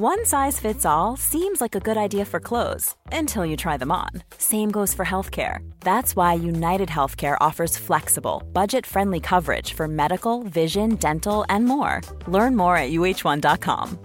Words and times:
One 0.00 0.24
size 0.24 0.60
fits 0.60 0.86
all 0.86 1.16
seems 1.16 1.60
like 1.60 1.74
a 1.74 1.80
good 1.80 1.96
idea 1.96 2.24
for 2.24 2.38
clothes 2.38 2.94
until 3.10 3.44
you 3.44 3.56
try 3.56 3.76
them 3.76 3.90
on. 3.90 4.10
Same 4.38 4.70
goes 4.70 4.94
for 4.94 5.04
healthcare. 5.04 5.68
That's 5.80 6.14
why 6.14 6.34
United 6.34 6.88
Healthcare 6.88 7.36
offers 7.40 7.76
flexible, 7.76 8.44
budget 8.52 8.86
friendly 8.86 9.18
coverage 9.18 9.72
for 9.72 9.88
medical, 9.88 10.44
vision, 10.44 10.94
dental, 10.94 11.44
and 11.48 11.64
more. 11.64 12.00
Learn 12.28 12.54
more 12.54 12.76
at 12.76 12.92
uh1.com. 12.92 13.98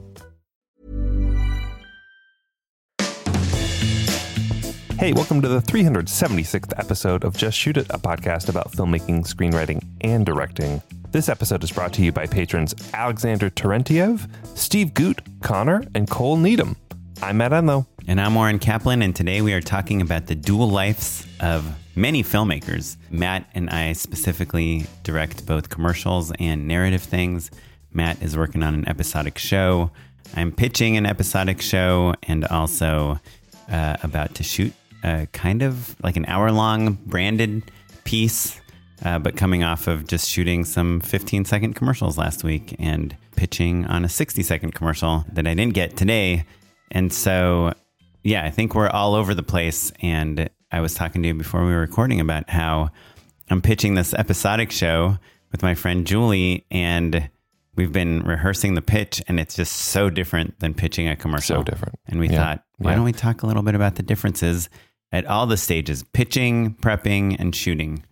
Hey, 4.98 5.14
welcome 5.14 5.44
to 5.44 5.48
the 5.48 5.60
376th 5.62 6.74
episode 6.80 7.24
of 7.24 7.38
Just 7.38 7.60
Shoot 7.60 7.78
It, 7.78 7.86
a 7.92 8.00
podcast 8.00 8.50
about 8.50 8.72
filmmaking, 8.72 9.28
screenwriting, 9.28 9.86
and 10.02 10.26
directing. 10.26 10.82
This 11.14 11.30
episode 11.30 11.64
is 11.64 11.72
brought 11.72 11.94
to 11.94 12.02
you 12.02 12.12
by 12.12 12.26
patrons 12.26 12.74
Alexander 12.92 13.52
Terentiev, 13.52 14.28
Steve 14.58 14.96
Goot, 14.96 15.22
Connor, 15.44 15.84
and 15.94 16.10
Cole 16.10 16.38
Needham. 16.38 16.76
I'm 17.22 17.38
Matt 17.38 17.52
Enlow. 17.52 17.86
And 18.08 18.20
I'm 18.20 18.36
Oren 18.36 18.58
Kaplan, 18.58 19.04
and 19.04 19.16
today 19.16 19.44
we 19.44 19.54
are 19.54 19.62
talking 19.62 20.02
about 20.02 20.26
the 20.26 20.34
dual 20.34 20.68
lives 20.72 21.28
of 21.40 21.72
many 21.96 22.24
filmmakers. 22.24 22.98
Matt 23.12 23.48
and 23.54 23.70
I 23.70 23.94
specifically 23.94 24.88
direct 25.04 25.46
both 25.46 25.70
commercials 25.70 26.32
and 26.40 26.68
narrative 26.68 27.04
things. 27.04 27.52
Matt 27.92 28.20
is 28.24 28.36
working 28.36 28.64
on 28.64 28.74
an 28.74 28.88
episodic 28.88 29.38
show. 29.38 29.92
I'm 30.36 30.52
pitching 30.52 30.98
an 30.98 31.06
episodic 31.06 31.62
show 31.62 32.16
and 32.24 32.44
also 32.46 33.20
uh, 33.72 33.98
about 34.02 34.34
to 34.34 34.44
shoot 34.44 34.74
a 35.04 35.28
kind 35.32 35.62
of 35.62 35.96
like 36.02 36.18
an 36.18 36.26
hour 36.26 36.52
long 36.52 36.94
branded 37.06 37.70
piece 38.04 38.60
uh, 39.04 39.20
but 39.20 39.36
coming 39.36 39.64
off 39.64 39.88
of 39.88 40.08
just 40.08 40.30
shooting 40.30 40.64
some 40.66 41.00
15 41.02 41.46
second 41.46 41.74
commercials 41.74 42.18
last 42.18 42.44
week 42.44 42.76
and 42.80 43.16
pitching 43.36 43.86
on 43.86 44.06
a 44.06 44.10
60 44.10 44.42
second 44.44 44.74
commercial 44.74 45.26
that 45.34 45.46
I 45.48 45.54
didn't 45.54 45.74
get 45.74 45.98
today. 45.98 46.46
And 46.92 47.12
so, 47.12 47.74
yeah, 48.24 48.46
I 48.46 48.50
think 48.50 48.76
we're 48.76 48.90
all 48.90 49.16
over 49.16 49.34
the 49.34 49.44
place. 49.44 49.92
And 50.02 50.50
I 50.72 50.80
was 50.82 50.94
talking 50.94 51.22
to 51.24 51.28
you 51.30 51.34
before 51.34 51.66
we 51.66 51.72
were 51.72 51.80
recording 51.82 52.20
about 52.20 52.50
how 52.50 52.90
I'm 53.50 53.62
pitching 53.62 53.96
this 53.96 54.14
episodic 54.14 54.72
show 54.72 55.18
with 55.52 55.62
my 55.62 55.76
friend 55.76 56.08
Julie, 56.08 56.66
and 56.72 57.30
we've 57.76 57.92
been 57.92 58.22
rehearsing 58.24 58.74
the 58.76 58.82
pitch, 58.82 59.22
and 59.28 59.40
it's 59.40 59.56
just 59.56 59.74
so 59.74 60.10
different 60.10 60.60
than 60.60 60.74
pitching 60.74 61.08
a 61.08 61.16
commercial. 61.16 61.58
So 61.58 61.64
different. 61.64 62.00
And 62.08 62.20
we 62.20 62.30
Yeah. 62.30 62.38
thought, 62.38 62.64
why 62.78 62.92
Yeah. 62.92 62.96
don't 62.96 63.06
we 63.06 63.12
talk 63.12 63.44
a 63.44 63.48
little 63.48 63.62
bit 63.64 63.76
about 63.76 63.96
the 63.96 64.04
differences 64.04 64.70
at 65.12 65.26
all 65.26 65.46
the 65.46 65.58
stages 65.58 66.04
pitching, 66.14 66.74
prepping, 66.76 67.36
and 67.40 67.54
shooting? 67.56 68.04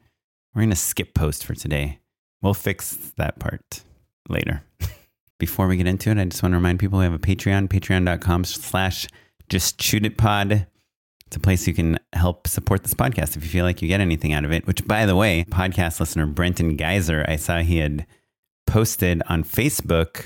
We're 0.54 0.62
going 0.62 0.70
to 0.72 0.76
skip 0.76 1.14
post 1.14 1.46
for 1.46 1.56
today. 1.56 2.00
We'll 2.42 2.54
fix 2.54 3.14
that 3.18 3.40
part 3.40 3.84
later. 4.28 4.64
Before 5.40 5.68
we 5.68 5.78
get 5.78 5.88
into 5.88 6.10
it, 6.12 6.18
I 6.18 6.26
just 6.26 6.44
want 6.44 6.54
to 6.54 6.58
remind 6.58 6.80
people 6.80 7.00
we 7.00 7.06
have 7.06 7.14
a 7.14 7.20
Patreon, 7.20 7.68
patreon.com 7.68 8.44
slash 8.44 9.08
just 9.50 9.82
shoot 9.82 10.06
it 10.06 10.18
pod. 10.18 10.68
It's 11.26 11.38
a 11.38 11.40
place 11.40 11.66
you 11.68 11.74
can 11.74 11.98
help 12.14 12.48
support 12.48 12.84
this 12.84 12.94
podcast 12.94 13.38
if 13.38 13.44
you 13.44 13.50
feel 13.50 13.64
like 13.64 13.82
you 13.82 13.88
get 13.88 14.02
anything 14.02 14.34
out 14.34 14.44
of 14.44 14.52
it. 14.52 14.68
Which, 14.68 14.86
by 14.86 15.06
the 15.06 15.16
way, 15.16 15.46
podcast 15.50 16.00
listener 16.00 16.26
Brenton 16.26 16.76
Geyser, 16.76 17.26
I 17.28 17.38
saw 17.38 17.60
he 17.60 17.78
had 17.78 18.06
posted 18.68 19.24
on 19.30 19.44
Facebook 19.44 20.26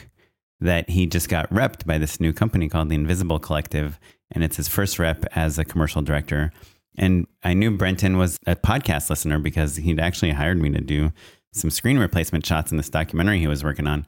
that 0.59 0.89
he 0.89 1.05
just 1.05 1.29
got 1.29 1.49
repped 1.51 1.85
by 1.85 1.99
this 1.99 2.19
new 2.19 2.33
company 2.33 2.67
called 2.67 2.89
the 2.89 2.95
Invisible 2.95 3.39
Collective, 3.39 3.99
and 4.31 4.43
it's 4.43 4.57
his 4.57 4.67
first 4.67 4.97
rep 4.97 5.25
as 5.35 5.59
a 5.59 5.65
commercial 5.65 6.01
director. 6.01 6.51
And 6.97 7.27
I 7.43 7.53
knew 7.53 7.71
Brenton 7.71 8.17
was 8.17 8.37
a 8.47 8.55
podcast 8.55 9.09
listener 9.09 9.39
because 9.39 9.75
he'd 9.77 9.99
actually 9.99 10.31
hired 10.31 10.61
me 10.61 10.69
to 10.71 10.81
do 10.81 11.11
some 11.53 11.69
screen 11.69 11.97
replacement 11.99 12.45
shots 12.45 12.71
in 12.71 12.77
this 12.77 12.89
documentary 12.89 13.39
he 13.39 13.47
was 13.47 13.63
working 13.63 13.87
on. 13.87 14.05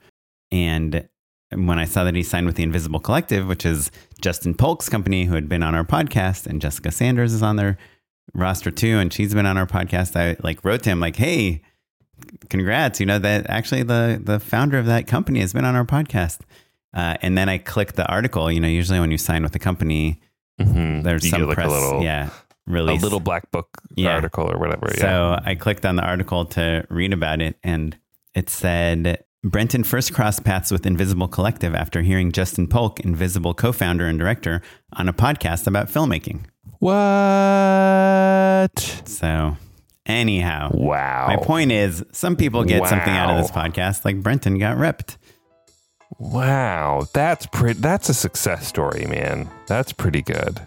And 0.51 1.07
when 1.53 1.79
I 1.79 1.85
saw 1.85 2.03
that 2.03 2.15
he 2.15 2.23
signed 2.23 2.45
with 2.45 2.55
the 2.55 2.63
Invisible 2.63 2.99
Collective, 2.99 3.47
which 3.47 3.65
is 3.65 3.89
Justin 4.21 4.53
Polk's 4.53 4.89
company, 4.89 5.25
who 5.25 5.35
had 5.35 5.47
been 5.47 5.63
on 5.63 5.75
our 5.75 5.85
podcast, 5.85 6.45
and 6.47 6.61
Jessica 6.61 6.91
Sanders 6.91 7.33
is 7.33 7.41
on 7.43 7.55
their 7.55 7.77
roster 8.33 8.71
too, 8.71 8.97
and 8.99 9.11
she's 9.13 9.33
been 9.33 9.45
on 9.45 9.57
our 9.57 9.65
podcast. 9.67 10.15
I 10.19 10.35
like 10.43 10.63
wrote 10.65 10.83
to 10.83 10.89
him 10.89 10.99
like, 10.99 11.15
"Hey, 11.15 11.61
congrats! 12.49 12.99
You 12.99 13.05
know 13.05 13.19
that 13.19 13.49
actually 13.49 13.83
the 13.83 14.19
the 14.23 14.39
founder 14.39 14.77
of 14.77 14.85
that 14.87 15.07
company 15.07 15.39
has 15.39 15.53
been 15.53 15.65
on 15.65 15.75
our 15.75 15.85
podcast." 15.85 16.39
Uh, 16.93 17.15
and 17.21 17.37
then 17.37 17.47
I 17.49 17.57
clicked 17.57 17.95
the 17.95 18.05
article. 18.07 18.51
You 18.51 18.59
know, 18.59 18.67
usually 18.67 18.99
when 18.99 19.11
you 19.11 19.17
sign 19.17 19.43
with 19.43 19.55
a 19.55 19.59
company, 19.59 20.19
Mhm. 20.59 21.03
there's 21.03 21.23
You 21.23 21.29
some 21.31 21.43
like 21.45 21.55
press, 21.55 21.69
little, 21.69 22.01
yeah, 22.03 22.29
a 22.67 22.71
little 22.95 23.19
black 23.19 23.51
book 23.51 23.69
Yeah. 23.95 24.13
article 24.15 24.49
or 24.51 24.57
whatever. 24.57 24.89
yeah. 24.95 25.01
so 25.01 25.39
I 25.45 25.55
clicked 25.55 25.85
on 25.85 25.95
the 25.95 26.03
article 26.03 26.45
to 26.45 26.85
read 26.89 27.13
about 27.13 27.41
it, 27.41 27.57
and 27.63 27.97
it 28.35 28.49
said 28.49 29.23
Brenton 29.43 29.83
first 29.83 30.13
crossed 30.13 30.43
paths 30.43 30.71
with 30.71 30.85
Invisible 30.85 31.27
Collective 31.27 31.73
after 31.75 32.01
hearing 32.01 32.31
Justin 32.31 32.67
Polk, 32.67 32.99
Invisible 33.01 33.53
co 33.53 33.71
founder 33.71 34.07
and 34.07 34.19
director, 34.19 34.61
on 34.93 35.07
a 35.07 35.13
podcast 35.13 35.67
about 35.67 35.87
filmmaking. 35.87 36.45
What? 36.79 38.69
So, 39.05 39.57
anyhow, 40.05 40.71
Wow. 40.73 41.27
my 41.27 41.37
point 41.37 41.71
is 41.71 42.03
some 42.11 42.35
people 42.35 42.63
get 42.63 42.87
something 42.87 43.13
out 43.13 43.29
of 43.29 43.37
this 43.41 43.51
podcast, 43.51 44.05
like 44.05 44.21
Brenton 44.21 44.57
got 44.57 44.77
ripped. 44.77 45.17
Wow. 46.19 47.05
That's 47.13 47.45
pretty. 47.47 47.79
That's 47.79 48.09
a 48.09 48.13
success 48.13 48.67
story, 48.67 49.05
man. 49.07 49.49
That's 49.67 49.93
pretty 49.93 50.21
good. 50.21 50.59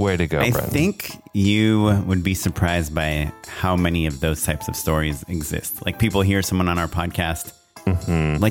Way 0.00 0.16
to 0.16 0.26
go, 0.26 0.40
I 0.40 0.50
Brenton. 0.50 0.70
think 0.72 1.10
you 1.32 2.02
would 2.06 2.22
be 2.22 2.34
surprised 2.34 2.94
by 2.94 3.32
how 3.46 3.76
many 3.76 4.06
of 4.06 4.20
those 4.20 4.42
types 4.44 4.68
of 4.68 4.76
stories 4.76 5.24
exist. 5.28 5.84
Like 5.84 5.98
people 5.98 6.22
hear 6.22 6.42
someone 6.42 6.68
on 6.68 6.78
our 6.78 6.88
podcast. 6.88 7.52
Like, 7.86 7.96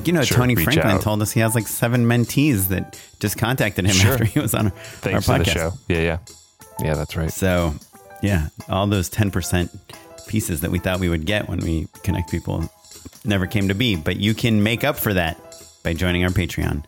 you 0.08 0.14
know, 0.14 0.22
Mm-hmm. 0.22 0.24
Sure, 0.24 0.38
Tony 0.38 0.56
Franklin 0.56 0.96
out. 0.96 1.02
told 1.02 1.22
us 1.22 1.32
he 1.32 1.40
has 1.40 1.56
like 1.56 1.68
seven 1.68 2.06
mentees 2.06 2.68
that 2.70 3.00
just 3.20 3.38
contacted 3.38 3.86
him 3.86 3.92
Sure. 3.94 4.12
after 4.14 4.26
he 4.26 4.40
was 4.40 4.54
on 4.54 4.66
our, 4.68 4.72
Thanks 4.72 5.30
our 5.30 5.38
podcast. 5.40 5.46
the 5.46 5.52
show. 5.52 5.72
Yeah, 5.88 6.00
yeah. 6.02 6.18
Yeah, 6.84 6.94
that's 6.96 7.16
right. 7.16 7.32
So, 7.32 7.74
yeah, 8.22 8.48
all 8.70 8.88
those 8.88 9.10
10% 9.10 9.70
pieces 10.28 10.62
that 10.62 10.72
we 10.72 10.80
thought 10.80 11.00
we 11.00 11.10
would 11.10 11.26
get 11.26 11.48
when 11.48 11.60
we 11.60 11.88
connect 12.04 12.30
people 12.32 12.70
never 13.24 13.48
came 13.48 13.68
to 13.70 13.74
be. 13.76 13.96
But 13.96 14.18
you 14.18 14.34
can 14.34 14.62
make 14.64 14.84
up 14.84 14.98
for 14.98 15.14
that 15.14 15.38
by 15.84 15.94
joining 15.94 16.24
our 16.24 16.30
Patreon. 16.32 16.84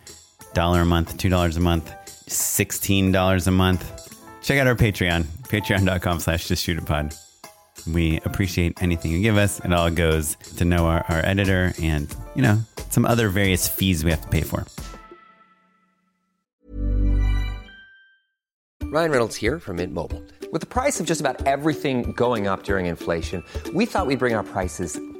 Dollar 0.54 0.82
a 0.82 0.86
month, 0.86 1.18
$2 1.18 1.58
a 1.58 1.60
month, 1.60 1.92
$16 2.28 3.48
a 3.48 3.52
month. 3.52 4.01
Check 4.42 4.60
out 4.60 4.68
our 4.68 4.76
Patreon, 4.76 5.24
patreon.com 5.24 6.20
slash 6.20 6.48
just 6.48 6.64
shoot 6.64 6.78
a 6.78 6.82
pod. 6.82 7.14
We 7.92 8.20
appreciate 8.26 8.82
anything 8.82 9.12
you 9.12 9.22
give 9.22 9.38
us. 9.38 9.60
It 9.64 9.74
all 9.74 9.90
goes 9.90 10.36
to 10.58 10.66
know 10.66 10.86
our, 10.86 11.06
our 11.10 11.26
editor 11.26 11.74
and, 11.82 12.14
you 12.36 12.42
know, 12.42 12.60
some 12.90 13.06
other 13.06 13.30
various 13.30 13.68
fees 13.68 14.04
we 14.04 14.12
have 14.12 14.22
to 14.22 14.28
pay 14.28 14.42
for. 14.42 14.66
Ryan 18.84 19.12
Reynolds 19.12 19.38
here 19.38 19.58
from 19.58 19.78
Mint 19.78 19.94
Mobile. 19.94 20.22
With 20.52 20.60
the 20.60 20.68
price 20.68 21.00
of 21.00 21.06
just 21.06 21.22
about 21.22 21.48
everything 21.48 22.12
going 22.12 22.48
up 22.48 22.64
during 22.64 22.88
inflation, 22.88 23.42
we 23.74 23.86
thought 23.86 24.06
we'd 24.06 24.20
bring 24.20 24.36
our 24.36 24.44
prices 24.44 25.00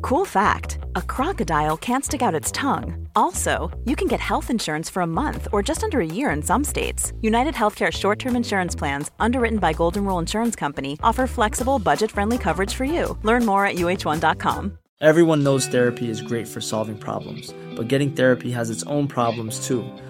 Cool 0.00 0.24
fact 0.24 0.78
a 0.94 1.02
crocodile 1.02 1.76
can't 1.76 2.04
stick 2.04 2.22
out 2.22 2.34
its 2.34 2.52
tongue. 2.52 3.08
Also, 3.16 3.70
you 3.84 3.96
can 3.96 4.08
get 4.08 4.20
health 4.20 4.50
insurance 4.50 4.88
for 4.88 5.02
a 5.02 5.06
month 5.06 5.48
or 5.52 5.62
just 5.62 5.82
under 5.84 6.00
a 6.00 6.06
year 6.06 6.30
in 6.30 6.42
some 6.42 6.64
states. 6.64 7.12
United 7.20 7.54
Healthcare 7.54 7.92
short 7.92 8.18
term 8.18 8.36
insurance 8.36 8.74
plans, 8.76 9.10
underwritten 9.18 9.58
by 9.58 9.72
Golden 9.72 10.04
Rule 10.04 10.18
Insurance 10.18 10.54
Company, 10.56 10.98
offer 11.02 11.26
flexible, 11.26 11.78
budget 11.78 12.10
friendly 12.10 12.38
coverage 12.38 12.74
for 12.74 12.84
you. 12.84 13.18
Learn 13.22 13.44
more 13.44 13.66
at 13.66 13.76
uh1.com. 13.76 14.78
Everyone 15.00 15.44
knows 15.44 15.66
therapy 15.66 16.10
is 16.10 16.20
great 16.20 16.48
for 16.48 16.60
solving 16.60 16.98
problems, 16.98 17.54
but 17.76 17.88
getting 17.88 18.12
therapy 18.12 18.50
has 18.50 18.68
its 18.68 18.82
own 18.84 19.06
problems 19.06 19.64
too, 19.64 19.84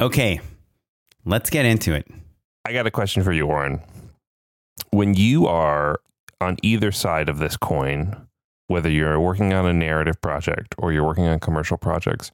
Okay, 0.00 0.40
let's 1.24 1.50
get 1.50 1.64
into 1.64 1.94
it. 1.94 2.06
I 2.64 2.72
got 2.72 2.86
a 2.86 2.90
question 2.90 3.22
for 3.22 3.32
you, 3.32 3.46
Oren. 3.46 3.80
When 4.90 5.14
you 5.14 5.46
are 5.46 6.00
on 6.40 6.56
either 6.62 6.90
side 6.90 7.28
of 7.28 7.38
this 7.38 7.56
coin, 7.56 8.26
whether 8.66 8.90
you're 8.90 9.20
working 9.20 9.52
on 9.52 9.66
a 9.66 9.72
narrative 9.72 10.20
project 10.20 10.74
or 10.78 10.92
you're 10.92 11.04
working 11.04 11.26
on 11.26 11.38
commercial 11.38 11.76
projects, 11.76 12.32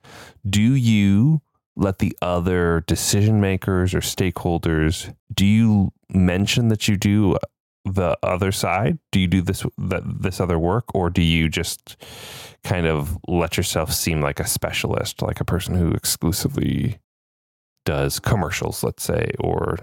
do 0.48 0.74
you 0.74 1.42
let 1.76 1.98
the 1.98 2.16
other 2.22 2.82
decision 2.86 3.40
makers 3.40 3.94
or 3.94 4.00
stakeholders 4.00 5.14
do 5.32 5.46
you 5.46 5.92
mention 6.08 6.68
that 6.68 6.88
you 6.88 6.96
do 6.96 7.36
the 7.84 8.16
other 8.22 8.52
side? 8.52 8.98
Do 9.12 9.20
you 9.20 9.26
do 9.26 9.42
this 9.42 9.64
that 9.78 10.02
this 10.04 10.40
other 10.40 10.58
work 10.58 10.94
or 10.94 11.10
do 11.10 11.22
you 11.22 11.48
just 11.48 11.96
kind 12.64 12.86
of 12.86 13.18
let 13.28 13.56
yourself 13.56 13.92
seem 13.92 14.20
like 14.20 14.40
a 14.40 14.46
specialist, 14.46 15.22
like 15.22 15.40
a 15.40 15.44
person 15.44 15.74
who 15.74 15.90
exclusively 15.90 16.98
does 17.84 18.18
commercials, 18.18 18.82
let's 18.82 19.02
say, 19.02 19.32
or 19.38 19.78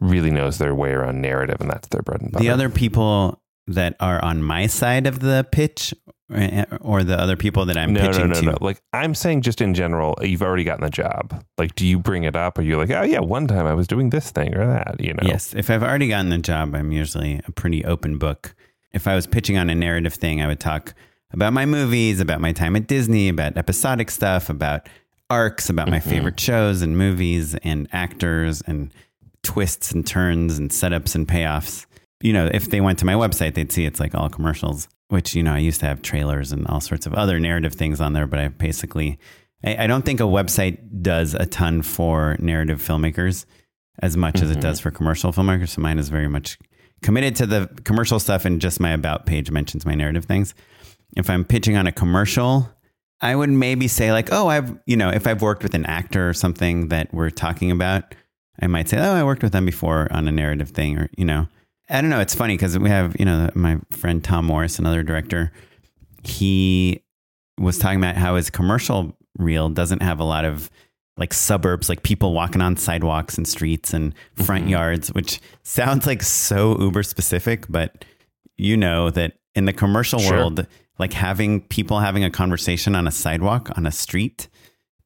really 0.00 0.30
knows 0.30 0.58
their 0.58 0.74
way 0.74 0.90
around 0.90 1.20
narrative 1.20 1.60
and 1.60 1.70
that's 1.70 1.88
their 1.88 2.02
bread 2.02 2.20
and 2.22 2.32
butter? 2.32 2.42
The 2.42 2.50
other 2.50 2.68
people 2.68 3.40
that 3.66 3.94
are 4.00 4.22
on 4.24 4.42
my 4.42 4.66
side 4.66 5.06
of 5.06 5.20
the 5.20 5.46
pitch 5.52 5.94
eh, 6.34 6.64
or 6.80 7.04
the 7.04 7.18
other 7.18 7.36
people 7.36 7.66
that 7.66 7.76
I'm 7.76 7.92
no, 7.92 8.00
pitching 8.00 8.28
no, 8.28 8.34
no, 8.34 8.40
to. 8.40 8.46
no. 8.46 8.58
Like 8.60 8.80
I'm 8.92 9.14
saying, 9.14 9.42
just 9.42 9.60
in 9.60 9.74
general, 9.74 10.16
you've 10.22 10.42
already 10.42 10.64
gotten 10.64 10.84
the 10.84 10.90
job. 10.90 11.44
Like, 11.56 11.74
do 11.74 11.86
you 11.86 11.98
bring 11.98 12.24
it 12.24 12.34
up, 12.34 12.58
or 12.58 12.62
you're 12.62 12.78
like, 12.78 12.90
oh 12.90 13.02
yeah, 13.02 13.20
one 13.20 13.46
time 13.46 13.66
I 13.66 13.74
was 13.74 13.86
doing 13.86 14.10
this 14.10 14.30
thing 14.30 14.54
or 14.56 14.66
that? 14.66 15.00
You 15.00 15.14
know? 15.14 15.22
Yes, 15.22 15.54
if 15.54 15.70
I've 15.70 15.82
already 15.82 16.08
gotten 16.08 16.30
the 16.30 16.38
job, 16.38 16.74
I'm 16.74 16.92
usually 16.92 17.40
a 17.46 17.52
pretty 17.52 17.84
open 17.84 18.18
book. 18.18 18.54
If 18.92 19.06
I 19.06 19.14
was 19.14 19.26
pitching 19.26 19.56
on 19.56 19.70
a 19.70 19.74
narrative 19.74 20.14
thing, 20.14 20.42
I 20.42 20.48
would 20.48 20.60
talk 20.60 20.94
about 21.32 21.52
my 21.52 21.64
movies, 21.64 22.18
about 22.20 22.40
my 22.40 22.52
time 22.52 22.74
at 22.74 22.88
Disney, 22.88 23.28
about 23.28 23.56
episodic 23.56 24.10
stuff, 24.10 24.50
about 24.50 24.88
arcs, 25.30 25.70
about 25.70 25.88
my 25.88 25.98
Mm-hmm. 25.98 26.10
favorite 26.10 26.40
shows 26.40 26.82
and 26.82 26.98
movies 26.98 27.54
and 27.62 27.88
actors 27.92 28.62
and 28.66 28.92
twists 29.42 29.92
and 29.92 30.06
turns 30.06 30.58
and 30.58 30.70
setups 30.70 31.14
and 31.14 31.26
payoffs. 31.26 31.86
You 32.20 32.32
know, 32.32 32.50
if 32.52 32.68
they 32.70 32.80
went 32.80 32.98
to 32.98 33.06
my 33.06 33.14
website, 33.14 33.54
they'd 33.54 33.72
see 33.72 33.86
it's 33.86 34.00
like 34.00 34.14
all 34.14 34.28
commercials, 34.28 34.88
which, 35.08 35.34
you 35.34 35.42
know, 35.42 35.54
I 35.54 35.58
used 35.58 35.80
to 35.80 35.86
have 35.86 36.02
trailers 36.02 36.52
and 36.52 36.66
all 36.66 36.80
sorts 36.80 37.06
of 37.06 37.14
other 37.14 37.38
narrative 37.40 37.72
things 37.74 38.00
on 38.00 38.12
there, 38.12 38.26
but 38.26 38.38
I 38.38 38.48
basically, 38.48 39.18
I, 39.64 39.84
I 39.84 39.86
don't 39.86 40.04
think 40.04 40.20
a 40.20 40.24
website 40.24 40.78
does 41.02 41.32
a 41.34 41.46
ton 41.46 41.80
for 41.82 42.36
narrative 42.38 42.82
filmmakers 42.82 43.46
as 44.02 44.16
much 44.16 44.42
as 44.42 44.50
it 44.50 44.60
does 44.60 44.80
for 44.80 44.90
commercial 44.90 45.32
filmmakers. 45.32 45.70
So 45.70 45.80
mine 45.82 45.98
is 45.98 46.08
very 46.10 46.28
much 46.28 46.58
committed 47.02 47.36
to 47.36 47.46
the 47.46 47.70
commercial 47.84 48.18
stuff 48.20 48.44
and 48.44 48.60
just 48.60 48.80
my 48.80 48.92
about 48.92 49.24
page 49.26 49.50
mentions 49.50 49.86
my 49.86 49.94
narrative 49.94 50.26
things. 50.26 50.54
If 51.16 51.28
I'm 51.30 51.44
pitching 51.44 51.76
on 51.76 51.86
a 51.86 51.92
commercial, 51.92 52.68
I 53.20 53.36
would 53.36 53.50
maybe 53.50 53.86
say 53.88 54.12
like, 54.12 54.28
oh, 54.32 54.48
I've, 54.48 54.78
you 54.86 54.96
know, 54.96 55.10
if 55.10 55.26
I've 55.26 55.42
worked 55.42 55.62
with 55.62 55.74
an 55.74 55.86
actor 55.86 56.28
or 56.28 56.32
something 56.32 56.88
that 56.88 57.12
we're 57.12 57.30
talking 57.30 57.70
about, 57.70 58.14
I 58.60 58.66
might 58.66 58.88
say, 58.88 58.98
oh, 58.98 59.14
I 59.14 59.24
worked 59.24 59.42
with 59.42 59.52
them 59.52 59.66
before 59.66 60.08
on 60.10 60.26
a 60.26 60.32
narrative 60.32 60.70
thing 60.70 60.98
or, 60.98 61.10
you 61.16 61.24
know, 61.24 61.46
I 61.88 62.00
don't 62.00 62.10
know. 62.10 62.20
It's 62.20 62.34
funny 62.34 62.54
because 62.54 62.78
we 62.78 62.88
have, 62.88 63.16
you 63.18 63.24
know, 63.24 63.50
my 63.54 63.78
friend 63.90 64.22
Tom 64.22 64.46
Morris, 64.46 64.78
another 64.78 65.02
director, 65.02 65.52
he 66.22 67.02
was 67.58 67.78
talking 67.78 67.98
about 67.98 68.16
how 68.16 68.36
his 68.36 68.48
commercial 68.48 69.16
reel 69.36 69.68
doesn't 69.68 70.02
have 70.02 70.20
a 70.20 70.24
lot 70.24 70.44
of 70.44 70.70
like 71.16 71.34
suburbs, 71.34 71.88
like 71.88 72.02
people 72.02 72.32
walking 72.32 72.62
on 72.62 72.76
sidewalks 72.76 73.36
and 73.36 73.46
streets 73.46 73.92
and 73.92 74.14
front 74.34 74.62
mm-hmm. 74.62 74.72
yards, 74.72 75.12
which 75.12 75.40
sounds 75.62 76.06
like 76.06 76.22
so 76.22 76.78
uber 76.80 77.02
specific, 77.02 77.66
but 77.68 78.04
you 78.56 78.76
know 78.76 79.10
that 79.10 79.34
in 79.54 79.66
the 79.66 79.72
commercial 79.72 80.18
Sure. 80.18 80.32
world, 80.32 80.66
like 81.00 81.12
having 81.12 81.62
people 81.62 81.98
having 81.98 82.22
a 82.22 82.30
conversation 82.30 82.94
on 82.94 83.06
a 83.08 83.10
sidewalk 83.10 83.70
on 83.76 83.86
a 83.86 83.90
street 83.90 84.48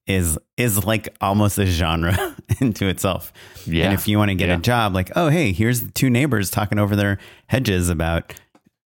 is 0.07 0.39
is 0.59 0.85
like 0.85 1.09
almost 1.23 1.57
a 1.59 1.65
genre 1.65 2.37
into 2.61 2.87
itself. 2.89 3.33
Yeah. 3.65 3.85
And 3.87 3.95
if 3.95 4.07
you 4.07 4.19
want 4.19 4.29
to 4.31 4.35
get 4.35 4.49
Yeah. 4.49 4.57
a 4.57 4.61
job, 4.61 4.93
like, 4.95 5.11
oh 5.17 5.29
hey, 5.29 5.53
here's 5.53 5.91
two 5.93 6.11
neighbors 6.11 6.51
talking 6.51 6.79
over 6.79 6.95
their 6.95 7.19
hedges 7.47 7.89
about 7.89 8.35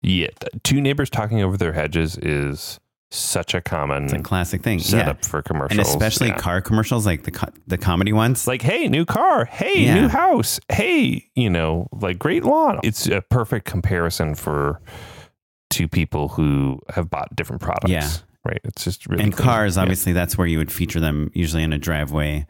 Yeah, 0.01 0.27
two 0.63 0.80
neighbors 0.80 1.09
talking 1.09 1.42
over 1.42 1.57
their 1.57 1.74
hedges 1.74 2.18
is 2.18 2.80
such 3.13 3.54
a 3.54 3.59
common 3.59 4.06
it's 4.06 4.13
a 4.13 4.19
classic 4.19 4.62
thing. 4.63 4.80
setup 4.80 5.18
yeah. 5.21 5.27
for 5.27 5.42
commercials, 5.42 5.77
And 5.77 5.86
especially 5.86 6.30
yeah. 6.30 6.38
car 6.38 6.62
commercials, 6.62 7.06
like 7.06 7.24
the 7.24 7.31
co- 7.31 7.51
the 7.68 7.77
comedy 7.77 8.13
ones. 8.13 8.47
Like, 8.47 8.62
hey, 8.62 8.88
new 8.88 9.04
car. 9.04 9.44
Hey, 9.44 9.83
Yeah. 9.83 9.95
new 9.95 10.07
house. 10.07 10.62
Hey, 10.69 11.30
you 11.36 11.50
know, 11.50 11.89
like 11.92 12.18
great 12.18 12.45
lawn. 12.45 12.80
It's 12.83 13.07
a 13.07 13.21
perfect 13.21 13.65
comparison 13.65 14.33
for 14.36 14.80
two 15.71 15.88
people 15.88 16.27
who 16.29 16.79
have 16.94 17.09
bought 17.09 17.35
different 17.35 17.62
products. 17.62 17.89
Yeah. 17.89 18.09
Right. 18.44 18.59
It's 18.63 18.83
just 18.83 19.07
really 19.07 19.23
and 19.23 19.33
clean. 19.33 19.45
cars, 19.45 19.75
Yeah. 19.75 19.83
obviously, 19.83 20.13
that's 20.13 20.38
where 20.38 20.47
you 20.47 20.57
would 20.57 20.71
feature 20.71 21.00
them, 21.00 21.31
usually 21.33 21.63
in 21.63 21.73
a 21.73 21.77
driveway. 21.77 22.45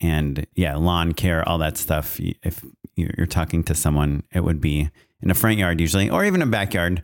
And 0.00 0.46
yeah, 0.54 0.76
lawn 0.76 1.12
care, 1.12 1.46
all 1.48 1.58
that 1.58 1.76
stuff. 1.78 2.18
If 2.20 2.64
you're 2.96 3.26
talking 3.26 3.62
to 3.64 3.74
someone, 3.74 4.22
it 4.32 4.40
would 4.44 4.60
be 4.60 4.90
in 5.22 5.30
a 5.30 5.34
front 5.34 5.58
yard 5.58 5.80
usually, 5.80 6.10
or 6.10 6.24
even 6.24 6.42
a 6.42 6.46
backyard, 6.46 7.02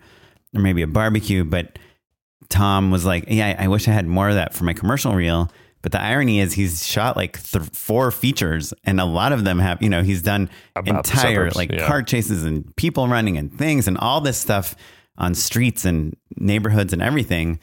or 0.55 0.61
maybe 0.61 0.83
a 0.83 0.87
barbecue. 0.87 1.45
But 1.45 1.79
Tom 2.49 2.91
was 2.91 3.05
like, 3.05 3.25
"Yeah, 3.29 3.57
I 3.59 3.65
I 3.65 3.69
wish 3.69 3.89
I 3.89 3.93
had 3.93 4.07
more 4.07 4.29
of 4.29 4.35
that 4.35 4.53
for 4.55 4.65
my 4.65 4.73
commercial 4.75 5.15
reel." 5.15 5.51
But 5.83 5.93
the 5.93 6.01
irony 6.01 6.39
is, 6.39 6.53
he's 6.53 6.87
shot 6.87 7.17
like 7.17 7.43
th- 7.43 7.65
four 7.73 8.11
features, 8.13 8.73
and 8.85 9.01
a 9.01 9.05
lot 9.05 9.33
of 9.33 9.43
them 9.45 9.59
have, 9.59 9.83
you 9.83 9.89
know, 9.89 10.03
he's 10.05 10.23
done 10.23 10.49
About 10.77 10.97
entire 10.99 11.35
suburbs, 11.51 11.57
like 11.57 11.73
yeah. 11.73 11.87
car 11.89 12.03
chases 12.03 12.45
and 12.45 12.75
people 12.77 13.09
running 13.09 13.37
and 13.37 13.53
things 13.59 13.89
and 13.89 13.99
all 13.99 14.21
this 14.21 14.39
stuff 14.39 14.77
on 15.19 15.35
streets 15.35 15.85
and 15.85 16.17
neighborhoods 16.37 16.93
and 16.93 17.03
everything. 17.03 17.59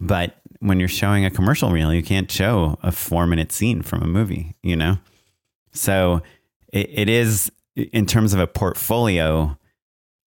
But 0.00 0.36
when 0.60 0.78
you're 0.78 0.88
showing 0.88 1.24
a 1.24 1.30
commercial 1.30 1.70
reel, 1.70 1.92
you 1.92 2.02
can't 2.02 2.30
show 2.30 2.78
a 2.82 2.92
four 2.92 3.26
minute 3.26 3.52
scene 3.52 3.82
from 3.82 4.02
a 4.02 4.06
movie, 4.06 4.54
you 4.62 4.76
know? 4.76 4.98
So 5.72 6.22
it, 6.72 6.90
it 6.92 7.08
is, 7.08 7.50
in 7.74 8.06
terms 8.06 8.34
of 8.34 8.40
a 8.40 8.46
portfolio, 8.46 9.58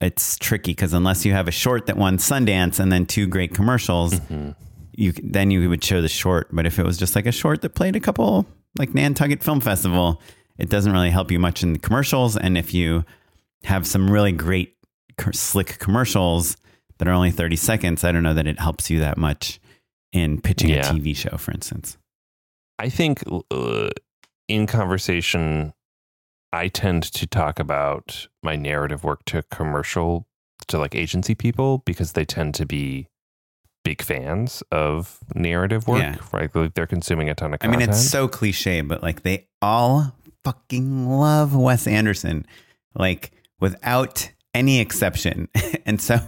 it's 0.00 0.37
tricky 0.38 0.73
because 0.73 0.92
unless 0.92 1.25
you 1.25 1.33
have 1.33 1.49
a 1.49 1.52
short 1.52 1.87
that 1.87 1.97
won 1.97 2.19
Sundance 2.19 2.81
and 2.81 2.90
then 2.90 3.07
two 3.07 3.26
great 3.26 3.54
commercials, 3.54 4.14
mm-hmm. 4.14 4.50
you 4.92 5.12
then 5.23 5.50
you 5.50 5.69
would 5.69 5.83
show 5.83 6.02
the 6.02 6.09
short. 6.09 6.49
But 6.52 6.66
if 6.66 6.78
it 6.78 6.85
was 6.85 6.99
just 6.99 7.14
like 7.14 7.26
a 7.26 7.33
short 7.33 7.62
that 7.62 7.71
played 7.71 7.95
a 7.95 8.00
couple, 8.00 8.47
like 8.78 8.95
Nantucket 8.95 9.42
Film 9.42 9.61
Festival, 9.61 10.21
it 10.59 10.69
doesn't 10.69 10.92
really 10.92 11.11
help 11.11 11.31
you 11.31 11.38
much 11.38 11.62
in 11.62 11.73
the 11.73 11.78
commercials. 11.78 12.37
And 12.37 12.59
if 12.59 12.75
you 12.75 13.04
have 13.64 13.87
some 13.87 14.11
really 14.11 14.33
great 14.33 14.75
slick 15.33 15.79
commercials 15.79 16.57
that 16.99 17.07
are 17.07 17.12
only 17.12 17.31
30 17.31 17.57
seconds, 17.57 18.02
I 18.02 18.11
don't 18.12 18.23
know 18.25 18.35
that 18.35 18.47
it 18.47 18.59
helps 18.59 18.91
you 18.91 18.99
that 19.00 19.17
much 19.19 19.61
in 20.12 20.41
pitching 20.41 20.71
Yeah. 20.71 20.88
a 20.91 20.93
TV 20.93 21.14
show, 21.17 21.37
for 21.37 21.52
instance. 21.52 21.97
I 22.79 22.88
think 22.88 23.23
uh, 23.50 23.91
in 24.49 24.67
conversation, 24.67 25.73
I 26.52 26.69
tend 26.69 27.02
to 27.05 27.26
talk 27.26 27.59
about 27.61 28.26
my 28.43 28.57
narrative 28.57 29.05
work 29.05 29.25
to 29.26 29.43
commercial, 29.45 30.26
to 30.69 30.79
like 30.79 30.95
agency 30.95 31.35
people, 31.35 31.79
because 31.87 32.12
they 32.12 32.25
tend 32.25 32.55
to 32.57 32.67
be 32.67 33.07
big 33.85 34.02
fans 34.02 34.62
of 34.71 35.19
narrative 35.35 35.88
work, 35.88 36.02
Yeah. 36.02 36.17
right? 36.33 36.55
Like 36.55 36.75
they're 36.75 36.87
consuming 36.87 37.29
a 37.29 37.35
ton 37.35 37.52
of 37.55 37.59
I 37.62 37.67
content. 37.67 37.81
mean, 37.81 37.88
it's 37.91 38.09
so 38.09 38.29
cliche, 38.29 38.81
but 38.81 39.02
like 39.02 39.23
they 39.23 39.47
all 39.61 40.14
fucking 40.45 41.09
love 41.09 41.55
Wes 41.57 41.87
Anderson, 41.87 42.47
like 42.95 43.33
without 43.61 44.31
any 44.54 44.80
exception. 44.80 45.49
and 45.87 46.00
so 46.00 46.18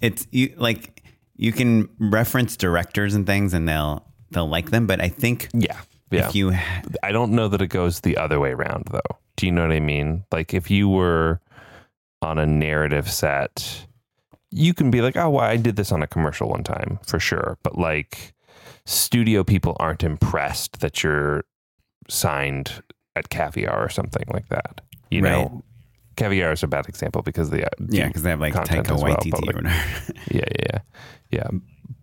it's 0.00 0.26
you 0.30 0.54
like 0.56 1.02
you 1.36 1.52
can 1.52 1.88
reference 1.98 2.56
directors 2.56 3.14
and 3.14 3.26
things, 3.26 3.54
and 3.54 3.68
they'll 3.68 4.04
they'll 4.30 4.48
like 4.48 4.70
them. 4.70 4.86
But 4.86 5.00
I 5.00 5.08
think 5.08 5.48
Yeah. 5.52 5.80
Yeah. 6.10 6.28
if 6.28 6.34
you 6.34 6.52
I 7.02 7.12
don't 7.12 7.32
know 7.32 7.48
that 7.48 7.60
it 7.62 7.68
goes 7.68 8.00
the 8.00 8.16
other 8.16 8.40
way 8.40 8.50
around 8.52 8.88
though. 8.90 9.18
Do 9.36 9.46
you 9.46 9.52
know 9.52 9.62
what 9.62 9.72
I 9.72 9.80
mean? 9.80 10.24
Like 10.32 10.54
if 10.54 10.70
you 10.70 10.88
were 10.88 11.40
on 12.22 12.38
a 12.38 12.46
narrative 12.46 13.08
set, 13.10 13.86
you 14.50 14.74
can 14.74 14.90
be 14.90 15.02
like, 15.02 15.16
"Oh, 15.16 15.30
well, 15.30 15.44
I 15.44 15.56
did 15.56 15.76
this 15.76 15.92
on 15.92 16.02
a 16.02 16.06
commercial 16.06 16.48
one 16.48 16.64
time 16.64 16.98
for 17.06 17.20
sure." 17.20 17.58
But 17.62 17.78
like 17.78 18.34
studio 18.86 19.44
people 19.44 19.76
aren't 19.78 20.02
impressed 20.02 20.80
that 20.80 21.02
you're 21.04 21.44
signed 22.08 22.82
at 23.14 23.28
Caviar 23.28 23.84
or 23.84 23.88
something 23.88 24.24
like 24.32 24.48
that. 24.48 24.80
You 25.10 25.22
Right. 25.22 25.30
know, 25.32 25.62
Caviar 26.18 26.52
is 26.52 26.62
a 26.62 26.66
bad 26.66 26.88
example 26.88 27.22
because 27.22 27.48
they 27.50 27.64
uh, 27.64 27.68
yeah, 27.88 28.08
because 28.08 28.22
they 28.22 28.30
have 28.30 28.40
like 28.40 28.52
Taika 28.54 28.88
well, 28.90 29.16
Waititi 29.16 29.46
like, 29.46 29.54
or 29.54 29.62
whatever. 29.62 29.68
yeah, 30.30 30.44
yeah, 30.58 30.66
yeah, 30.72 30.78
yeah. 31.30 31.48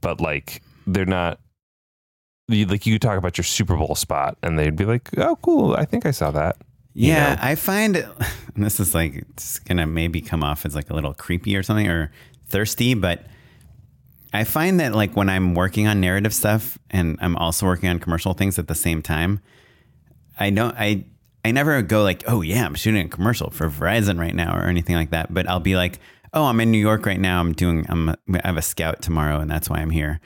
But 0.01 0.19
like, 0.22 0.63
they're 0.88 1.05
not. 1.05 1.39
You, 2.48 2.65
like 2.65 2.86
you 2.86 2.93
could 2.95 3.01
talk 3.01 3.17
about 3.17 3.38
your 3.38 3.43
Super 3.43 3.75
Bowl 3.75 3.95
spot, 3.95 4.38
and 4.41 4.57
they'd 4.57 4.75
be 4.75 4.86
like, 4.86 5.10
"Oh, 5.17 5.36
cool! 5.38 5.75
I 5.75 5.86
think 5.86 6.05
I 6.05 6.12
saw 6.12 6.31
that." 6.31 6.57
you 6.93 7.10
Yeah, 7.10 7.36
know? 7.36 7.41
I 7.41 7.55
find 7.55 7.98
and 7.98 8.07
this 8.65 8.79
is 8.79 8.95
like 8.95 9.15
it's 9.15 9.60
gonna 9.60 9.86
maybe 9.86 10.22
come 10.22 10.43
off 10.43 10.65
as 10.65 10.75
like 10.75 10.89
a 10.89 10.93
little 10.93 11.13
creepy 11.13 11.55
or 11.57 11.63
something 11.63 11.88
or 11.88 12.12
thirsty, 12.48 12.93
but 12.93 13.25
I 14.34 14.43
find 14.43 14.79
that 14.79 14.93
like 14.95 15.15
when 15.15 15.29
I'm 15.29 15.55
working 15.55 15.88
on 15.88 16.00
narrative 16.00 16.34
stuff 16.34 16.77
and 16.89 17.17
I'm 17.22 17.36
also 17.36 17.65
working 17.65 17.89
on 17.89 18.00
commercial 18.00 18.34
things 18.34 18.57
at 18.60 18.67
the 18.67 18.75
same 18.75 19.01
time, 19.01 19.39
I 20.39 20.50
don't 20.51 20.75
I 20.77 21.05
I 21.45 21.51
never 21.51 21.81
go 21.83 22.03
like, 22.03 22.23
oh 22.27 22.41
yeah, 22.41 22.65
I'm 22.65 22.73
shooting 22.75 23.05
a 23.05 23.09
commercial 23.09 23.49
for 23.51 23.69
Verizon 23.69 24.19
right 24.19 24.33
now 24.35 24.57
or 24.57 24.63
anything 24.63 24.95
like 24.95 25.11
that. 25.11 25.33
But 25.33 25.47
I'll 25.47 25.59
be 25.59 25.75
like, 25.75 25.99
oh, 26.33 26.45
I'm 26.45 26.59
in 26.59 26.71
New 26.71 26.79
York 26.79 27.05
right 27.05 27.19
now. 27.19 27.39
I'm 27.39 27.53
doing 27.53 27.85
I'm 27.87 28.09
I 28.09 28.15
have 28.43 28.57
a 28.57 28.61
scout 28.61 29.01
tomorrow 29.01 29.39
and 29.39 29.49
that's 29.49 29.69
why 29.69 29.77
I'm 29.77 29.91
here. 29.91 30.19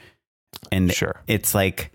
And 0.72 0.92
Sure. 0.92 1.22
it's 1.26 1.54
like 1.54 1.92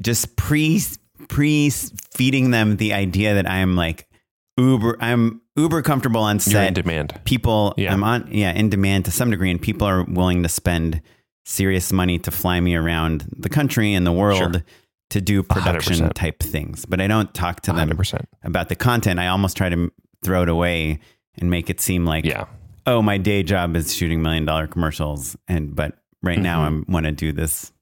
just 0.00 0.36
pre 0.36 0.80
pre 1.28 1.70
feeding 1.70 2.50
them 2.52 2.76
the 2.76 2.92
idea 2.94 3.34
that 3.34 3.48
I'm 3.50 3.74
like 3.76 4.08
uber 4.56 4.96
I'm 5.00 5.40
uber 5.56 5.82
comfortable 5.82 6.22
on 6.22 6.36
You're 6.36 6.40
set. 6.40 6.68
in 6.68 6.74
demand. 6.74 7.20
People 7.24 7.74
Yeah. 7.76 7.92
I'm 7.92 8.04
on 8.04 8.28
yeah, 8.30 8.52
in 8.52 8.70
demand 8.70 9.04
to 9.06 9.10
some 9.10 9.30
degree 9.30 9.50
and 9.50 9.60
people 9.60 9.86
are 9.86 10.04
willing 10.04 10.42
to 10.44 10.48
spend 10.48 11.02
serious 11.44 11.92
money 11.92 12.18
to 12.20 12.30
fly 12.30 12.60
me 12.60 12.74
around 12.76 13.26
the 13.36 13.48
country 13.48 13.92
and 13.94 14.06
the 14.06 14.12
world 14.12 14.38
Sure. 14.54 14.64
To 15.12 15.20
do 15.20 15.42
production 15.42 15.94
100%. 15.96 16.12
type 16.14 16.42
things. 16.42 16.84
But 16.84 17.00
I 17.00 17.06
don't 17.06 17.32
talk 17.32 17.60
to 17.62 17.70
them 17.70 17.78
Hundred 17.78 17.96
percent. 17.96 18.28
about 18.44 18.68
the 18.68 18.76
content. 18.76 19.18
I 19.20 19.28
almost 19.28 19.56
try 19.56 19.68
to 19.70 19.90
throw 20.22 20.42
it 20.42 20.48
away 20.48 20.98
and 21.38 21.48
make 21.50 21.70
it 21.70 21.80
seem 21.80 22.04
like 22.04 22.24
Yeah. 22.24 22.44
oh, 22.86 23.00
my 23.02 23.16
day 23.18 23.42
job 23.42 23.76
is 23.76 23.94
shooting 23.94 24.20
million 24.22 24.44
dollar 24.44 24.66
commercials, 24.66 25.36
and 25.48 25.74
but 25.74 25.98
right 26.22 26.38
now 26.38 26.68
Mm-hmm. 26.68 26.90
I 26.90 26.92
want 26.92 27.06
to 27.06 27.12
do 27.12 27.32
this 27.32 27.72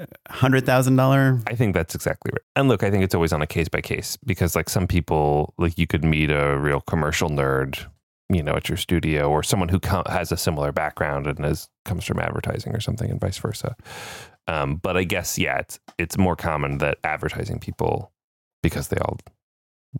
uh, 0.00 0.06
hundred 0.30 0.64
thousand 0.64 0.96
dollar. 0.96 1.38
I 1.46 1.54
think 1.54 1.74
that's 1.74 1.94
exactly 1.94 2.30
right. 2.32 2.40
And 2.56 2.68
look, 2.68 2.82
I 2.82 2.90
think 2.90 3.04
it's 3.04 3.14
always 3.14 3.32
on 3.32 3.42
a 3.42 3.46
case 3.46 3.68
by 3.68 3.80
case 3.82 4.16
because, 4.24 4.56
like, 4.56 4.68
some 4.70 4.86
people, 4.86 5.52
like, 5.58 5.76
you 5.78 5.86
could 5.86 6.02
meet 6.04 6.30
a 6.30 6.56
real 6.56 6.80
commercial 6.80 7.28
nerd, 7.28 7.84
you 8.30 8.42
know, 8.42 8.54
at 8.56 8.68
your 8.70 8.78
studio, 8.78 9.28
or 9.30 9.42
someone 9.42 9.68
who 9.68 9.78
co- 9.80 10.02
has 10.08 10.32
a 10.32 10.36
similar 10.36 10.72
background 10.72 11.26
and 11.26 11.44
is 11.44 11.68
comes 11.84 12.04
from 12.04 12.18
advertising 12.20 12.74
or 12.74 12.80
something, 12.80 13.10
and 13.10 13.20
vice 13.20 13.36
versa. 13.38 13.76
Um, 14.48 14.76
but 14.76 14.96
I 14.96 15.04
guess, 15.04 15.38
yeah, 15.38 15.58
it's 15.58 15.78
it's 15.98 16.18
more 16.18 16.36
common 16.36 16.78
that 16.78 16.98
advertising 17.04 17.60
people, 17.60 18.12
because 18.62 18.88
they 18.88 18.96
all 18.98 19.18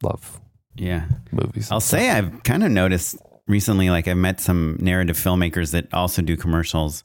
love 0.02 0.40
Yeah, 0.74 1.06
movies. 1.30 1.70
I'll 1.70 1.80
say 1.80 2.10
I've 2.10 2.42
kind 2.42 2.64
of 2.64 2.70
noticed 2.70 3.16
recently. 3.46 3.90
Like 3.90 4.08
I've 4.08 4.16
met 4.16 4.40
some 4.40 4.76
narrative 4.80 5.16
filmmakers 5.16 5.72
that 5.72 5.92
also 5.92 6.22
do 6.22 6.36
commercials. 6.36 7.04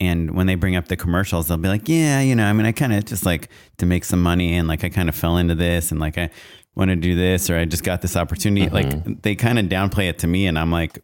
And 0.00 0.36
when 0.36 0.46
they 0.46 0.54
bring 0.54 0.76
up 0.76 0.86
the 0.86 0.96
commercials, 0.96 1.48
they'll 1.48 1.56
be 1.56 1.68
like, 1.68 1.88
"Yeah, 1.88 2.20
you 2.20 2.36
know, 2.36 2.44
I 2.44 2.52
mean, 2.52 2.66
I 2.66 2.72
kind 2.72 2.92
of 2.92 3.04
just 3.04 3.26
like 3.26 3.48
to 3.78 3.86
make 3.86 4.04
some 4.04 4.22
money, 4.22 4.54
and 4.54 4.68
like 4.68 4.84
I 4.84 4.88
kind 4.90 5.08
of 5.08 5.14
fell 5.16 5.36
into 5.38 5.56
this, 5.56 5.90
and 5.90 5.98
like 5.98 6.16
I 6.16 6.30
want 6.76 6.90
to 6.90 6.96
do 6.96 7.16
this, 7.16 7.50
or 7.50 7.58
I 7.58 7.64
just 7.64 7.82
got 7.82 8.00
this 8.00 8.16
opportunity." 8.16 8.68
Like 8.68 9.22
they 9.22 9.34
kind 9.34 9.58
of 9.58 9.66
downplay 9.66 10.08
it 10.08 10.20
to 10.20 10.28
me, 10.28 10.46
and 10.46 10.56
I'm 10.56 10.70
like, 10.70 11.00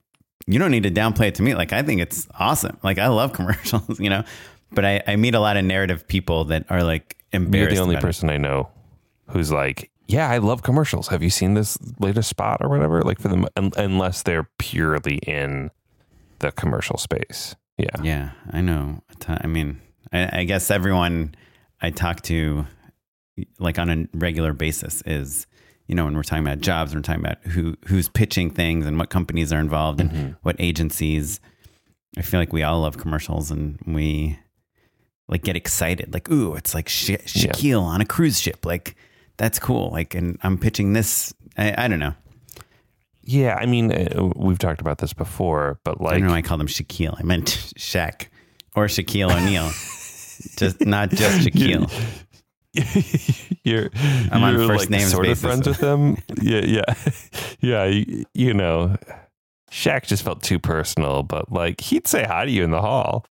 "You 0.47 0.61
don't 0.61 0.71
need 0.71 0.85
to 0.85 0.93
downplay 0.93 1.27
it 1.27 1.35
to 1.37 1.43
me. 1.43 1.57
Like 1.57 1.73
I 1.73 1.83
think 1.83 2.01
it's 2.01 2.29
awesome. 2.39 2.79
Like 2.85 2.99
I 2.99 3.09
love 3.09 3.33
commercials, 3.39 3.99
you 3.99 4.11
know." 4.11 4.23
But 4.75 4.85
I, 4.85 5.02
I 5.07 5.16
meet 5.16 5.35
a 5.35 5.40
lot 5.40 5.57
of 5.57 5.64
narrative 5.64 6.07
people 6.09 6.45
that 6.47 6.66
are 6.71 6.83
like 6.83 7.16
You're 7.33 7.43
embarrassed. 7.43 7.76
the 7.76 7.83
only 7.83 7.95
about 7.95 8.04
it. 8.04 8.07
person 8.07 8.31
I 8.31 8.37
know 8.38 8.71
who's 9.31 9.50
like, 9.52 9.90
yeah, 10.07 10.28
I 10.28 10.38
love 10.38 10.62
commercials. 10.62 11.09
Have 11.09 11.23
you 11.23 11.31
seen 11.31 11.54
this 11.54 11.78
latest 11.99 12.28
spot 12.28 12.59
or 12.61 12.69
whatever? 12.69 13.02
Like 13.02 13.19
for 13.19 13.28
them, 13.28 13.47
un- 13.57 13.73
unless 13.76 14.23
they're 14.23 14.49
purely 14.59 15.16
in 15.26 15.71
the 16.40 16.52
commercial 16.52 16.99
space. 16.99 17.57
Yeah. 17.78 17.97
Yeah, 18.02 18.31
I 18.50 18.61
know. 18.61 19.02
I 19.26 19.47
mean, 19.47 19.81
I, 20.12 20.40
I 20.40 20.45
guess 20.45 20.71
everyone 20.71 21.35
I 21.81 21.90
talk 21.90 22.21
to, 22.23 22.66
like 23.59 23.78
on 23.78 23.90
a 23.90 24.07
regular 24.16 24.52
basis, 24.52 25.02
is 25.07 25.47
you 25.88 25.95
know 25.95 26.04
when 26.04 26.14
we're 26.14 26.23
talking 26.23 26.47
about 26.47 26.61
jobs, 26.61 26.95
we're 26.95 27.00
talking 27.00 27.25
about 27.25 27.43
who 27.45 27.76
who's 27.87 28.09
pitching 28.09 28.50
things 28.50 28.87
and 28.87 28.99
what 28.99 29.11
companies 29.11 29.52
are 29.52 29.59
involved 29.59 30.00
and 30.00 30.11
mm-hmm. 30.11 30.33
what 30.43 30.57
agencies. 30.59 31.40
I 32.16 32.23
feel 32.23 32.38
like 32.38 32.52
we 32.52 32.62
all 32.62 32.81
love 32.81 32.97
commercials 32.97 33.50
and 33.50 33.78
we 33.87 34.38
like 35.28 35.43
get 35.43 35.57
excited. 35.57 36.12
Like, 36.12 36.31
ooh, 36.31 36.54
it's 36.54 36.75
like 36.75 36.88
Sha- 36.88 37.14
Shaquille 37.19 37.83
on 37.83 38.00
a 38.00 38.04
cruise 38.04 38.38
ship. 38.40 38.64
Like, 38.66 38.95
that's 39.37 39.59
cool. 39.59 39.90
Like, 39.90 40.14
and 40.14 40.38
I'm 40.43 40.59
pitching 40.59 40.93
this. 40.93 41.33
I, 41.57 41.85
I 41.85 41.88
don't 41.88 41.99
know. 41.99 42.14
Yeah. 43.23 43.57
I 43.61 43.66
mean, 43.66 43.90
uh, 43.93 44.31
we've 44.37 44.59
talked 44.59 44.81
about 44.81 44.99
this 44.99 45.12
before, 45.12 45.81
but 45.85 46.00
like 46.00 46.14
I 46.14 46.19
don't 46.19 46.26
know 46.26 46.33
why 46.33 46.38
I 46.38 46.43
called 46.43 46.61
him 46.61 46.66
Shaquille. 46.66 47.19
I 47.19 47.23
meant 47.23 47.47
Shaq 47.78 48.26
or 48.76 48.87
Shaquille 48.87 49.35
O'Neal. 49.35 49.71
just 50.59 50.85
not 50.85 51.11
just 51.11 51.38
Shaquille. 51.47 51.90
you're 53.64 53.88
I'm 54.33 54.43
on 54.43 54.54
you're 54.54 54.66
first 54.66 54.81
like 54.81 54.90
names 54.90 55.11
sort 55.12 55.26
basis. 55.26 55.45
of 55.45 55.49
friends 55.49 55.69
with 55.69 55.78
them. 55.78 56.16
yeah, 56.43 56.64
yeah, 56.64 56.95
yeah. 57.61 57.85
You, 57.85 58.25
you 58.35 58.52
know, 58.52 58.97
Shaq 59.71 60.07
just 60.07 60.25
felt 60.25 60.43
too 60.43 60.59
personal, 60.59 61.23
but 61.23 61.52
like 61.52 61.81
he'd 61.81 62.07
say 62.09 62.25
hi 62.25 62.45
to 62.45 62.50
you 62.50 62.64
in 62.64 62.73
the 62.73 62.81
hall. 62.81 63.25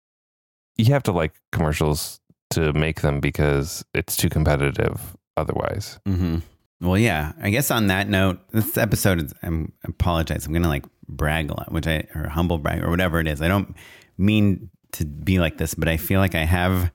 You 0.78 0.94
have 0.94 1.04
to 1.04 1.12
like 1.12 1.34
commercials 1.51 2.20
to 2.51 2.74
make 2.74 3.01
them 3.01 3.20
because 3.20 3.84
it's 3.94 4.18
too 4.18 4.30
competitive 4.30 5.16
otherwise. 5.38 6.00
hmm 6.06 6.38
Well, 6.82 6.98
yeah. 6.98 7.34
I 7.42 7.50
guess 7.50 7.72
on 7.72 7.88
that 7.88 8.10
note, 8.10 8.40
this 8.51 8.78
episode 8.78 9.22
is. 9.24 9.34
I'm, 9.44 9.72
I 9.86 9.90
apologize. 9.90 10.46
I'm 10.46 10.54
gonna 10.54 10.68
like 10.68 10.86
brag 11.08 11.50
a 11.50 11.54
lot, 11.54 11.72
which 11.72 11.88
I 11.88 12.08
or 12.16 12.30
humble 12.30 12.58
brag 12.58 12.84
or 12.84 12.90
whatever 12.90 13.20
it 13.20 13.28
is. 13.28 13.42
I 13.42 13.48
don't 13.48 13.75
mean 14.18 14.70
to 14.94 15.06
be 15.06 15.40
like 15.40 15.58
this, 15.58 15.74
but 15.74 15.88
I 15.88 15.98
feel 15.98 16.20
like 16.20 16.36
I 16.36 16.44
have 16.46 16.92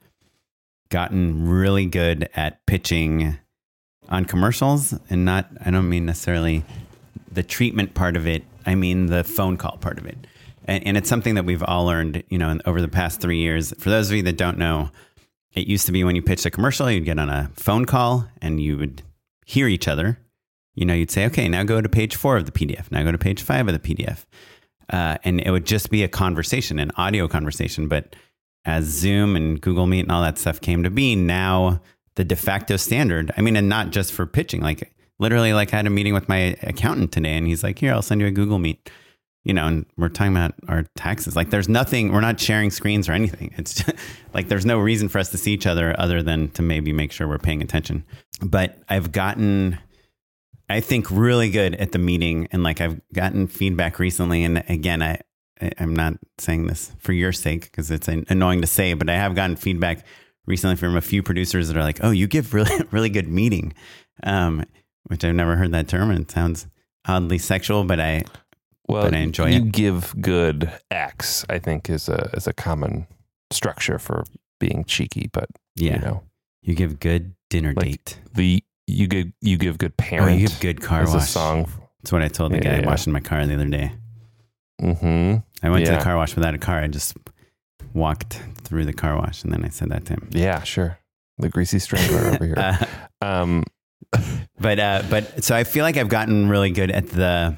gotten 0.91 1.49
really 1.49 1.87
good 1.87 2.29
at 2.35 2.65
pitching 2.67 3.39
on 4.09 4.25
commercials, 4.25 4.95
and 5.11 5.25
not. 5.25 5.49
I 5.65 5.71
don't 5.71 5.89
mean 5.89 6.07
necessarily 6.07 6.65
the 7.31 7.43
treatment 7.43 7.95
part 7.95 8.17
of 8.17 8.27
it. 8.27 8.45
I 8.67 8.75
mean 8.75 9.07
the 9.07 9.25
phone 9.25 9.57
call 9.57 9.77
part 9.79 9.99
of 9.99 10.07
it, 10.07 10.27
and, 10.67 10.87
and 10.87 10.97
it's 10.97 11.09
something 11.09 11.35
that 11.37 11.45
we've 11.45 11.63
all 11.63 11.87
learned. 11.87 12.23
You 12.29 12.39
know, 12.39 12.59
over 12.67 12.81
the 12.81 12.89
past 12.89 13.21
three 13.21 13.39
years. 13.39 13.73
For 13.79 13.91
those 13.91 14.11
of 14.11 14.17
you 14.17 14.23
that 14.25 14.37
don't 14.37 14.59
know, 14.59 14.91
it 15.57 15.67
used 15.67 15.87
to 15.87 15.93
be 15.93 16.05
when 16.05 16.15
you 16.15 16.23
pitched 16.23 16.47
a 16.47 16.51
commercial, 16.51 16.91
you'd 16.91 17.07
get 17.07 17.19
on 17.19 17.31
a 17.31 17.51
phone 17.55 17.87
call 17.87 18.29
and 18.43 18.61
you 18.61 18.77
would 18.77 19.03
hear 19.47 19.67
each 19.67 19.89
other. 19.89 20.19
You 20.75 20.85
know, 20.85 20.93
you'd 20.93 21.11
say, 21.11 21.25
okay, 21.27 21.49
now 21.49 21.65
go 21.65 21.81
to 21.81 21.89
page 21.89 22.15
four 22.15 22.37
of 22.37 22.45
the 22.45 22.53
PDF. 22.53 22.93
Now 22.93 23.03
go 23.03 23.11
to 23.11 23.19
page 23.19 23.43
five 23.43 23.67
of 23.67 23.73
the 23.73 23.95
PDF. 23.97 24.27
Uh, 24.93 25.17
and 25.25 25.41
it 25.41 25.51
would 25.51 25.65
just 25.65 25.91
be 25.91 26.03
a 26.03 26.09
conversation, 26.09 26.79
an 26.79 26.93
audio 26.97 27.27
conversation. 27.27 27.89
But 27.89 28.15
as 28.67 28.85
Zoom 28.85 29.35
and 29.35 29.61
Google 29.61 29.87
Meet 29.87 30.01
and 30.01 30.13
all 30.13 30.23
that 30.23 30.39
stuff 30.39 30.61
came 30.61 30.83
to 30.83 30.91
be, 30.91 31.17
now 31.17 31.81
the 32.17 32.25
de 32.25 32.37
facto 32.37 32.77
standard, 32.77 33.33
I 33.37 33.41
mean, 33.41 33.57
and 33.57 33.69
not 33.69 33.91
just 33.91 34.13
for 34.13 34.27
pitching, 34.27 34.61
like 34.61 34.93
literally, 35.19 35.55
like 35.55 35.73
I 35.73 35.77
had 35.77 35.87
a 35.87 35.91
meeting 35.91 36.13
with 36.13 36.29
my 36.29 36.57
accountant 36.63 37.13
today 37.13 37.37
and 37.37 37.47
he's 37.47 37.63
like, 37.63 37.79
here, 37.79 37.93
I'll 37.93 38.03
send 38.03 38.21
you 38.21 38.27
a 38.27 38.31
Google 38.31 38.59
Meet 38.59 38.91
you 39.47 39.55
know, 39.55 39.69
and 39.69 39.87
we're 39.97 40.09
talking 40.09 40.33
about 40.33 40.55
our 40.67 40.83
taxes. 40.97 41.37
Like, 41.37 41.51
there's 41.51 41.69
nothing, 41.69 42.11
we're 42.11 42.21
not 42.21 42.41
sharing 42.41 42.73
screens 42.73 43.09
or 43.09 43.13
anything. 43.13 43.55
It's 43.57 43.75
just, 43.75 43.97
like, 44.35 44.49
there's 44.49 44.67
no 44.67 44.77
reason 44.81 45.09
for 45.09 45.21
us 45.21 45.31
to 45.31 45.39
see 45.39 45.53
each 45.53 45.69
other 45.69 45.95
other 46.01 46.21
than 46.21 46.49
to 46.51 46.63
maybe 46.63 46.93
make 46.93 47.13
sure 47.13 47.29
we're 47.29 47.39
paying 47.39 47.63
attention. 47.63 48.05
But 48.43 48.77
I've 48.89 49.13
gotten, 49.13 49.79
I 50.69 50.81
think, 50.81 51.09
really 51.13 51.49
good 51.49 51.77
at 51.77 51.93
the 51.93 51.99
meeting. 52.01 52.49
And 52.51 52.65
like, 52.65 52.81
I've 52.81 53.01
gotten 53.13 53.47
feedback 53.47 54.01
recently. 54.01 54.43
And 54.43 54.65
again, 54.69 55.01
I, 55.01 55.21
I'm 55.79 55.95
not 55.95 56.15
saying 56.39 56.67
this 56.67 56.91
for 56.99 57.13
your 57.13 57.33
sake 57.33 57.71
because 57.71 57.89
it's 57.93 58.09
annoying 58.09 58.63
to 58.63 58.67
say, 58.67 58.95
but 58.95 59.09
I 59.09 59.15
have 59.15 59.37
gotten 59.37 59.55
feedback 59.55 60.05
recently 60.47 60.75
from 60.75 60.97
a 60.97 61.01
few 61.01 61.23
producers 61.23 61.69
that 61.69 61.77
are 61.77 61.85
like, 61.85 62.01
oh, 62.03 62.11
you 62.11 62.27
give 62.27 62.53
really, 62.53 62.75
really 62.91 63.11
good 63.11 63.29
meeting, 63.29 63.75
um, 64.25 64.65
which 65.05 65.25
I've 65.25 65.37
never 65.37 65.55
heard 65.55 65.71
that 65.71 65.87
term. 65.87 66.11
And 66.11 66.23
it 66.23 66.33
sounds 66.33 66.67
oddly 67.07 67.39
sexual, 67.39 67.85
but 67.85 68.01
I, 68.01 68.25
Well, 68.89 69.03
But 69.05 69.15
I 69.15 69.19
enjoy 69.19 69.47
you 69.51 69.57
it. 69.63 69.73
give 69.73 70.15
good 70.21 70.71
X, 70.91 71.45
I 71.49 71.59
think, 71.59 71.91
is 71.91 72.09
a 72.09 72.31
is 72.35 72.47
a 72.47 72.53
common 72.53 73.07
structure 73.51 73.99
for 73.99 74.25
being 74.61 74.85
cheeky, 74.85 75.29
but 75.33 75.49
yeah. 75.75 75.95
you 75.97 76.01
know, 76.01 76.23
You 76.63 76.75
give 76.75 76.99
good 77.01 77.35
dinner 77.51 77.73
Like, 77.75 77.85
date. 77.87 78.21
the 78.35 78.63
you 78.87 79.07
give 79.09 79.29
you 79.41 79.57
give 79.59 79.79
good 79.79 79.93
Oh, 79.99 80.03
parent. 80.03 80.39
you 80.41 80.47
give 80.49 80.61
good 80.61 80.81
car 80.81 81.05
wash. 81.07 81.15
a 81.23 81.27
song. 81.27 81.69
That's 82.03 82.13
what 82.13 82.23
I 82.23 82.29
told 82.29 82.53
the 82.53 82.57
Yeah, 82.59 82.77
guy 82.77 82.81
yeah. 82.81 82.87
washing 82.87 83.13
my 83.13 83.21
car 83.21 83.45
the 83.47 83.55
other 83.55 83.67
day. 83.67 83.93
Mm-hmm. 84.81 85.37
I 85.67 85.71
went 85.71 85.87
to 85.87 85.93
the 85.93 85.99
car 85.99 86.17
wash 86.17 86.35
without 86.37 86.55
a 86.55 86.59
car. 86.59 86.79
I 86.81 86.87
just 86.87 87.17
walked 87.95 88.41
through 88.63 88.85
the 88.85 88.93
car 88.93 89.17
wash, 89.17 89.43
and 89.43 89.53
then 89.53 89.65
I 89.65 89.69
said 89.69 89.89
that 89.91 90.05
to 90.07 90.13
him. 90.15 90.29
Yeah, 90.31 90.63
sure. 90.63 90.99
The 91.39 91.49
greasy 91.49 91.79
strangler 91.79 92.21
over 92.35 92.45
here. 92.45 92.55
Uh, 92.57 92.85
Um, 93.23 93.65
but 94.61 94.79
uh, 94.79 95.03
but 95.09 95.43
so 95.43 95.57
I 95.57 95.65
feel 95.65 95.83
like 95.83 95.97
I've 95.97 96.11
gotten 96.11 96.49
really 96.51 96.71
good 96.71 96.91
at 96.91 97.09
the 97.09 97.57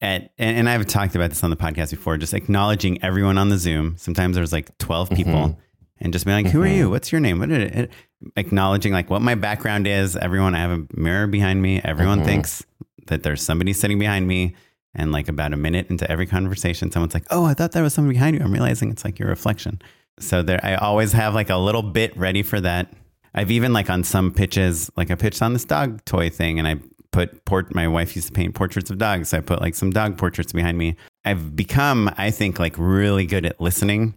at 0.00 0.32
and, 0.38 0.58
and 0.58 0.68
I've 0.68 0.86
talked 0.86 1.14
about 1.14 1.30
this 1.30 1.42
on 1.44 1.50
the 1.50 1.56
podcast 1.56 1.90
before, 1.90 2.16
just 2.16 2.34
acknowledging 2.34 3.02
everyone 3.02 3.38
on 3.38 3.48
the 3.48 3.58
Zoom. 3.58 3.96
Sometimes 3.96 4.36
there's 4.36 4.52
like 4.52 4.76
12 4.78 5.10
people. 5.10 5.32
Mhm. 5.34 5.56
And 5.98 6.12
just 6.12 6.26
being 6.26 6.44
like, 6.44 6.52
who 6.52 6.62
are 6.62 6.66
Mhm. 6.66 6.76
you? 6.76 6.90
What's 6.90 7.10
your 7.10 7.20
name? 7.22 7.38
What 7.38 7.48
did 7.48 7.74
it? 7.74 7.90
Acknowledging 8.36 8.92
like 8.92 9.08
what 9.08 9.22
my 9.22 9.34
background 9.34 9.86
is. 9.86 10.14
Everyone, 10.16 10.54
I 10.54 10.58
have 10.58 10.70
a 10.70 10.84
mirror 10.94 11.26
behind 11.26 11.62
me. 11.62 11.80
Everyone 11.82 12.20
Mhm. 12.20 12.24
thinks 12.26 12.62
that 13.06 13.22
there's 13.22 13.42
somebody 13.42 13.72
sitting 13.72 13.98
behind 13.98 14.26
me. 14.28 14.54
And 14.94 15.12
like 15.12 15.28
about 15.28 15.52
a 15.52 15.56
minute 15.56 15.86
into 15.90 16.10
every 16.10 16.26
conversation, 16.26 16.90
someone's 16.90 17.12
like, 17.14 17.26
"Oh, 17.30 17.44
I 17.44 17.52
thought 17.54 17.72
there 17.72 17.82
was 17.82 17.92
someone 17.94 18.12
behind 18.14 18.36
you." 18.36 18.42
I'm 18.42 18.52
realizing 18.52 18.90
it's 18.90 19.04
like 19.04 19.18
your 19.18 19.28
reflection. 19.28 19.80
So 20.18 20.42
there, 20.42 20.58
I 20.62 20.74
always 20.76 21.12
have 21.12 21.34
like 21.34 21.50
a 21.50 21.56
little 21.56 21.82
bit 21.82 22.16
ready 22.16 22.42
for 22.42 22.60
that. 22.62 22.92
I've 23.34 23.50
even 23.50 23.74
like 23.74 23.90
on 23.90 24.04
some 24.04 24.30
pitches, 24.32 24.90
like 24.96 25.10
I 25.10 25.14
pitched 25.14 25.42
on 25.42 25.52
this 25.52 25.66
dog 25.66 26.02
toy 26.06 26.30
thing, 26.30 26.58
and 26.58 26.66
I 26.66 26.76
put 27.16 27.44
port. 27.46 27.74
My 27.74 27.88
wife 27.88 28.14
used 28.14 28.28
to 28.28 28.32
paint 28.34 28.54
portraits 28.54 28.90
of 28.90 28.98
dogs, 28.98 29.30
so 29.30 29.38
I 29.38 29.40
put 29.40 29.62
like 29.62 29.74
some 29.74 29.90
dog 29.90 30.18
portraits 30.18 30.52
behind 30.52 30.76
me. 30.76 30.96
I've 31.24 31.56
become, 31.56 32.10
I 32.18 32.30
think, 32.30 32.58
like 32.58 32.74
really 32.76 33.24
good 33.24 33.46
at 33.46 33.58
listening 33.58 34.14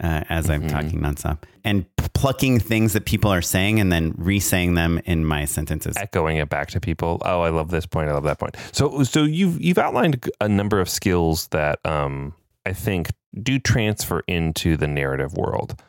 uh, 0.00 0.22
as 0.28 0.48
I'm 0.48 0.62
Mhm. 0.62 0.70
talking 0.70 1.00
nonstop 1.00 1.38
and 1.64 1.84
plucking 2.14 2.60
things 2.60 2.92
that 2.92 3.04
people 3.04 3.30
are 3.32 3.42
saying 3.42 3.80
and 3.80 3.90
then 3.90 4.14
re-saying 4.16 4.74
them 4.74 5.00
in 5.04 5.24
my 5.24 5.44
sentences. 5.44 5.96
echoing 5.96 6.36
it 6.36 6.48
back 6.48 6.68
to 6.70 6.78
people. 6.80 7.20
Oh, 7.24 7.40
I 7.42 7.50
love 7.50 7.70
this 7.70 7.84
point. 7.84 8.08
I 8.08 8.12
love 8.12 8.24
that 8.24 8.38
point. 8.38 8.56
So, 8.72 9.02
so 9.02 9.24
you've 9.24 9.60
you've 9.60 9.78
outlined 9.78 10.24
a 10.40 10.48
number 10.48 10.78
of 10.80 10.88
skills 10.88 11.48
that 11.48 11.80
um, 11.84 12.32
I 12.64 12.72
think 12.72 13.10
do 13.42 13.58
transfer 13.58 14.22
into 14.28 14.76
the 14.76 14.86
narrative 14.86 15.34
world. 15.34 15.82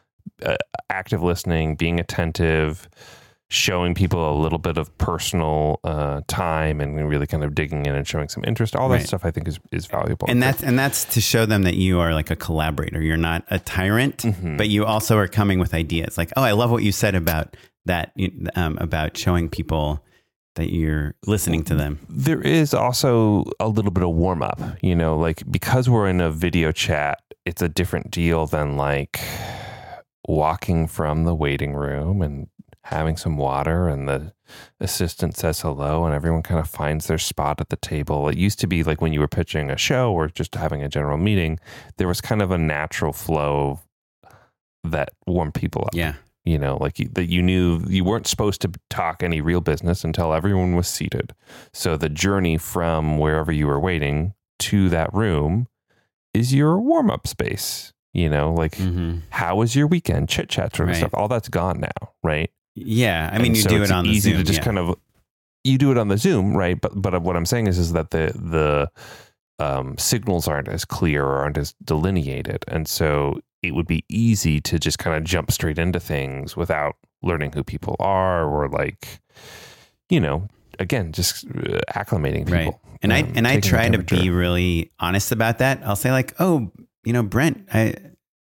Uh, 0.43 0.55
active 0.89 1.21
listening, 1.21 1.75
being 1.75 1.99
attentive, 1.99 2.89
showing 3.53 3.93
people 3.93 4.33
a 4.33 4.37
little 4.41 4.57
bit 4.57 4.77
of 4.77 4.97
personal 4.97 5.79
uh, 5.83 6.21
time, 6.27 6.79
and 6.79 6.95
really 7.09 7.27
kind 7.27 7.43
of 7.43 7.53
digging 7.53 7.85
in 7.85 7.93
and 7.93 8.07
showing 8.07 8.29
some 8.29 8.43
interest. 8.47 8.75
All 8.77 8.87
that 8.89 8.95
Right. 8.99 9.05
stuff 9.07 9.25
I 9.25 9.31
think 9.31 9.47
is 9.47 9.59
is 9.73 9.87
valuable. 9.87 10.25
and 10.29 10.41
that's 10.41 10.63
and 10.63 10.79
that's 10.79 11.03
to 11.13 11.19
show 11.21 11.45
them 11.45 11.63
that 11.63 11.75
you 11.75 11.99
are 11.99 12.13
like 12.13 12.31
a 12.31 12.35
collaborator. 12.37 13.01
You're 13.01 13.17
not 13.17 13.43
a 13.49 13.59
tyrant, 13.59 14.19
Mhm. 14.19 14.57
but 14.57 14.69
you 14.69 14.85
also 14.85 15.17
are 15.17 15.27
coming 15.27 15.59
with 15.59 15.73
ideas. 15.73 16.17
Like, 16.17 16.31
oh, 16.37 16.43
I 16.43 16.53
love 16.53 16.71
what 16.71 16.81
you 16.83 16.91
said 16.93 17.13
about 17.13 17.57
that, 17.85 18.13
um, 18.55 18.77
about 18.79 19.17
showing 19.17 19.49
people 19.49 20.03
that 20.55 20.71
you're 20.71 21.15
listening 21.27 21.63
to 21.63 21.75
them. 21.75 21.99
there 22.09 22.41
is 22.41 22.73
also 22.73 23.43
a 23.59 23.67
little 23.67 23.91
bit 23.91 24.03
of 24.03 24.11
warm 24.11 24.41
up, 24.43 24.61
you 24.81 24.95
know, 24.95 25.17
like 25.17 25.43
because 25.51 25.89
we're 25.89 26.07
in 26.07 26.21
a 26.21 26.29
video 26.31 26.71
chat, 26.71 27.19
it's 27.45 27.61
a 27.61 27.67
different 27.69 28.11
deal 28.11 28.45
than 28.47 28.77
like 28.77 29.19
walking 30.27 30.87
from 30.87 31.23
the 31.25 31.33
waiting 31.35 31.73
room 31.73 32.21
and 32.21 32.47
having 32.85 33.15
some 33.15 33.37
water 33.37 33.87
and 33.87 34.07
the 34.09 34.33
assistant 34.79 35.37
says 35.37 35.61
hello 35.61 36.03
and 36.05 36.13
everyone 36.15 36.41
kind 36.41 36.59
of 36.59 36.69
finds 36.69 37.07
their 37.07 37.17
spot 37.17 37.61
at 37.61 37.69
the 37.69 37.75
table. 37.77 38.27
It 38.27 38.37
used 38.37 38.59
to 38.59 38.67
be 38.67 38.83
like 38.83 39.01
when 39.01 39.13
you 39.13 39.19
were 39.19 39.27
pitching 39.27 39.69
a 39.69 39.77
show 39.77 40.11
or 40.11 40.27
just 40.29 40.55
having 40.55 40.81
a 40.83 40.89
general 40.89 41.17
meeting, 41.17 41.59
there 41.97 42.07
was 42.07 42.21
kind 42.21 42.41
of 42.41 42.51
a 42.51 42.57
natural 42.57 43.13
flow 43.13 43.79
that 44.83 45.09
warmed 45.27 45.53
people 45.53 45.83
up. 45.85 45.93
Yeah, 45.93 46.15
you 46.43 46.57
know 46.57 46.77
like 46.81 46.97
you, 46.97 47.07
that 47.13 47.29
you 47.29 47.41
knew 47.43 47.81
you 47.87 48.03
weren't 48.03 48.25
supposed 48.27 48.61
to 48.61 48.71
talk 48.89 49.21
any 49.21 49.41
real 49.41 49.61
business 49.61 50.03
until 50.03 50.33
everyone 50.33 50.75
was 50.75 50.87
seated. 50.87 51.33
So 51.73 51.97
the 51.97 52.09
journey 52.09 52.57
from 52.57 53.19
wherever 53.19 53.51
you 53.51 53.67
were 53.67 53.79
waiting 53.79 54.33
to 54.59 54.89
that 54.89 55.13
room 55.13 55.67
is 56.33 56.53
your 56.53 56.79
warm-up 56.79 57.27
space 57.27 57.93
you 58.13 58.29
know 58.29 58.53
like 58.53 58.75
hmm 58.75 59.17
how 59.29 59.55
was 59.55 59.75
your 59.75 59.87
weekend? 59.87 60.29
Chit 60.29 60.49
chat 60.49 60.75
sort 60.75 60.89
of 60.89 60.93
Right. 60.93 60.99
stuff. 60.99 61.13
All 61.13 61.27
that's 61.27 61.49
gone 61.49 61.79
now 61.79 62.11
right 62.23 62.49
yeah. 62.75 63.29
I 63.31 63.37
mean, 63.37 63.47
And 63.47 63.57
you 63.57 63.63
so 63.63 63.69
do 63.69 63.83
it 63.83 63.91
on 63.91 64.05
the 64.05 64.11
easy 64.11 64.31
Zoom. 64.31 64.39
to 64.39 64.43
just 64.43 64.59
yeah. 64.59 64.65
kind 64.65 64.79
of 64.79 64.95
you 65.63 65.77
do 65.77 65.91
it 65.91 65.97
on 65.97 66.07
the 66.07 66.17
zoom 66.17 66.55
right 66.55 66.79
but 66.79 66.91
but 66.99 67.21
what 67.21 67.35
i'm 67.35 67.45
saying 67.45 67.67
is 67.67 67.77
is 67.77 67.93
that 67.93 68.11
the 68.11 68.31
the 68.35 68.89
um, 69.59 69.95
signals 69.99 70.47
aren't 70.47 70.67
as 70.67 70.85
clear 70.85 71.23
or 71.23 71.35
aren't 71.35 71.57
as 71.57 71.75
delineated 71.83 72.65
and 72.67 72.87
so 72.87 73.39
it 73.61 73.75
would 73.75 73.85
be 73.85 74.03
easy 74.09 74.59
to 74.59 74.79
just 74.79 74.97
kind 74.97 75.15
of 75.15 75.23
jump 75.23 75.51
straight 75.51 75.77
into 75.77 75.99
things 75.99 76.57
without 76.57 76.95
learning 77.21 77.51
who 77.51 77.63
people 77.63 77.95
are 77.99 78.43
or 78.43 78.67
like 78.69 79.19
you 80.09 80.19
know 80.19 80.47
again 80.79 81.11
just 81.11 81.45
uh, 81.45 81.79
acclimating 81.95 82.45
people 82.45 82.55
right 82.57 82.73
and 83.03 83.13
i 83.13 83.21
um, 83.21 83.33
and 83.35 83.47
i 83.47 83.59
try 83.59 83.87
to 83.87 83.99
be 83.99 84.31
really 84.31 84.91
honest 84.99 85.31
about 85.31 85.59
that 85.59 85.79
i'll 85.85 85.95
say 85.95 86.11
like 86.11 86.33
oh 86.39 86.71
you 87.03 87.13
know 87.13 87.21
brent 87.21 87.63
i 87.71 87.93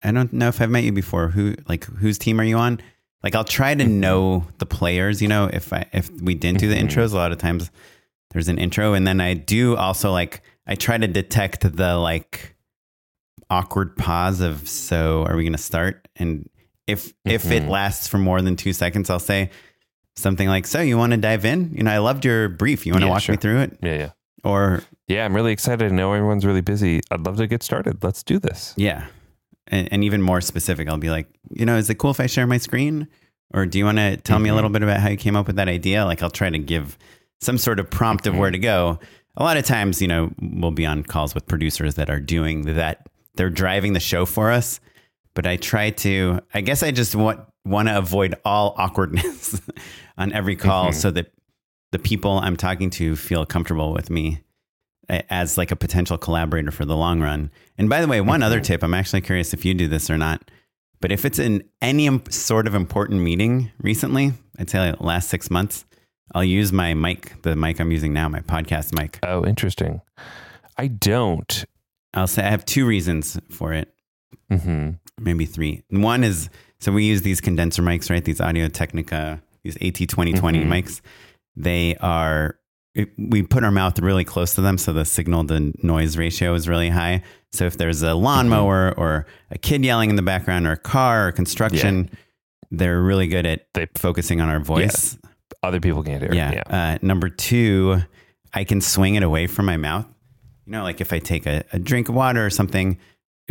i 0.03 0.11
don't 0.11 0.31
know 0.31 0.49
if 0.49 0.61
i've 0.61 0.69
met 0.69 0.83
you 0.83 0.91
before 0.91 1.29
who 1.29 1.55
like 1.67 1.85
whose 1.85 2.19
team 2.19 2.39
are 2.39 2.43
you 2.43 2.57
on 2.57 2.79
like 3.23 3.35
i'll 3.35 3.43
try 3.43 3.73
to 3.75 3.85
know 3.85 4.45
the 4.57 4.65
players 4.65 5.21
you 5.21 5.27
know 5.27 5.49
if 5.53 5.71
i 5.73 5.85
if 5.93 6.09
we 6.21 6.33
didn't 6.33 6.59
do 6.59 6.67
the 6.69 6.75
Mhm. 6.75 6.87
intros 6.89 7.13
a 7.13 7.15
lot 7.15 7.31
of 7.31 7.37
times 7.37 7.69
there's 8.31 8.47
an 8.47 8.57
intro 8.57 8.93
and 8.93 9.05
then 9.05 9.19
i 9.21 9.33
do 9.33 9.75
also 9.75 10.11
like 10.11 10.41
i 10.67 10.75
try 10.75 10.97
to 10.97 11.07
detect 11.07 11.75
the 11.75 11.95
like 11.97 12.55
awkward 13.49 13.95
pause 13.97 14.39
of 14.41 14.67
so 14.67 15.23
are 15.27 15.35
we 15.35 15.43
going 15.43 15.51
to 15.51 15.57
start? 15.57 16.07
And 16.15 16.49
if 16.87 17.13
if 17.25 17.51
it 17.51 17.63
Mhm. 17.63 17.69
lasts 17.69 18.07
for 18.07 18.17
more 18.17 18.41
than 18.41 18.55
two 18.55 18.71
seconds 18.73 19.09
i'll 19.09 19.19
say 19.19 19.49
something 20.15 20.47
like 20.47 20.65
so 20.65 20.79
you 20.81 20.97
want 20.97 21.11
to 21.11 21.17
dive 21.17 21.43
in? 21.45 21.71
You 21.73 21.83
know 21.83 21.91
i 21.91 21.97
loved 21.97 22.23
your 22.25 22.47
brief. 22.49 22.85
You 22.85 22.93
want 22.93 23.01
to 23.01 23.07
Yeah, 23.07 23.11
walk 23.11 23.21
sure. 23.23 23.33
me 23.33 23.37
through 23.37 23.59
it? 23.59 23.77
Yeah 23.81 23.95
yeah. 23.97 24.09
Or 24.43 24.83
yeah 25.07 25.25
i'm 25.25 25.35
really 25.35 25.51
excited. 25.51 25.91
I 25.91 25.95
know 25.95 26.13
everyone's 26.13 26.45
really 26.45 26.61
busy. 26.61 27.01
I'd 27.11 27.25
love 27.25 27.37
to 27.37 27.47
get 27.47 27.61
started. 27.63 28.03
Let's 28.03 28.23
do 28.23 28.39
this. 28.39 28.73
Yeah 28.77 29.05
and, 29.71 29.91
and 29.91 30.03
even 30.03 30.21
more 30.21 30.41
specific 30.41 30.87
i'll 30.87 30.97
be 30.97 31.09
like 31.09 31.27
you 31.49 31.65
know 31.65 31.77
is 31.77 31.89
it 31.89 31.95
cool 31.97 32.11
if 32.11 32.19
i 32.19 32.27
share 32.27 32.45
my 32.47 32.57
screen? 32.57 33.07
Or 33.53 33.65
do 33.65 33.77
you 33.77 33.83
want 33.83 33.97
to 33.97 34.15
tell 34.15 34.39
me 34.39 34.47
a 34.47 34.55
little 34.55 34.69
bit 34.69 34.81
about 34.81 35.01
how 35.01 35.09
you 35.09 35.17
came 35.17 35.35
up 35.35 35.45
with 35.45 35.57
that 35.57 35.67
idea? 35.67 36.05
Like 36.05 36.21
i'll 36.23 36.29
try 36.29 36.49
to 36.49 36.57
give 36.57 36.97
some 37.41 37.57
sort 37.57 37.79
of 37.81 37.89
prompt 37.89 38.25
of 38.27 38.37
where 38.37 38.49
to 38.51 38.57
go. 38.59 38.97
A 39.35 39.43
lot 39.43 39.57
of 39.57 39.65
times 39.65 40.01
you 40.01 40.07
know 40.07 40.31
we'll 40.41 40.71
be 40.71 40.85
on 40.85 41.03
calls 41.03 41.35
with 41.35 41.47
producers 41.47 41.95
that 41.95 42.09
are 42.09 42.19
doing 42.21 42.61
that 42.75 43.07
they're 43.35 43.49
driving 43.49 43.91
the 43.93 43.99
show 43.99 44.25
for 44.25 44.51
us. 44.51 44.79
But 45.33 45.45
i 45.45 45.57
try 45.57 45.89
to 45.89 46.39
i 46.53 46.61
guess 46.61 46.81
i 46.81 46.91
just 46.91 47.13
want 47.13 47.41
want 47.65 47.89
to 47.89 47.97
avoid 47.97 48.35
all 48.45 48.73
awkwardness 48.77 49.59
on 50.17 50.31
every 50.31 50.55
call 50.55 50.89
Mhm. 50.91 50.93
so 50.95 51.11
that 51.11 51.31
the 51.91 51.99
people 51.99 52.39
i'm 52.39 52.55
talking 52.55 52.89
to 52.91 53.15
feel 53.17 53.45
comfortable 53.45 53.91
with 53.91 54.09
me 54.09 54.39
as 55.09 55.57
like 55.57 55.71
a 55.71 55.75
potential 55.75 56.17
collaborator 56.17 56.71
for 56.71 56.85
the 56.85 56.95
long 56.95 57.21
run. 57.21 57.51
And 57.77 57.89
by 57.89 58.01
the 58.01 58.07
way, 58.07 58.21
one 58.21 58.43
other 58.43 58.59
tip, 58.59 58.83
I'm 58.83 58.93
actually 58.93 59.21
curious 59.21 59.53
if 59.53 59.65
you 59.65 59.73
do 59.73 59.87
this 59.87 60.09
or 60.09 60.17
not, 60.17 60.49
but 61.01 61.11
if 61.11 61.25
it's 61.25 61.39
in 61.39 61.63
any 61.81 62.09
sort 62.29 62.67
of 62.67 62.75
important 62.75 63.21
meeting 63.21 63.71
recently, 63.81 64.33
I'd 64.59 64.69
say 64.69 64.91
like 64.91 65.01
last 65.01 65.29
six 65.29 65.49
months, 65.49 65.85
I'll 66.33 66.43
use 66.43 66.71
my 66.71 66.93
mic, 66.93 67.41
the 67.41 67.55
mic 67.55 67.79
I'm 67.81 67.91
using 67.91 68.13
now, 68.13 68.29
my 68.29 68.39
podcast 68.41 68.97
mic. 68.97 69.19
oh 69.23 69.45
interesting 69.45 70.01
i 70.77 70.87
don't 70.87 71.65
I'll 72.13 72.27
say 72.27 72.43
I 72.43 72.49
have 72.49 72.65
two 72.65 72.85
reasons 72.85 73.39
for 73.49 73.71
it, 73.73 73.93
Mm-hmm. 74.51 74.91
maybe 75.19 75.45
three. 75.45 75.83
One 75.89 76.23
is 76.25 76.49
so 76.79 76.91
we 76.91 77.05
use 77.05 77.21
these 77.21 77.39
condenser 77.39 77.81
mics, 77.81 78.09
right? 78.09 78.23
These 78.23 78.41
Audio 78.41 78.67
Technica, 78.67 79.41
these 79.63 79.77
AT2020 79.77 80.33
Mhm. 80.63 80.67
mics. 80.67 81.01
They 81.55 81.95
are, 81.97 82.57
it, 82.93 83.09
we 83.17 83.41
put 83.43 83.63
our 83.63 83.71
mouth 83.71 83.97
really 83.99 84.23
close 84.25 84.53
to 84.55 84.61
them. 84.61 84.77
So 84.77 84.91
the 84.93 85.05
signal 85.05 85.45
to 85.47 85.71
noise 85.85 86.17
ratio 86.17 86.53
is 86.53 86.67
really 86.67 86.89
high. 86.89 87.23
So 87.53 87.65
if 87.65 87.77
there's 87.77 88.01
a 88.01 88.13
lawnmower 88.13 88.93
or 88.97 89.25
a 89.49 89.57
kid 89.57 89.83
yelling 89.85 90.09
in 90.09 90.15
the 90.15 90.21
background 90.21 90.67
or 90.67 90.73
a 90.73 90.77
car 90.77 91.27
or 91.29 91.31
construction, 91.31 92.09
they're 92.69 93.01
really 93.01 93.27
good 93.27 93.45
at 93.45 93.65
They- 93.73 93.87
focusing 93.95 94.41
on 94.41 94.49
our 94.49 94.59
voice. 94.59 95.17
other 95.63 95.79
people 95.79 96.01
can't 96.03 96.21
hear 96.21 96.33
Yeah. 96.33 96.63
Uh, 96.69 96.97
number 97.01 97.29
two, 97.29 98.01
I 98.53 98.63
can 98.63 98.81
swing 98.81 99.15
it 99.15 99.23
away 99.23 99.47
from 99.47 99.65
my 99.65 99.77
mouth. 99.77 100.05
You 100.65 100.71
know, 100.73 100.83
like 100.83 101.01
if 101.01 101.13
I 101.13 101.19
take 101.19 101.45
a, 101.45 101.63
a 101.73 101.79
drink 101.79 102.09
of 102.09 102.15
water 102.15 102.45
or 102.45 102.49
something. 102.49 102.97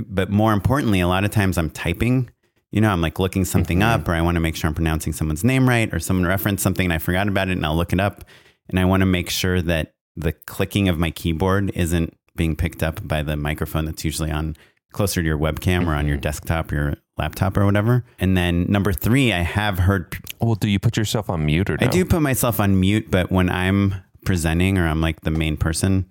But 0.06 0.30
more 0.30 0.52
importantly, 0.52 1.00
a 1.00 1.08
lot 1.08 1.24
of 1.24 1.30
times 1.30 1.58
I'm 1.58 1.68
typing. 1.70 2.30
You 2.72 2.80
know, 2.80 2.90
I'm 2.90 3.00
like 3.02 3.18
looking 3.18 3.44
something 3.44 3.80
Mhm. 3.80 3.94
up, 3.94 4.08
or 4.08 4.14
I 4.14 4.22
want 4.22 4.36
to 4.36 4.40
make 4.40 4.56
sure 4.56 4.68
I'm 4.68 4.74
pronouncing 4.74 5.12
someone's 5.12 5.44
name 5.44 5.68
right, 5.68 5.92
or 5.92 5.98
someone 5.98 6.26
referenced 6.26 6.62
something 6.62 6.86
and 6.86 6.92
I 6.92 6.98
forgot 6.98 7.28
about 7.28 7.48
it, 7.48 7.52
and 7.52 7.66
I'll 7.66 7.76
look 7.76 7.92
it 7.92 8.00
up. 8.00 8.24
And 8.70 8.80
I 8.80 8.84
want 8.84 9.00
to 9.00 9.06
make 9.06 9.30
sure 9.30 9.60
that 9.62 9.94
the 10.16 10.32
clicking 10.32 10.88
of 10.88 10.98
my 10.98 11.10
keyboard 11.10 11.70
isn't 11.74 12.16
being 12.36 12.56
picked 12.56 12.82
up 12.82 13.06
by 13.06 13.22
the 13.22 13.36
microphone 13.36 13.84
that's 13.84 14.04
usually 14.04 14.30
on 14.30 14.56
closer 14.92 15.20
to 15.20 15.26
your 15.26 15.38
webcam 15.38 15.86
or 15.86 15.94
on 15.94 16.06
your 16.06 16.16
mm-hmm. 16.16 16.22
desktop, 16.22 16.72
your 16.72 16.94
laptop, 17.16 17.56
or 17.56 17.64
whatever. 17.64 18.04
And 18.18 18.36
then 18.36 18.66
number 18.68 18.92
three, 18.92 19.32
I 19.32 19.40
have 19.40 19.78
heard 19.78 20.16
well 20.40 20.54
do 20.54 20.68
you 20.68 20.78
put 20.78 20.96
yourself 20.96 21.28
on 21.30 21.44
mute 21.46 21.70
or 21.70 21.76
no? 21.80 21.86
I 21.86 21.90
do 21.90 22.04
put 22.04 22.22
myself 22.22 22.60
on 22.60 22.80
mute, 22.80 23.10
but 23.10 23.30
when 23.30 23.50
I'm 23.50 23.94
presenting 24.24 24.78
or 24.78 24.86
I'm 24.86 25.00
like 25.00 25.20
the 25.20 25.30
main 25.30 25.56
person, 25.56 26.06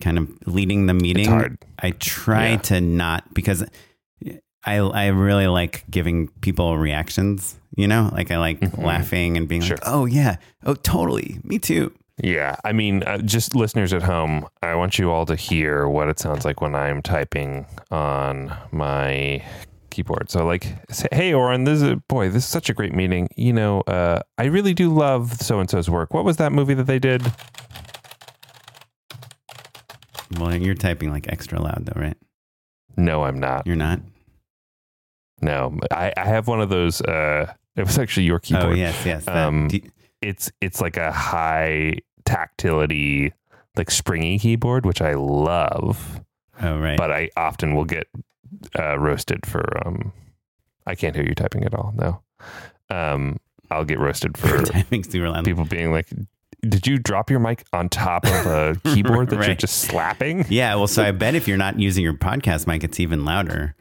kind 0.00 0.18
of 0.18 0.28
leading 0.46 0.86
the 0.86 0.94
meeting. 0.94 1.56
I 1.78 1.90
try 1.92 2.50
Yeah. 2.50 2.56
to 2.58 2.80
not 2.80 3.32
because 3.34 3.64
I 4.64 4.76
I 4.76 5.06
really 5.08 5.46
like 5.46 5.84
giving 5.90 6.28
people 6.40 6.76
reactions. 6.78 7.56
You 7.76 7.88
know, 7.88 8.10
like 8.12 8.30
I 8.30 8.38
like 8.38 8.60
Mhm. 8.60 8.84
laughing 8.84 9.36
and 9.36 9.48
being 9.48 9.62
Sure. 9.62 9.76
like, 9.76 9.84
"Oh 9.86 10.04
yeah, 10.04 10.36
oh 10.66 10.74
totally, 10.74 11.38
me 11.44 11.58
too." 11.58 11.92
Yeah, 12.22 12.56
I 12.64 12.72
mean, 12.72 13.02
uh, 13.04 13.16
just 13.18 13.54
listeners 13.54 13.94
at 13.94 14.02
home, 14.02 14.46
I 14.62 14.74
want 14.74 14.98
you 14.98 15.10
all 15.10 15.24
to 15.24 15.34
hear 15.36 15.88
what 15.88 16.08
it 16.08 16.18
sounds 16.18 16.44
like 16.44 16.60
when 16.60 16.74
I'm 16.74 17.00
typing 17.00 17.64
on 17.90 18.52
my 18.72 19.42
keyboard. 19.88 20.30
So, 20.30 20.44
like, 20.44 20.66
say, 20.90 21.08
hey, 21.12 21.32
Oren, 21.32 21.64
this 21.64 21.76
is 21.80 21.82
a, 21.82 21.96
boy, 21.96 22.28
this 22.28 22.44
is 22.44 22.48
such 22.50 22.68
a 22.68 22.74
great 22.74 22.94
meeting. 22.94 23.28
You 23.36 23.54
know, 23.54 23.80
uh, 23.82 24.20
I 24.36 24.44
really 24.46 24.74
do 24.74 24.92
love 24.92 25.32
so 25.40 25.60
and 25.60 25.70
so's 25.70 25.88
work. 25.88 26.12
What 26.12 26.24
was 26.26 26.36
that 26.36 26.52
movie 26.52 26.74
that 26.74 26.86
they 26.86 26.98
did? 26.98 27.22
Well, 30.38 30.54
you're 30.54 30.74
typing 30.74 31.10
like 31.10 31.26
extra 31.32 31.60
loud 31.60 31.86
though, 31.86 32.00
right? 32.00 32.16
No, 32.96 33.24
I'm 33.24 33.38
not. 33.40 33.66
You're 33.66 33.76
not. 33.76 34.00
No, 35.40 35.78
I, 35.90 36.12
I 36.16 36.24
have 36.26 36.46
one 36.48 36.60
of 36.60 36.68
those. 36.68 37.00
Uh, 37.00 37.52
it 37.76 37.86
was 37.86 37.98
actually 37.98 38.24
your 38.26 38.38
keyboard. 38.40 38.64
Oh 38.66 38.74
yes, 38.74 39.04
yes. 39.06 39.24
that- 39.24 39.36
Um, 39.36 39.68
it's 40.22 40.50
it's 40.60 40.80
like 40.80 40.96
a 40.98 41.10
high 41.12 41.94
tactility, 42.26 43.32
like 43.76 43.90
springy 43.90 44.38
keyboard, 44.38 44.84
which 44.86 45.00
I 45.00 45.14
love. 45.14 46.20
oh 46.60 46.78
right. 46.78 46.98
But 46.98 47.10
I 47.10 47.30
often 47.36 47.74
will 47.74 47.84
get 47.84 48.06
uh, 48.78 48.98
roasted 48.98 49.46
for. 49.46 49.64
Um, 49.86 50.12
I 50.86 50.94
can't 50.94 51.14
hear 51.14 51.24
you 51.24 51.34
typing 51.34 51.64
at 51.64 51.74
all. 51.74 51.92
No, 51.96 52.20
um, 52.90 53.38
I'll 53.70 53.84
get 53.84 53.98
roasted 53.98 54.36
for 54.36 54.62
typing 54.62 55.04
super 55.04 55.30
loud. 55.30 55.44
people 55.44 55.64
being 55.64 55.90
like, 55.92 56.08
"Did 56.62 56.86
you 56.86 56.98
drop 56.98 57.30
your 57.30 57.38
mic 57.40 57.64
on 57.72 57.88
top 57.88 58.26
of 58.26 58.46
a 58.46 58.76
keyboard 58.84 59.30
that 59.30 59.46
you're 59.46 59.54
just 59.54 59.78
slapping?" 59.78 60.44
Yeah, 60.48 60.74
well, 60.74 60.86
so 60.88 61.02
I 61.04 61.12
bet 61.12 61.34
if 61.34 61.46
you're 61.48 61.56
not 61.56 61.78
using 61.78 62.02
your 62.04 62.14
podcast 62.14 62.66
mic, 62.66 62.84
it's 62.84 63.00
even 63.00 63.24
louder. 63.24 63.74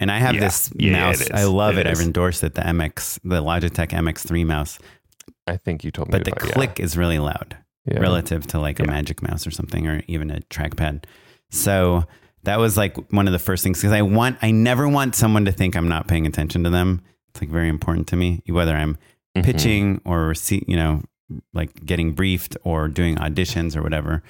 And 0.00 0.10
I 0.10 0.18
have 0.18 0.34
Yeah. 0.34 0.40
this 0.40 0.70
Yeah, 0.74 0.92
mouse. 0.92 1.30
I 1.30 1.44
love 1.44 1.76
It 1.76 1.86
it. 1.86 1.90
I've 1.90 2.00
endorsed 2.00 2.42
it, 2.42 2.54
the 2.54 2.62
MX, 2.66 3.20
the 3.22 3.42
Logitech 3.42 3.92
MX3 3.92 4.44
mouse. 4.44 4.78
I 5.46 5.56
think 5.56 5.84
you 5.84 5.90
told 5.90 6.08
me. 6.08 6.12
But 6.12 6.24
the 6.24 6.32
about- 6.32 6.46
yeah. 6.48 6.52
click 6.54 6.80
is 6.80 6.96
really 6.96 7.18
loud 7.18 7.56
Yeah. 7.86 7.98
relative 8.00 8.46
to 8.48 8.58
like 8.58 8.80
a 8.80 8.84
Magic 8.84 9.22
Mouse 9.22 9.46
or 9.46 9.50
something, 9.50 9.86
or 9.86 10.02
even 10.08 10.30
a 10.30 10.40
trackpad. 10.50 11.04
So 11.50 12.04
that 12.44 12.58
was 12.58 12.76
like 12.76 12.96
one 13.12 13.26
of 13.28 13.32
the 13.32 13.38
first 13.38 13.62
things 13.62 13.78
because 13.78 13.92
I 13.92 14.02
want, 14.02 14.38
I 14.42 14.50
never 14.50 14.88
want 14.88 15.14
someone 15.14 15.44
to 15.44 15.52
think 15.52 15.76
I'm 15.76 15.88
not 15.88 16.08
paying 16.08 16.26
attention 16.26 16.64
to 16.64 16.70
them. 16.70 17.02
It's 17.28 17.42
like 17.42 17.50
very 17.50 17.68
important 17.68 18.06
to 18.08 18.16
me, 18.16 18.42
whether 18.46 18.74
I'm 18.74 18.96
Mhm. 19.36 19.44
pitching 19.44 20.00
or 20.04 20.34
you 20.48 20.76
know 20.76 21.02
like 21.54 21.84
getting 21.86 22.12
briefed 22.12 22.56
or 22.64 22.88
doing 22.88 23.14
auditions 23.16 23.76
or 23.76 23.82
whatever 23.82 24.20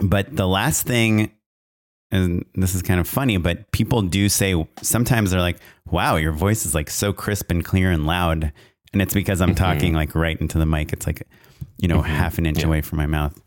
but 0.00 0.34
the 0.34 0.48
last 0.48 0.86
thing 0.86 1.30
and 2.14 2.44
this 2.54 2.74
is 2.74 2.82
kind 2.82 3.00
of 3.00 3.08
funny 3.08 3.36
but 3.36 3.70
people 3.72 4.02
do 4.02 4.28
say 4.28 4.54
sometimes 4.82 5.30
they're 5.30 5.40
like 5.40 5.58
wow 5.90 6.16
your 6.16 6.32
voice 6.32 6.64
is 6.64 6.74
like 6.74 6.88
so 6.88 7.12
crisp 7.12 7.50
and 7.50 7.64
clear 7.64 7.90
and 7.90 8.06
loud. 8.06 8.52
And 8.92 9.02
it's 9.02 9.14
because 9.14 9.40
i'm 9.40 9.50
mm-hmm. 9.50 9.64
talking 9.64 9.94
like 9.94 10.14
right 10.14 10.40
into 10.40 10.58
the 10.58 10.66
mic. 10.66 10.92
It's 10.92 11.06
like 11.06 11.26
you 11.78 11.88
know 11.88 11.98
mm-hmm. 11.98 12.14
half 12.14 12.38
an 12.38 12.46
inch 12.46 12.60
Yeah. 12.60 12.66
away 12.66 12.80
from 12.80 12.98
my 12.98 13.06
mouth. 13.06 13.40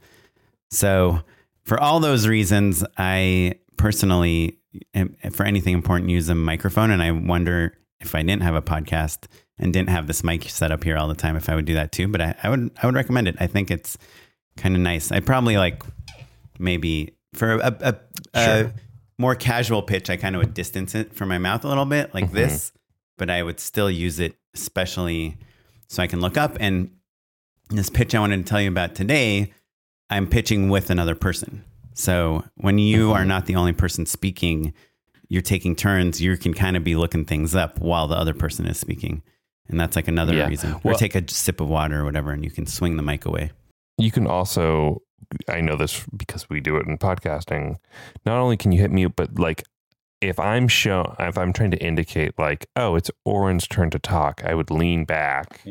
So 0.70 1.22
for 1.64 1.80
all 1.80 2.00
those 2.00 2.28
reasons 2.28 2.84
i 2.98 3.56
personally 3.78 4.60
for 5.32 5.44
anything 5.44 5.74
important 5.74 6.10
use 6.10 6.30
a 6.30 6.36
microphone 6.36 6.92
and 6.92 7.02
i 7.02 7.12
wonder 7.12 7.78
if 8.00 8.14
i 8.14 8.22
didn't 8.22 8.44
have 8.44 8.56
a 8.56 8.62
podcast 8.62 9.26
and 9.58 9.74
didn't 9.74 9.90
have 9.90 10.06
this 10.08 10.24
mic 10.24 10.44
set 10.50 10.72
up 10.72 10.84
here 10.84 10.98
all 10.98 11.08
the 11.08 11.16
time 11.16 11.36
if 11.36 11.50
i 11.50 11.56
would 11.56 11.66
do 11.66 11.74
that 11.74 11.92
too 11.92 12.08
but 12.08 12.22
i, 12.22 12.36
I 12.44 12.50
would 12.50 12.72
i 12.82 12.86
would 12.86 12.96
recommend 12.96 13.28
it. 13.28 13.36
I 13.40 13.48
think 13.48 13.72
it's 13.72 13.98
kind 14.58 14.76
of 14.76 14.82
nice. 14.82 15.12
I'd 15.12 15.26
probably 15.26 15.56
like 15.56 15.84
maybe 16.60 17.14
for 17.38 17.54
a, 17.54 17.78
a, 17.82 17.96
a 18.34 18.44
Sure. 18.46 18.74
more 19.18 19.36
casual 19.36 19.82
pitch 19.82 20.10
i 20.10 20.18
kind 20.18 20.36
of 20.36 20.42
would 20.42 20.54
distance 20.54 20.96
it 20.96 21.14
from 21.14 21.30
my 21.30 21.38
mouth 21.38 21.64
a 21.64 21.68
little 21.68 21.86
bit 21.86 22.14
like 22.14 22.26
mm-hmm. 22.26 22.36
this 22.36 22.72
but 23.18 23.30
i 23.30 23.42
would 23.42 23.60
still 23.60 23.90
use 23.90 24.20
it 24.20 24.36
especially 24.54 25.38
so 25.88 26.04
i 26.04 26.08
can 26.08 26.20
look 26.20 26.38
up. 26.38 26.58
And 26.60 26.92
this 27.70 27.90
pitch 27.90 28.14
i 28.16 28.20
wanted 28.20 28.38
to 28.38 28.44
tell 28.44 28.62
you 28.62 28.70
about 28.70 28.96
today 28.96 29.54
i'm 30.10 30.28
pitching 30.28 30.70
with 30.70 30.90
another 30.90 31.16
person. 31.16 31.64
So 31.94 32.44
when 32.56 32.78
you 32.78 33.12
are 33.14 33.20
mm-hmm. 33.20 33.28
not 33.30 33.46
the 33.46 33.56
only 33.56 33.74
person 33.74 34.06
speaking 34.06 34.74
you're 35.30 35.42
taking 35.42 35.76
turns 35.76 36.22
you 36.22 36.38
can 36.38 36.54
kind 36.54 36.78
of 36.78 36.84
be 36.84 36.96
looking 36.96 37.26
things 37.26 37.56
up 37.56 37.80
while 37.80 38.08
the 38.08 38.16
other 38.16 38.34
person 38.34 38.66
is 38.66 38.80
speaking. 38.80 39.22
And 39.70 39.80
that's 39.80 39.96
like 39.96 40.08
another 40.08 40.34
Yeah. 40.34 40.48
reason. 40.48 40.76
Or 40.84 40.94
take 40.94 41.16
a 41.16 41.24
sip 41.30 41.60
of 41.60 41.68
water 41.68 42.00
or 42.02 42.06
whatever 42.06 42.32
and 42.32 42.44
you 42.46 42.52
can 42.52 42.66
swing 42.66 42.96
the 42.96 43.04
mic 43.04 43.26
away. 43.26 43.52
You 43.98 44.12
can 44.12 44.28
also, 44.28 45.02
I 45.48 45.62
know 45.62 45.76
this 45.76 46.06
because 46.16 46.50
we 46.50 46.60
do 46.60 46.78
it 46.78 46.88
in 46.88 46.98
podcasting. 46.98 47.78
Not 48.26 48.38
only 48.38 48.58
can 48.58 48.72
you 48.72 48.80
hit 48.82 48.92
mute, 48.92 49.14
but 49.16 49.38
like 49.40 49.64
if 50.22 50.40
I'm 50.40 50.68
show, 50.68 51.16
if 51.20 51.38
I'm 51.38 51.54
trying 51.54 51.72
to 51.72 51.78
indicate 51.78 52.38
like, 52.40 52.68
oh, 52.76 52.96
it's 52.96 53.12
Oren's 53.26 53.68
turn 53.68 53.90
to 53.92 54.00
talk, 54.00 54.42
I 54.46 54.54
would 54.56 54.72
lean 54.72 55.06
back 55.06 55.62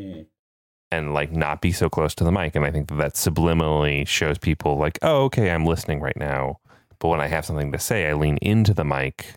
and 0.91 1.13
like 1.13 1.31
not 1.31 1.59
be 1.61 1.71
so 1.71 1.89
close 1.89 2.15
to 2.15 2.23
the 2.23 2.31
mic. 2.31 2.55
And 2.55 2.63
I 2.65 2.71
think 2.71 2.87
that 2.89 2.95
that 2.95 3.13
subliminally 3.15 4.07
shows 4.07 4.37
people 4.37 4.77
like, 4.77 4.99
oh, 5.01 5.23
okay, 5.25 5.49
I'm 5.51 5.65
listening 5.65 5.99
right 5.99 6.15
now. 6.17 6.59
But 6.99 7.09
when 7.09 7.19
I 7.19 7.27
have 7.27 7.45
something 7.45 7.71
to 7.71 7.79
say, 7.79 8.07
I 8.09 8.13
lean 8.13 8.37
into 8.41 8.73
the 8.73 8.85
mic 8.85 9.33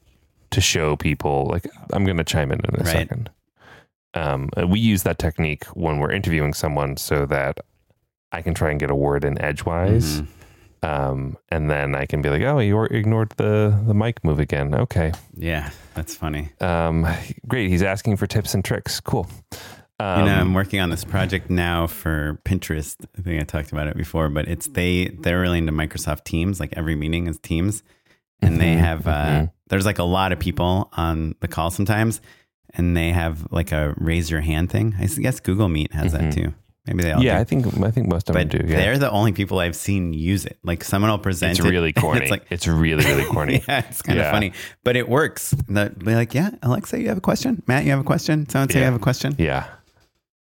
to 0.51 0.61
show 0.61 0.97
people 0.97 1.47
like 1.47 1.67
I'm 1.93 2.05
going 2.05 2.17
to 2.17 2.25
chime 2.25 2.53
in 2.53 2.61
in 2.61 2.75
a 2.75 2.79
Right. 2.79 2.87
second. 2.87 3.31
Um, 4.15 4.49
uh, 4.61 4.67
we 4.67 4.81
use 4.81 5.03
that 5.05 5.19
technique 5.19 5.65
when 5.75 5.99
we're 5.99 6.11
interviewing 6.11 6.53
someone 6.53 6.97
so 6.97 7.27
that 7.27 7.61
I 8.33 8.43
can 8.43 8.55
try 8.55 8.71
and 8.71 8.79
get 8.81 8.91
a 8.91 8.95
word 8.95 9.25
in 9.25 9.41
edgewise. 9.41 10.21
Mhm. 10.23 10.27
Um, 10.83 11.37
and 11.51 11.71
then 11.71 11.95
I 11.95 12.07
can 12.07 12.23
be 12.23 12.31
like, 12.31 12.41
oh, 12.43 12.59
you 12.59 12.83
ignored 12.85 13.35
the, 13.37 13.79
the 13.87 13.93
mic 13.93 14.25
move 14.25 14.39
again. 14.41 14.75
Okay. 14.75 15.13
yeah 15.37 15.71
that's 15.95 16.15
funny 16.17 16.51
Um, 16.61 17.07
great. 17.47 17.69
He's 17.69 17.83
asking 17.83 18.17
for 18.17 18.27
tips 18.27 18.55
and 18.55 18.65
tricks. 18.65 18.99
Cool. 19.01 19.27
Um, 19.99 20.21
you 20.21 20.25
know, 20.27 20.41
I'm 20.41 20.55
working 20.55 20.81
on 20.81 20.89
this 20.89 21.05
project 21.05 21.51
now 21.51 21.87
for 21.87 22.41
Pinterest. 22.47 22.97
I 23.19 23.21
think 23.21 23.39
I 23.43 23.45
talked 23.45 23.71
about 23.73 23.87
it 23.89 23.97
before, 23.99 24.31
but 24.31 24.49
it's 24.49 24.69
they 24.69 25.09
they're 25.09 25.41
really 25.43 25.59
into 25.59 25.73
Microsoft 25.73 26.25
Teams. 26.25 26.59
Like 26.59 26.73
every 26.75 26.97
meeting 26.97 27.27
is 27.27 27.39
Teams, 27.39 27.83
and 28.41 28.59
they 28.59 28.77
Mhm, 28.77 28.79
have 28.79 29.07
uh, 29.07 29.11
mhm. 29.27 29.51
there's 29.69 29.85
like 29.85 29.99
a 29.99 30.05
lot 30.05 30.33
of 30.33 30.39
people 30.39 30.89
on 30.97 31.35
the 31.41 31.49
call 31.49 31.71
sometimes, 31.71 32.23
and 32.73 32.97
they 32.97 33.11
have 33.11 33.47
like 33.53 33.73
a 33.73 33.93
raise 33.99 34.31
your 34.31 34.41
hand 34.41 34.71
thing. 34.71 34.95
I 34.99 35.05
guess 35.05 35.39
Google 35.41 35.69
Meet 35.69 35.93
has 35.93 36.13
that 36.13 36.23
Mhm. 36.23 36.35
too. 36.35 36.55
Maybe 36.87 37.03
they 37.03 37.13
all 37.13 37.23
yeah, 37.23 37.37
do. 37.37 37.41
I 37.41 37.45
think 37.45 37.67
I 37.85 37.91
think 37.91 38.09
most 38.09 38.29
of 38.29 38.35
but 38.35 38.51
them 38.51 38.61
do. 38.63 38.67
Yeah, 38.67 38.79
they're 38.79 38.99
the 38.99 39.11
only 39.11 39.33
people 39.33 39.59
I've 39.59 39.77
seen 39.77 40.15
use 40.15 40.47
it. 40.47 40.59
Like 40.63 40.83
someone 40.83 41.11
will 41.11 41.19
present 41.19 41.59
it's 41.59 41.67
it, 41.67 41.71
really 41.71 41.93
corny. 41.95 42.23
It's 42.23 42.31
like 42.31 42.47
it's 42.51 42.67
really 42.67 43.05
really 43.05 43.25
corny. 43.33 43.63
yeah, 43.69 43.85
it's 43.89 44.03
kind 44.03 44.19
of 44.19 44.31
funny, 44.31 44.53
but 44.83 44.97
it 44.97 45.09
works. 45.09 45.51
They'll 45.69 45.91
be 45.91 46.15
like, 46.15 46.35
"Yeah, 46.35 46.51
Alexa, 46.63 47.01
you 47.01 47.09
have 47.09 47.19
a 47.19 47.23
question? 47.23 47.63
Matt, 47.67 47.85
you 47.85 47.91
have 47.91 48.01
a 48.01 48.05
question? 48.05 48.49
So 48.49 48.61
and 48.61 48.73
so, 48.73 48.79
you 48.79 48.85
have 48.85 48.95
a 48.95 48.99
question?" 48.99 49.35
yeah, 49.39 49.67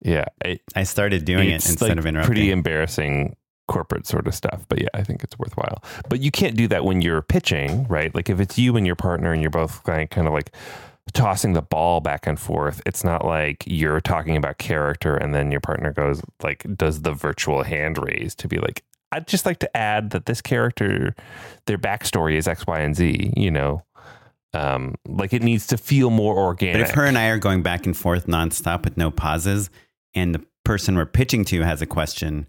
yeah. 0.00 0.26
It, 0.44 0.62
I 0.76 0.84
started 0.84 1.24
doing 1.24 1.48
it 1.48 1.54
instead 1.54 1.88
like 1.88 1.98
of 1.98 2.06
interrupting. 2.06 2.20
It's 2.20 2.26
pretty 2.26 2.50
embarrassing 2.52 3.36
corporate 3.68 4.06
sort 4.06 4.26
of 4.26 4.34
stuff. 4.34 4.64
But 4.68 4.80
yeah, 4.80 4.88
I 4.94 5.02
think 5.02 5.24
it's 5.24 5.38
worthwhile. 5.38 5.82
But 6.08 6.20
you 6.20 6.30
can't 6.30 6.56
do 6.56 6.68
that 6.68 6.84
when 6.84 7.00
you're 7.00 7.22
pitching, 7.22 7.86
right? 7.88 8.14
Like 8.14 8.28
if 8.30 8.38
it's 8.38 8.58
you 8.58 8.76
and 8.76 8.86
your 8.86 8.96
partner 8.96 9.32
and 9.32 9.40
you're 9.40 9.50
both 9.50 9.86
like, 9.88 10.10
kind 10.10 10.26
of 10.26 10.32
like 10.32 10.52
tossing 11.12 11.52
the 11.52 11.62
ball 11.62 12.00
back 12.00 12.26
and 12.26 12.38
forth. 12.38 12.80
It's 12.86 13.04
not 13.04 13.24
like 13.24 13.64
you're 13.66 14.00
talking 14.00 14.36
about 14.36 14.58
character 14.58 15.16
and 15.16 15.34
then 15.34 15.50
your 15.50 15.60
partner 15.60 15.92
goes 15.92 16.22
like 16.42 16.64
does 16.76 17.02
the 17.02 17.12
virtual 17.12 17.64
hand 17.64 17.98
raise 17.98 18.34
to 18.36 18.48
be 18.48 18.58
like 18.58 18.84
I'd 19.10 19.28
just 19.28 19.44
like 19.44 19.58
to 19.58 19.76
add 19.76 20.10
that 20.10 20.26
this 20.26 20.40
character 20.40 21.14
their 21.66 21.78
backstory 21.78 22.36
is 22.36 22.48
X, 22.48 22.66
Y, 22.66 22.80
and 22.80 22.96
Z, 22.96 23.34
you 23.36 23.50
know. 23.50 23.84
Um, 24.54 24.96
like 25.06 25.32
it 25.32 25.42
needs 25.42 25.66
to 25.68 25.78
feel 25.78 26.10
more 26.10 26.36
organic. 26.36 26.80
But 26.80 26.88
if 26.90 26.94
her 26.94 27.04
and 27.04 27.16
I 27.16 27.28
are 27.28 27.38
going 27.38 27.62
back 27.62 27.86
and 27.86 27.96
forth 27.96 28.26
nonstop 28.26 28.84
with 28.84 28.96
no 28.96 29.10
pauses, 29.10 29.70
and 30.14 30.34
the 30.34 30.44
person 30.64 30.94
we're 30.96 31.06
pitching 31.06 31.44
to 31.46 31.62
has 31.62 31.80
a 31.80 31.86
question, 31.86 32.46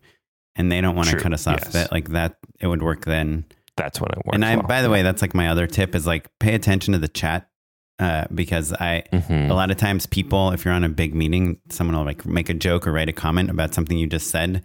and 0.56 0.72
they 0.72 0.82
don't 0.82 0.96
want 0.96 1.10
to 1.10 1.18
cut 1.18 1.34
us 1.34 1.48
off, 1.48 1.60
yes. 1.63 1.74
that 1.74 1.92
like 1.92 2.10
that 2.10 2.38
it 2.60 2.68
would 2.68 2.84
work 2.84 3.06
then. 3.06 3.46
that's 3.78 4.02
when 4.02 4.12
it 4.12 4.18
works. 4.26 4.36
and 4.36 4.46
I, 4.46 4.56
well. 4.56 4.68
by 4.68 4.82
the 4.82 4.89
way, 4.89 5.02
that's 5.02 5.22
like 5.22 5.34
my 5.34 5.48
other 5.48 5.68
tip 5.68 5.96
is 5.96 6.06
like 6.06 6.30
pay 6.39 6.56
attention 6.56 6.92
to 6.92 7.00
the 7.00 7.08
chat 7.08 7.50
uh, 7.99 8.25
because 8.34 8.73
I 8.73 9.03
Mhm. 9.13 9.49
a 9.49 9.53
lot 9.53 9.71
of 9.71 9.77
times 9.77 10.06
people, 10.06 10.51
if 10.51 10.65
you're 10.65 10.73
on 10.73 10.84
a 10.84 10.89
big 10.89 11.13
meeting, 11.13 11.58
someone 11.69 11.95
will 11.95 12.06
like 12.06 12.25
make 12.25 12.49
a 12.49 12.53
joke 12.53 12.88
or 12.88 12.91
write 12.91 13.10
a 13.10 13.13
comment 13.13 13.49
about 13.49 13.73
something 13.73 13.97
you 13.97 14.08
just 14.08 14.27
said. 14.27 14.63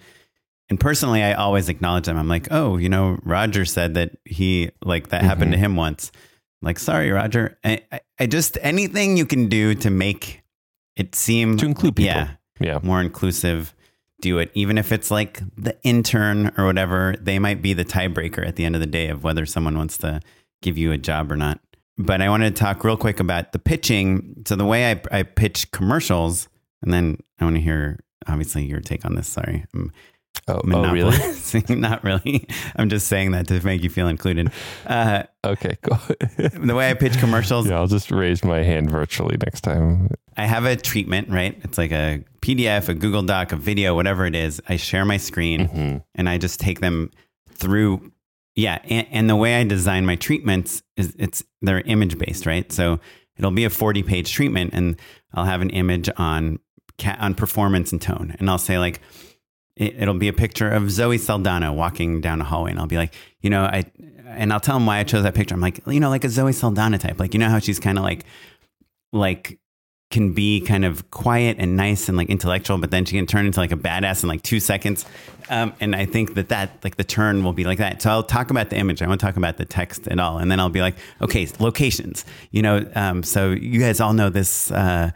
And 0.70 0.78
personally, 0.78 1.22
I 1.22 1.32
always 1.32 1.68
acknowledge 1.68 2.04
them. 2.06 2.18
I'm 2.18 2.28
like, 2.28 2.48
oh, 2.50 2.76
you 2.76 2.88
know, 2.88 3.18
Roger 3.22 3.64
said 3.64 3.94
that 3.94 4.16
he 4.24 4.70
like 4.84 5.08
that 5.08 5.22
happened 5.22 5.52
to 5.52 5.56
Mm-hmm. 5.56 5.64
him 5.64 5.76
once. 5.76 6.12
Like, 6.60 6.78
sorry, 6.78 7.10
Roger. 7.10 7.56
I, 7.64 7.80
I, 7.92 8.00
I 8.20 8.26
just 8.26 8.58
anything 8.62 9.16
you 9.16 9.24
can 9.26 9.48
do 9.48 9.74
to 9.76 9.90
make 9.90 10.42
it 10.96 11.14
seem 11.14 11.56
to 11.58 11.66
include 11.66 11.96
people. 11.96 12.06
yeah, 12.12 12.28
Yeah. 12.60 12.78
more 12.82 13.00
inclusive. 13.00 13.74
Do 14.20 14.38
it, 14.38 14.50
even 14.54 14.78
if 14.78 14.90
it's 14.90 15.12
like 15.12 15.40
the 15.56 15.76
intern 15.84 16.50
or 16.58 16.64
whatever. 16.64 17.14
They 17.20 17.38
might 17.38 17.62
be 17.62 17.72
the 17.72 17.84
tiebreaker 17.84 18.44
at 18.44 18.56
the 18.56 18.64
end 18.64 18.74
of 18.74 18.80
the 18.80 18.86
day 18.88 19.06
of 19.08 19.22
whether 19.22 19.46
someone 19.46 19.78
wants 19.78 19.96
to 19.98 20.18
give 20.60 20.76
you 20.76 20.90
a 20.90 20.98
job 20.98 21.30
or 21.30 21.36
not. 21.36 21.60
But 21.98 22.22
I 22.22 22.28
wanted 22.28 22.54
to 22.54 22.60
talk 22.60 22.84
real 22.84 22.96
quick 22.96 23.20
about 23.20 23.52
the 23.52 23.58
pitching. 23.58 24.44
So 24.46 24.56
the 24.56 24.64
way 24.64 24.92
I, 24.92 25.02
I 25.10 25.22
pitch 25.24 25.70
commercials, 25.72 26.48
and 26.82 26.92
then 26.92 27.18
I 27.40 27.44
want 27.44 27.56
to 27.56 27.62
hear 27.62 27.98
obviously 28.26 28.64
your 28.64 28.80
take 28.80 29.04
on 29.04 29.14
this. 29.14 29.26
Sorry, 29.28 29.64
I'm 29.74 29.92
Oh, 30.46 30.60
oh 30.72 30.92
really? 30.92 31.16
Not 31.68 32.04
really. 32.04 32.46
I'm 32.76 32.88
just 32.88 33.08
saying 33.08 33.32
that 33.32 33.48
to 33.48 33.64
make 33.64 33.82
you 33.82 33.90
feel 33.90 34.08
included. 34.08 34.50
Uh, 34.86 35.24
Okay, 35.44 35.76
cool. 35.82 35.98
the 36.64 36.74
way 36.74 36.90
I 36.90 36.94
pitch 36.94 37.18
commercials, 37.18 37.68
yeah, 37.68 37.76
I'll 37.76 37.86
just 37.86 38.10
raise 38.10 38.44
my 38.44 38.62
hand 38.62 38.90
virtually 38.90 39.36
next 39.42 39.62
time. 39.62 40.10
I 40.36 40.46
have 40.46 40.64
a 40.64 40.76
treatment, 40.76 41.28
right? 41.30 41.58
It's 41.64 41.78
like 41.78 41.90
a 41.92 42.22
PDF, 42.42 42.88
a 42.88 42.94
Google 42.94 43.22
Doc, 43.22 43.52
a 43.52 43.56
video, 43.56 43.94
whatever 43.94 44.26
it 44.26 44.34
is. 44.34 44.60
I 44.68 44.76
share 44.76 45.04
my 45.04 45.16
screen 45.16 46.02
and 46.14 46.28
I 46.28 46.38
just 46.38 46.60
take 46.60 46.80
them 46.80 47.10
through. 47.50 48.12
Yeah. 48.58 48.80
And, 48.90 49.06
and 49.12 49.30
the 49.30 49.36
way 49.36 49.54
I 49.54 49.62
design 49.62 50.04
my 50.04 50.16
treatments 50.16 50.82
is 50.96 51.14
it's, 51.16 51.44
they're 51.62 51.80
image 51.82 52.18
based, 52.18 52.44
right? 52.44 52.70
So 52.72 52.98
it'll 53.36 53.52
be 53.52 53.64
a 53.64 53.70
40 53.70 54.02
page 54.02 54.32
treatment 54.32 54.70
and 54.72 55.00
I'll 55.32 55.44
have 55.44 55.60
an 55.60 55.70
image 55.70 56.10
on, 56.16 56.58
on 57.20 57.36
performance 57.36 57.92
and 57.92 58.02
tone. 58.02 58.34
And 58.40 58.50
I'll 58.50 58.58
say 58.58 58.80
like, 58.80 59.00
it, 59.76 59.94
it'll 60.02 60.14
be 60.14 60.26
a 60.26 60.32
picture 60.32 60.68
of 60.68 60.90
Zoe 60.90 61.18
Saldana 61.18 61.72
walking 61.72 62.20
down 62.20 62.40
a 62.40 62.44
hallway, 62.44 62.72
and 62.72 62.80
I'll 62.80 62.88
be 62.88 62.96
like, 62.96 63.14
you 63.42 63.48
know, 63.48 63.62
I, 63.62 63.84
and 64.26 64.52
I'll 64.52 64.58
tell 64.58 64.74
them 64.74 64.86
why 64.86 64.98
I 64.98 65.04
chose 65.04 65.22
that 65.22 65.36
picture. 65.36 65.54
I'm 65.54 65.60
like, 65.60 65.80
you 65.86 66.00
know, 66.00 66.10
like 66.10 66.24
a 66.24 66.28
Zoe 66.28 66.52
Saldana 66.52 66.98
type, 66.98 67.20
like 67.20 67.34
you 67.34 67.38
know 67.38 67.48
how 67.48 67.60
she's 67.60 67.78
kind 67.78 67.96
of 67.96 68.02
like, 68.02 68.24
like 69.12 69.60
can 70.10 70.32
be 70.32 70.60
kind 70.60 70.84
of 70.84 71.10
quiet 71.10 71.56
and 71.58 71.76
nice 71.76 72.08
and 72.08 72.16
like 72.16 72.30
intellectual, 72.30 72.78
but 72.78 72.90
then 72.90 73.04
she 73.04 73.16
can 73.16 73.26
turn 73.26 73.44
into 73.44 73.60
like 73.60 73.72
a 73.72 73.76
badass 73.76 74.22
in 74.22 74.28
like 74.28 74.42
two 74.42 74.58
seconds. 74.58 75.04
Um, 75.50 75.74
and 75.80 75.94
I 75.94 76.06
think 76.06 76.34
that 76.34 76.48
that 76.48 76.82
like 76.82 76.96
the 76.96 77.04
turn 77.04 77.44
will 77.44 77.52
be 77.52 77.64
like 77.64 77.78
that. 77.78 78.00
So 78.00 78.10
I'll 78.10 78.22
talk 78.22 78.50
about 78.50 78.70
the 78.70 78.76
image. 78.76 79.02
I 79.02 79.06
won't 79.06 79.20
talk 79.20 79.36
about 79.36 79.58
the 79.58 79.66
text 79.66 80.08
at 80.08 80.18
all. 80.18 80.38
And 80.38 80.50
then 80.50 80.60
I'll 80.60 80.70
be 80.70 80.80
like, 80.80 80.96
okay, 81.20 81.46
locations, 81.58 82.24
you 82.50 82.62
know, 82.62 82.90
um, 82.94 83.22
so 83.22 83.50
you 83.50 83.80
guys 83.80 84.00
all 84.00 84.14
know 84.14 84.30
this, 84.30 84.70
uh, 84.70 85.10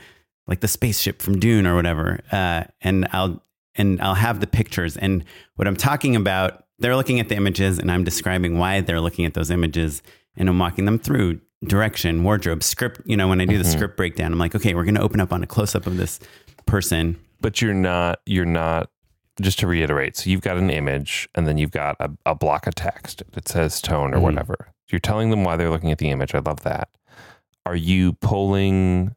like 0.47 0.61
the 0.61 0.69
spaceship 0.69 1.23
from 1.23 1.39
Dune 1.39 1.67
or 1.67 1.75
whatever. 1.75 2.21
Uh, 2.31 2.65
and 2.83 3.09
I'll, 3.13 3.43
and 3.75 4.01
I'll 4.03 4.15
have 4.15 4.41
the 4.41 4.47
pictures 4.47 4.99
and 4.99 5.25
what 5.57 5.67
I'm 5.67 5.77
talking 5.77 6.17
about, 6.17 6.65
they're 6.79 6.97
looking 6.97 7.21
at 7.21 7.31
the 7.31 7.37
images 7.37 7.79
and 7.79 7.91
I'm 7.91 8.05
describing 8.05 8.59
why 8.59 8.83
they're 8.83 9.01
looking 9.01 9.25
at 9.25 9.33
those 9.33 9.51
images 9.51 10.03
and 10.37 10.49
I'm 10.49 10.59
walking 10.59 10.85
them 10.85 10.99
through 10.99 11.41
direction, 11.65 12.25
wardrobe, 12.25 12.63
script. 12.63 13.01
You 13.05 13.17
know, 13.17 13.29
when 13.29 13.41
I 13.41 13.45
do 13.45 13.59
the 13.59 13.65
script 13.65 13.97
breakdown, 13.97 14.33
I'm 14.33 14.39
like, 14.39 14.55
okay, 14.55 14.75
we're 14.75 14.85
going 14.85 14.95
to 14.97 15.03
open 15.03 15.21
up 15.21 15.33
on 15.33 15.43
a 15.43 15.47
close 15.47 15.75
up 15.75 15.87
of 15.87 15.97
this 15.97 16.19
person. 16.67 17.19
But 17.41 17.61
you're 17.63 17.75
not, 17.75 18.21
you're 18.27 18.45
not, 18.45 18.89
just 19.41 19.59
to 19.61 19.67
reiterate, 19.67 20.15
so 20.15 20.29
you've 20.29 20.43
got 20.43 20.59
an 20.59 20.69
image 20.69 21.27
and 21.35 21.49
then 21.49 21.57
you've 21.57 21.71
got 21.71 21.97
a, 21.99 22.11
a 22.27 22.35
block 22.35 22.67
of 22.67 22.75
text 22.75 23.23
that 23.33 23.49
says 23.49 23.81
tone 23.81 24.13
or 24.13 24.19
Mhm. 24.19 24.23
whatever. 24.23 24.69
You're 24.91 24.99
telling 25.01 25.31
them 25.31 25.43
why 25.43 25.57
they're 25.57 25.71
looking 25.71 25.91
at 25.91 25.97
the 25.97 26.11
image. 26.11 26.35
I 26.35 26.41
love 26.41 26.61
that. 26.65 26.91
Are 27.65 27.75
you 27.75 28.13
pulling 28.13 29.17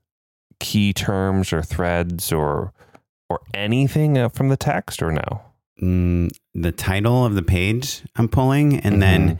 key 0.61 0.93
terms 0.93 1.51
or 1.51 1.61
threads 1.61 2.31
or 2.31 2.71
or 3.29 3.41
anything 3.53 4.17
uh, 4.17 4.29
from 4.29 4.47
the 4.47 4.55
text 4.57 5.03
or 5.03 5.11
no? 5.11 5.41
Mm, 5.81 6.29
the 6.53 6.71
title 6.71 7.25
of 7.25 7.35
the 7.35 7.43
page 7.43 8.03
I'm 8.15 8.29
pulling, 8.29 8.79
and 8.79 9.01
then 9.01 9.37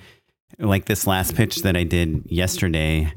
like 0.60 0.86
this 0.86 1.08
last 1.08 1.36
pitch 1.36 1.62
that 1.64 1.76
I 1.76 1.84
did 1.84 2.24
yesterday. 2.28 3.12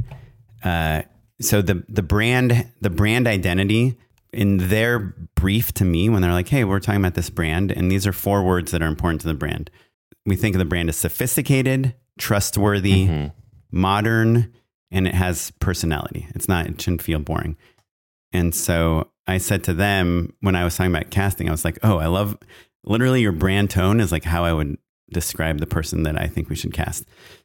Uh, 0.62 1.02
so 1.40 1.62
the 1.62 1.84
the 1.88 2.02
brand 2.02 2.70
the 2.80 2.90
brand 2.90 3.26
identity 3.26 3.96
in 4.32 4.68
their 4.68 5.14
brief 5.34 5.72
to 5.74 5.84
me 5.84 6.08
when 6.08 6.22
they're 6.22 6.32
like, 6.32 6.48
"Hey, 6.48 6.64
we're 6.64 6.80
talking 6.80 7.00
about 7.00 7.14
this 7.14 7.30
brand," 7.30 7.70
and 7.70 7.90
these 7.90 8.06
are 8.06 8.12
four 8.12 8.42
words 8.42 8.72
that 8.72 8.82
are 8.82 8.88
important 8.88 9.20
to 9.22 9.28
the 9.28 9.34
brand. 9.34 9.70
We 10.26 10.36
think 10.36 10.54
of 10.54 10.58
the 10.58 10.64
brand 10.64 10.88
as 10.88 10.96
sophisticated, 10.96 11.94
trustworthy, 12.18 13.30
modern, 13.70 14.52
and 14.90 15.06
it 15.06 15.14
has 15.14 15.52
personality. 15.60 16.26
It's 16.34 16.48
not 16.48 16.66
it 16.66 16.80
shouldn't 16.80 17.02
feel 17.02 17.20
boring. 17.20 17.56
And 18.32 18.54
so 18.54 19.10
I 19.26 19.38
said 19.38 19.64
to 19.64 19.74
them 19.74 20.34
when 20.40 20.56
I 20.56 20.64
was 20.64 20.76
talking 20.76 20.94
about 20.94 21.10
casting, 21.10 21.48
I 21.48 21.52
was 21.52 21.64
like, 21.64 21.78
"Oh, 21.82 21.98
I 21.98 22.06
love 22.06 22.36
literally 22.84 23.22
your 23.22 23.32
brand 23.32 23.70
tone 23.70 24.00
is 24.00 24.12
like 24.12 24.24
how 24.24 24.44
I 24.44 24.52
would 24.52 24.76
describe 25.10 25.58
the 25.58 25.66
person 25.66 26.02
that 26.04 26.20
I 26.20 26.26
think 26.26 26.48
we 26.48 26.56
should 26.56 26.72
cast. 26.72 27.04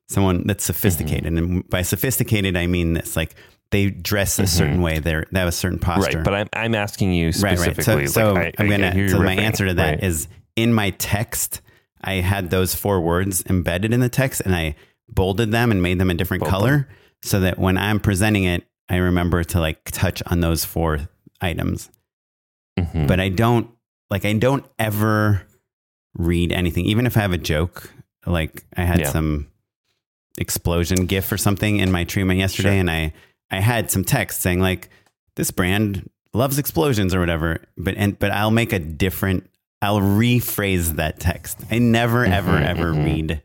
Someone 0.10 0.46
that's 0.48 0.64
sophisticated, 0.66 1.26
and 1.34 1.68
by 1.70 1.82
sophisticated 1.82 2.58
I 2.58 2.68
mean 2.68 2.94
this 2.94 3.16
like 3.16 3.36
they 3.72 3.90
dress 3.90 4.38
a 4.38 4.46
certain 4.48 4.82
way. 4.82 5.00
They're 5.00 5.26
they 5.32 5.40
have 5.40 5.48
a 5.48 5.52
certain 5.52 5.80
posture. 5.80 6.18
Right, 6.18 6.24
but 6.26 6.34
I'm 6.34 6.50
I'm 6.54 6.76
asking 6.76 7.14
you 7.14 7.32
specifically. 7.32 7.94
right. 7.94 8.10
So, 8.10 8.30
so 8.30 8.34
like, 8.34 8.56
I'm 8.60 8.70
I- 8.70 8.76
I 8.76 8.78
gonna. 8.92 9.10
so 9.10 9.20
my 9.20 9.36
riffing, 9.36 9.40
answer 9.40 9.66
to 9.68 9.74
that 9.76 10.04
is 10.04 10.28
right. 10.30 10.38
in 10.58 10.74
my 10.74 10.90
text. 10.92 11.62
I 12.06 12.16
had 12.16 12.50
those 12.50 12.76
four 12.76 13.00
words 13.00 13.44
embedded 13.50 13.94
in 13.94 14.02
the 14.02 14.10
text, 14.10 14.42
and 14.42 14.54
I 14.54 14.76
bolded 15.10 15.52
them 15.52 15.72
and 15.72 15.82
made 15.82 16.00
them 16.00 16.10
a 16.10 16.14
different 16.14 16.42
Bold 16.42 16.52
color, 16.52 16.90
so 17.22 17.40
that 17.40 17.58
when 17.58 17.78
I'm 17.78 18.00
presenting 18.02 18.44
it, 18.44 18.66
I 18.90 18.98
remember 18.98 19.44
to 19.46 19.60
like 19.62 19.86
touch 19.92 20.22
on 20.28 20.42
those 20.42 20.66
four 20.66 21.08
items. 21.40 21.90
Mhm. 22.78 23.08
But 23.08 23.20
I 23.22 23.30
don't 23.30 23.70
like. 24.10 24.26
I 24.26 24.34
don't 24.34 24.66
ever 24.78 25.44
read 26.16 26.52
anything, 26.52 26.86
even 26.86 27.06
if 27.06 27.18
I 27.18 27.22
have 27.22 27.34
a 27.34 27.38
joke. 27.38 27.90
Like 28.26 28.64
I 28.78 28.84
had 28.84 29.00
Yeah. 29.02 29.10
some 29.10 29.48
explosion 30.38 31.06
gif 31.06 31.32
or 31.32 31.38
something 31.38 31.78
in 31.78 31.92
my 31.92 32.04
treatment 32.04 32.40
yesterday, 32.40 32.72
Sure. 32.72 32.80
and 32.80 32.92
I 32.92 33.14
I 33.52 33.60
had 33.60 33.92
some 33.92 34.04
text 34.04 34.42
saying 34.42 34.60
like 34.62 34.90
this 35.36 35.52
brand 35.52 36.10
loves 36.34 36.58
explosions 36.58 37.14
or 37.14 37.20
whatever. 37.20 37.62
But 37.78 37.96
and 37.98 38.18
but 38.18 38.32
I'll 38.32 38.52
make 38.52 38.74
a 38.74 38.80
different. 38.80 39.50
I'll 39.82 40.00
rephrase 40.00 40.96
that 40.96 41.20
text. 41.20 41.60
I 41.70 41.78
never 41.80 42.26
ever 42.26 42.54
Mhm, 42.54 42.66
ever 42.66 42.94
read 42.94 43.42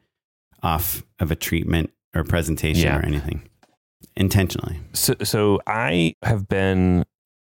off 0.62 1.02
of 1.18 1.31
a 1.31 1.37
treatment 1.37 1.90
or 2.14 2.22
presentation 2.24 2.85
Yeah. 2.85 2.98
or 2.98 3.04
anything 3.04 3.42
intentionally. 4.16 4.78
So, 4.92 5.14
so 5.24 5.61
I 5.66 6.14
have 6.22 6.48
been 6.48 7.04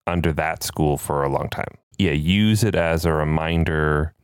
under 0.07 0.33
that 0.35 0.63
school 0.65 0.97
for 0.97 1.23
a 1.23 1.29
long 1.29 1.49
time. 1.49 1.73
Yeah, 1.99 2.13
use 2.13 2.65
it 2.65 2.75
as 2.75 3.05
a 3.05 3.13
reminder. 3.13 4.15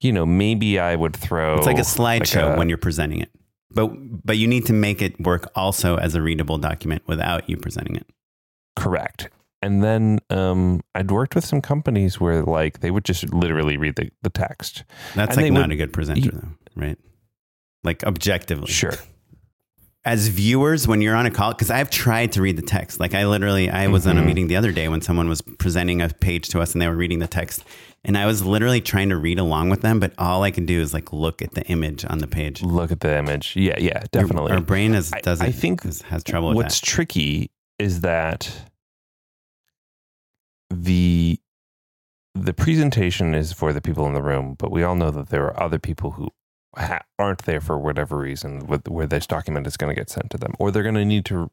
You 0.00 0.12
know, 0.12 0.26
maybe 0.26 0.78
I 0.78 0.96
would 0.96 1.16
throw. 1.16 1.56
It's 1.56 1.66
like 1.66 1.78
a 1.78 1.82
slideshow 1.82 2.54
a- 2.54 2.58
when 2.58 2.68
you're 2.68 2.78
presenting 2.78 3.20
it. 3.20 3.30
But 3.70 3.88
but 4.24 4.36
you 4.36 4.46
need 4.46 4.66
to 4.66 4.72
make 4.72 5.02
it 5.02 5.18
work 5.20 5.50
also 5.54 5.96
as 5.96 6.14
a 6.14 6.22
readable 6.22 6.58
document 6.58 7.02
without 7.06 7.48
you 7.48 7.56
presenting 7.56 7.96
it. 7.96 8.06
correct. 8.76 9.30
And 9.62 9.82
then 9.82 10.18
um, 10.28 10.82
I'd 10.94 11.10
worked 11.10 11.34
with 11.34 11.44
some 11.44 11.62
companies 11.62 12.20
where 12.20 12.42
like 12.42 12.80
they 12.80 12.90
would 12.90 13.04
just 13.04 13.32
literally 13.32 13.78
read 13.78 13.96
the, 13.96 14.10
the 14.22 14.28
text. 14.28 14.84
That's 15.14 15.36
And 15.38 15.44
like 15.46 15.52
not 15.54 15.68
would- 15.68 15.72
a 15.72 15.76
good 15.76 15.92
presenter 15.92 16.30
though, 16.32 16.48
right? 16.76 16.98
Like 17.82 18.04
objectively. 18.04 18.66
Sure. 18.70 18.92
As 20.06 20.28
viewers, 20.28 20.86
when 20.86 21.00
you're 21.00 21.14
on 21.16 21.24
a 21.24 21.30
call, 21.30 21.52
because 21.52 21.70
I've 21.70 21.88
tried 21.88 22.32
to 22.32 22.42
read 22.42 22.56
the 22.56 22.62
text. 22.62 23.00
Like 23.00 23.14
I 23.14 23.24
literally, 23.26 23.70
I 23.70 23.86
was 23.86 24.06
on 24.06 24.18
a 24.18 24.22
Mhm. 24.22 24.26
meeting 24.26 24.46
the 24.48 24.56
other 24.56 24.70
day 24.70 24.86
when 24.88 25.00
someone 25.00 25.28
was 25.30 25.40
presenting 25.40 26.02
a 26.02 26.10
page 26.10 26.48
to 26.50 26.60
us 26.60 26.74
and 26.74 26.82
they 26.82 26.88
were 26.88 26.94
reading 26.94 27.20
the 27.20 27.26
text. 27.26 27.64
And 28.04 28.18
I 28.18 28.26
was 28.26 28.44
literally 28.44 28.82
trying 28.82 29.08
to 29.08 29.16
read 29.16 29.38
along 29.38 29.70
with 29.70 29.80
them, 29.80 29.98
but 30.00 30.12
all 30.18 30.42
I 30.42 30.50
can 30.50 30.66
do 30.66 30.78
is 30.78 30.92
like 30.92 31.10
look 31.14 31.40
at 31.40 31.52
the 31.54 31.62
image 31.68 32.04
on 32.04 32.18
the 32.18 32.26
page. 32.26 32.62
Look 32.62 32.92
at 32.92 33.00
the 33.00 33.16
image. 33.16 33.54
Yeah, 33.56 33.78
yeah, 33.78 34.02
definitely. 34.12 34.52
Our 34.52 34.60
brain 34.60 34.92
is 34.94 35.10
I- 35.10 35.20
doesn't 35.22 35.46
I 35.46 35.50
think 35.52 35.86
is- 35.86 36.02
has 36.02 36.22
trouble 36.22 36.48
with 36.48 36.56
What's 36.56 36.80
tricky 36.80 37.50
is 37.78 38.00
that 38.02 38.68
the 40.70 41.38
the 42.34 42.52
presentation 42.52 43.32
is 43.32 43.52
for 43.52 43.72
the 43.72 43.80
people 43.80 44.06
in 44.08 44.12
the 44.12 44.20
room, 44.22 44.56
but 44.58 44.70
we 44.72 44.82
all 44.82 44.96
know 44.96 45.10
that 45.12 45.28
there 45.30 45.44
are 45.44 45.62
other 45.62 45.78
people 45.78 46.10
who 46.10 46.28
ha- 46.76 47.02
aren't 47.18 47.44
there 47.44 47.60
for 47.60 47.78
whatever 47.78 48.16
reason, 48.18 48.66
with, 48.66 48.88
where 48.88 49.06
this 49.06 49.26
document 49.26 49.66
is 49.66 49.76
going 49.76 49.94
to 49.94 50.00
get 50.00 50.10
sent 50.10 50.30
to 50.30 50.38
them, 50.38 50.54
or 50.58 50.70
they're 50.70 50.82
going 50.82 50.94
to 50.94 51.04
need 51.04 51.24
to 51.26 51.50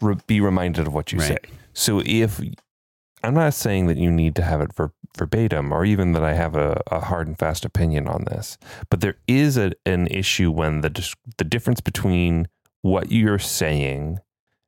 re- 0.00 0.16
be 0.26 0.40
reminded 0.40 0.86
of 0.86 0.94
what 0.94 1.12
you 1.12 1.18
Right. 1.18 1.28
say. 1.28 1.38
So 1.72 2.02
if 2.04 2.40
I'm 3.24 3.34
not 3.34 3.54
saying 3.54 3.86
that 3.86 3.96
you 3.98 4.10
need 4.10 4.34
to 4.36 4.42
have 4.42 4.60
it 4.60 4.74
ver- 4.74 4.92
verbatim, 5.16 5.72
or 5.72 5.84
even 5.84 6.12
that 6.12 6.24
I 6.24 6.34
have 6.34 6.56
a, 6.56 6.80
a 6.90 7.00
hard 7.00 7.26
and 7.28 7.38
fast 7.38 7.64
opinion 7.64 8.08
on 8.08 8.24
this, 8.24 8.58
but 8.90 9.00
there 9.00 9.16
is 9.28 9.56
a, 9.56 9.72
an 9.86 10.06
issue 10.08 10.50
when 10.50 10.80
the 10.80 10.90
dis- 10.90 11.14
the 11.38 11.44
difference 11.44 11.80
between 11.80 12.48
what 12.82 13.12
you're 13.12 13.38
saying 13.38 14.18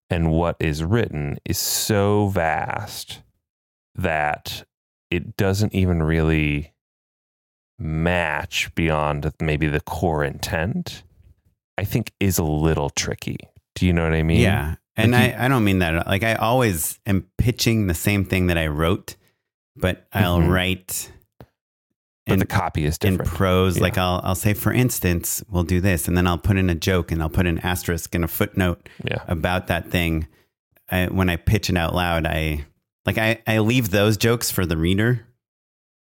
and 0.09 0.31
what 0.31 0.57
is 0.61 0.85
written 0.85 1.38
is 1.44 1.59
so 1.59 2.29
vast 2.29 3.23
that 3.97 4.64
it 5.11 5.37
doesn't 5.37 5.75
even 5.75 6.03
really 6.03 6.74
match 7.79 8.75
beyond 8.75 9.33
maybe 9.41 9.67
the 9.67 9.81
core 9.81 10.25
intent. 10.25 11.03
I 11.77 11.85
think 11.85 12.13
is 12.21 12.39
a 12.39 12.45
little 12.45 12.91
tricky. 12.91 13.39
Do 13.75 13.87
you 13.87 13.93
know 13.93 14.05
what 14.05 14.13
I 14.13 14.23
mean? 14.23 14.41
Yeah. 14.41 14.77
And 14.97 15.13
Like 15.13 15.35
I, 15.35 15.47
I 15.47 15.49
don't 15.49 15.65
mean 15.65 15.81
that. 15.81 16.07
Like 16.07 16.23
I 16.23 16.35
always 16.35 17.01
am 17.05 17.27
pitching 17.39 17.89
the 17.89 17.95
same 17.95 18.25
thing 18.25 18.47
that 18.47 18.57
I 18.59 18.69
wrote, 18.69 19.17
but 19.77 20.07
I'll 20.13 20.39
Mhm. 20.39 20.51
write 20.51 21.11
but 22.27 22.35
in, 22.35 22.39
the 22.39 22.47
copy 22.47 22.85
is 22.87 22.97
in 23.03 23.19
prose. 23.19 23.77
Yeah. 23.77 23.83
Like 23.83 23.99
I'll, 23.99 24.21
I'll 24.25 24.35
say, 24.37 24.55
for 24.55 24.73
instance, 24.73 25.43
we'll 25.51 25.65
do 25.65 25.81
this. 25.81 26.09
And 26.09 26.17
then 26.17 26.27
I'll 26.27 26.39
put 26.39 26.57
in 26.57 26.71
a 26.71 26.75
joke 26.75 27.11
and 27.11 27.21
I'll 27.21 27.29
put 27.29 27.47
an 27.47 27.59
asterisk 27.59 28.15
and 28.15 28.25
a 28.25 28.29
footnote 28.29 28.89
yeah. 29.05 29.23
about 29.29 29.67
that 29.67 29.91
thing. 29.91 30.27
I, 30.91 31.07
when 31.07 31.29
I 31.29 31.37
pitch 31.37 31.69
it 31.69 31.77
out 31.77 31.95
loud, 31.95 32.25
I 32.25 32.65
like, 33.05 33.19
I, 33.19 33.43
I 33.47 33.59
leave 33.59 33.91
those 33.91 34.17
jokes 34.17 34.51
for 34.51 34.65
the 34.65 34.77
reader 34.77 35.27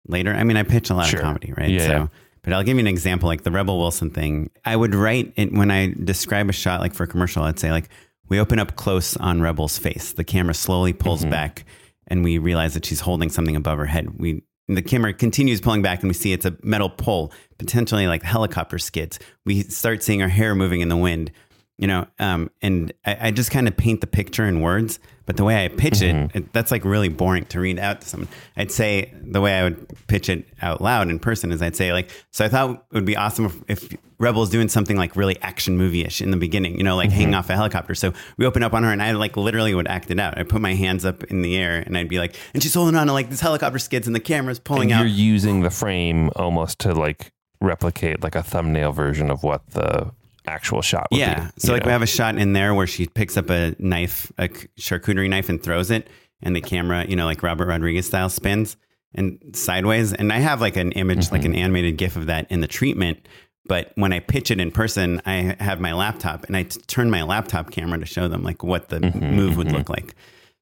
later. 0.07 0.33
I 0.35 0.45
mean, 0.45 0.57
I 0.57 0.63
pitch 0.63 0.91
a 0.91 0.95
lot 0.95 1.07
Sure. 1.07 1.21
of 1.21 1.25
comedy, 1.25 1.53
right? 1.57 1.71
Yeah, 1.71 1.87
so, 1.87 1.91
yeah. 1.93 2.07
but 2.43 2.53
I'll 2.53 2.63
give 2.63 2.77
you 2.77 2.81
an 2.81 2.87
example, 2.87 3.29
like 3.29 3.43
the 3.43 3.51
Rebel 3.51 3.79
Wilson 3.79 4.11
thing. 4.11 4.51
I 4.65 4.77
would 4.77 4.95
write 4.95 5.33
it 5.37 5.53
when 5.53 5.71
I 5.71 5.95
describe 6.05 6.49
a 6.49 6.53
shot, 6.53 6.81
like 6.81 6.95
for 6.95 7.05
a 7.05 7.07
commercial, 7.07 7.43
I'd 7.43 7.59
say 7.59 7.71
like, 7.71 7.89
we 8.29 8.39
open 8.39 8.59
up 8.59 8.77
close 8.77 9.17
on 9.17 9.41
Rebel's 9.41 9.79
face. 9.79 10.13
The 10.13 10.25
camera 10.25 10.55
slowly 10.55 10.93
pulls 10.93 11.25
Mhm. 11.25 11.31
back 11.31 11.65
and 12.07 12.23
we 12.23 12.39
realize 12.39 12.75
that 12.75 12.85
she's 12.85 13.01
holding 13.01 13.31
something 13.31 13.57
above 13.57 13.79
her 13.79 13.87
head. 13.87 14.19
We 14.19 14.43
the 14.71 14.83
camera 14.83 15.15
continues 15.15 15.63
pulling 15.63 15.81
back 15.81 16.01
and 16.01 16.09
we 16.11 16.15
see 16.15 16.33
it's 16.35 16.45
a 16.45 16.55
metal 16.63 16.91
pole, 16.91 17.33
potentially 17.59 18.07
like 18.07 18.23
helicopter 18.23 18.79
skids. 18.79 19.19
We 19.47 19.63
start 19.63 20.03
seeing 20.03 20.21
her 20.21 20.29
hair 20.29 20.55
moving 20.55 20.83
in 20.83 20.91
the 20.91 20.97
wind, 20.97 21.31
you 21.79 21.87
know, 21.87 22.07
um, 22.19 22.51
and 22.61 22.93
I, 23.07 23.29
I 23.29 23.31
just 23.31 23.51
kind 23.51 23.67
of 23.69 23.77
paint 23.77 24.01
the 24.01 24.07
picture 24.07 24.45
in 24.45 24.61
words. 24.61 24.99
But 25.27 25.37
the 25.37 25.45
way 25.45 25.63
I 25.63 25.69
pitch 25.69 26.01
it, 26.01 26.31
it, 26.33 26.53
that's 26.55 26.71
like 26.71 26.87
really 26.87 27.11
boring 27.11 27.45
to 27.47 27.61
read 27.61 27.79
out 27.79 28.01
to 28.01 28.09
someone. 28.09 28.31
I'd 28.57 28.73
say 28.73 29.13
the 29.21 29.43
way 29.43 29.59
I 29.59 29.65
would 29.65 30.07
pitch 30.07 30.31
it 30.31 30.49
out 30.63 30.81
loud 30.81 31.11
in 31.11 31.19
person 31.19 31.53
is 31.53 31.61
I'd 31.61 31.77
say 31.77 31.93
like, 31.93 32.11
so 32.31 32.47
I 32.47 32.49
thought 32.49 32.71
it 32.71 32.95
would 32.95 33.05
be 33.05 33.15
awesome 33.15 33.45
if, 33.45 33.63
if 33.69 33.97
Rebel's 34.19 34.49
doing 34.49 34.71
something 34.71 34.97
like 34.97 35.17
really 35.17 35.39
action 35.43 35.77
movie-ish 35.77 36.23
in 36.23 36.31
the 36.31 36.39
beginning, 36.39 36.79
you 36.79 36.83
know, 36.83 36.97
like 36.97 37.11
hanging 37.11 37.35
off 37.35 37.51
a 37.51 37.55
helicopter. 37.55 37.95
So 37.95 38.15
we 38.39 38.47
open 38.47 38.63
up 38.63 38.73
on 38.73 38.85
her 38.85 38.91
and 38.91 39.03
I 39.03 39.13
like 39.13 39.37
literally 39.37 39.75
would 39.75 39.87
act 39.87 40.11
it 40.11 40.19
out. 40.19 40.39
I 40.39 40.45
put 40.45 40.63
my 40.63 40.73
hands 40.73 41.05
up 41.05 41.23
in 41.25 41.43
the 41.43 41.59
air 41.59 41.77
and 41.77 41.99
I'd 41.99 42.09
be 42.09 42.19
like, 42.19 42.35
and 42.55 42.63
she's 42.63 42.73
holding 42.73 42.97
on 42.97 43.07
to 43.09 43.13
like 43.13 43.29
this 43.29 43.41
helicopter 43.41 43.79
skids 43.79 44.07
and 44.07 44.17
the 44.17 44.21
camera's 44.21 44.59
pulling 44.59 44.93
and 44.93 45.01
out. 45.01 45.01
you're 45.01 45.15
using 45.15 45.61
the 45.61 45.69
frame 45.69 46.31
almost 46.37 46.79
to 46.79 46.95
like 46.95 47.33
replicate 47.61 48.23
like 48.23 48.35
a 48.35 48.43
thumbnail 48.43 48.93
version 48.93 49.31
of 49.31 49.43
what 49.43 49.67
the 49.73 50.11
actual 50.49 50.83
shot 50.83 51.07
would 51.11 51.21
yeah. 51.21 51.45
be. 51.47 51.51
So 51.61 51.73
like 51.73 51.85
we 51.85 51.93
have 51.93 52.03
a 52.03 52.07
shot 52.07 52.37
in 52.39 52.53
there 52.53 52.75
where 52.75 52.87
she 52.87 53.07
picks 53.07 53.37
up 53.37 53.51
a 53.51 53.75
knife, 53.79 54.33
a 54.39 54.49
charcuterie 54.79 55.29
knife, 55.29 55.49
and 55.49 55.63
throws 55.63 55.91
it, 55.91 56.09
and 56.43 56.57
the 56.57 56.61
camera, 56.61 57.05
you 57.09 57.17
know, 57.17 57.27
like 57.27 57.43
Robert 57.43 57.67
Rodriguez 57.67 58.07
style, 58.07 58.29
spins 58.29 58.77
and 59.15 59.39
sideways. 59.55 60.13
And 60.13 60.33
I 60.33 60.39
have 60.39 60.61
like 60.61 60.77
an 60.77 60.93
image, 60.93 61.31
like 61.33 61.45
an 61.45 61.53
Mm-hmm. 61.53 61.61
animated 61.63 61.97
GIF 61.97 62.17
of 62.17 62.27
that 62.27 62.51
in 62.51 62.61
the 62.61 62.67
treatment. 62.67 63.27
But 63.67 63.93
when 63.97 64.13
I 64.13 64.21
pitch 64.21 64.51
it 64.51 64.61
in 64.61 64.71
person, 64.71 65.21
I 65.27 65.57
have 65.61 65.79
my 65.81 65.93
laptop 65.93 66.45
and 66.45 66.57
I 66.57 66.63
t- 66.65 66.81
turn 66.87 67.11
my 67.11 67.23
laptop 67.23 67.71
camera 67.71 67.99
to 67.99 68.07
show 68.07 68.27
them 68.29 68.43
like 68.43 68.63
what 68.63 68.89
the 68.89 69.01
Mm-hmm, 69.01 69.35
move 69.35 69.57
would 69.57 69.71
look 69.73 69.89
like. 69.89 70.15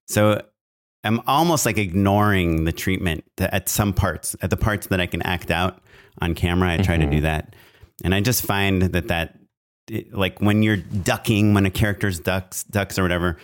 So 0.09 0.43
I'm 1.05 1.21
almost 1.27 1.67
like 1.67 1.79
ignoring 1.79 2.65
the 2.65 2.73
treatment 2.73 3.25
at 3.39 3.69
some 3.69 3.93
parts, 3.93 4.35
at 4.43 4.51
the 4.51 4.57
parts 4.57 4.89
that 4.89 5.01
I 5.01 5.07
can 5.07 5.23
act 5.23 5.51
out 5.53 5.81
on 6.21 6.35
camera. 6.35 6.73
I 6.73 6.79
try 6.79 6.97
to 6.97 7.03
Mm-hmm. 7.05 7.11
do 7.13 7.21
that. 7.23 7.55
And 8.05 8.15
I 8.15 8.21
just 8.21 8.45
find 8.45 8.83
that 8.83 9.09
that, 9.09 9.39
it- 9.91 10.13
like 10.15 10.41
when 10.41 10.63
you're 10.63 10.77
ducking, 10.77 11.55
when 11.55 11.67
a 11.67 11.71
character's 11.71 12.19
ducks, 12.21 12.65
ducks 12.65 12.99
or 12.99 13.03
whatever, 13.03 13.37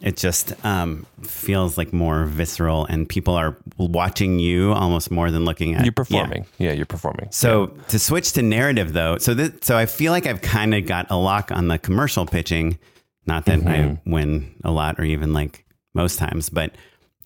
it 0.00 0.16
just 0.16 0.54
um, 0.64 1.04
feels 1.22 1.76
like 1.76 1.92
more 1.92 2.24
visceral 2.24 2.86
and 2.86 3.06
people 3.06 3.34
are 3.34 3.58
watching 3.76 4.38
you 4.38 4.72
almost 4.72 5.10
more 5.10 5.30
than 5.30 5.44
looking 5.44 5.74
at 5.74 5.84
you're 5.84 5.92
performing. 5.92 6.46
Yeah, 6.58 6.72
you're 6.72 6.86
performing. 6.86 7.28
So 7.30 7.66
to 7.88 7.98
switch 7.98 8.32
to 8.32 8.42
narrative 8.42 8.94
though, 8.94 9.18
so 9.18 9.34
this, 9.34 9.50
so 9.62 9.76
I 9.76 9.84
feel 9.86 10.12
like 10.12 10.26
I've 10.26 10.40
kind 10.40 10.74
of 10.74 10.86
got 10.86 11.10
a 11.10 11.16
lock 11.16 11.52
on 11.52 11.68
the 11.68 11.78
commercial 11.78 12.24
pitching. 12.24 12.78
Not 13.26 13.44
that 13.44 13.66
I 13.66 14.00
win 14.06 14.54
a 14.64 14.70
lot 14.70 14.98
or 14.98 15.04
even 15.04 15.34
like 15.34 15.66
most 15.92 16.18
times, 16.18 16.48
but 16.48 16.74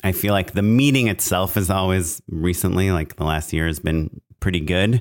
I 0.03 0.11
feel 0.13 0.33
like 0.33 0.53
the 0.53 0.63
meeting 0.63 1.07
itself 1.07 1.57
is 1.57 1.71
always 1.71 2.21
recently, 2.29 2.91
like 2.91 3.17
the 3.17 3.25
last 3.25 3.53
year 3.53 3.69
has 3.69 3.79
been 3.79 4.21
pretty 4.41 4.61
good. 4.61 5.01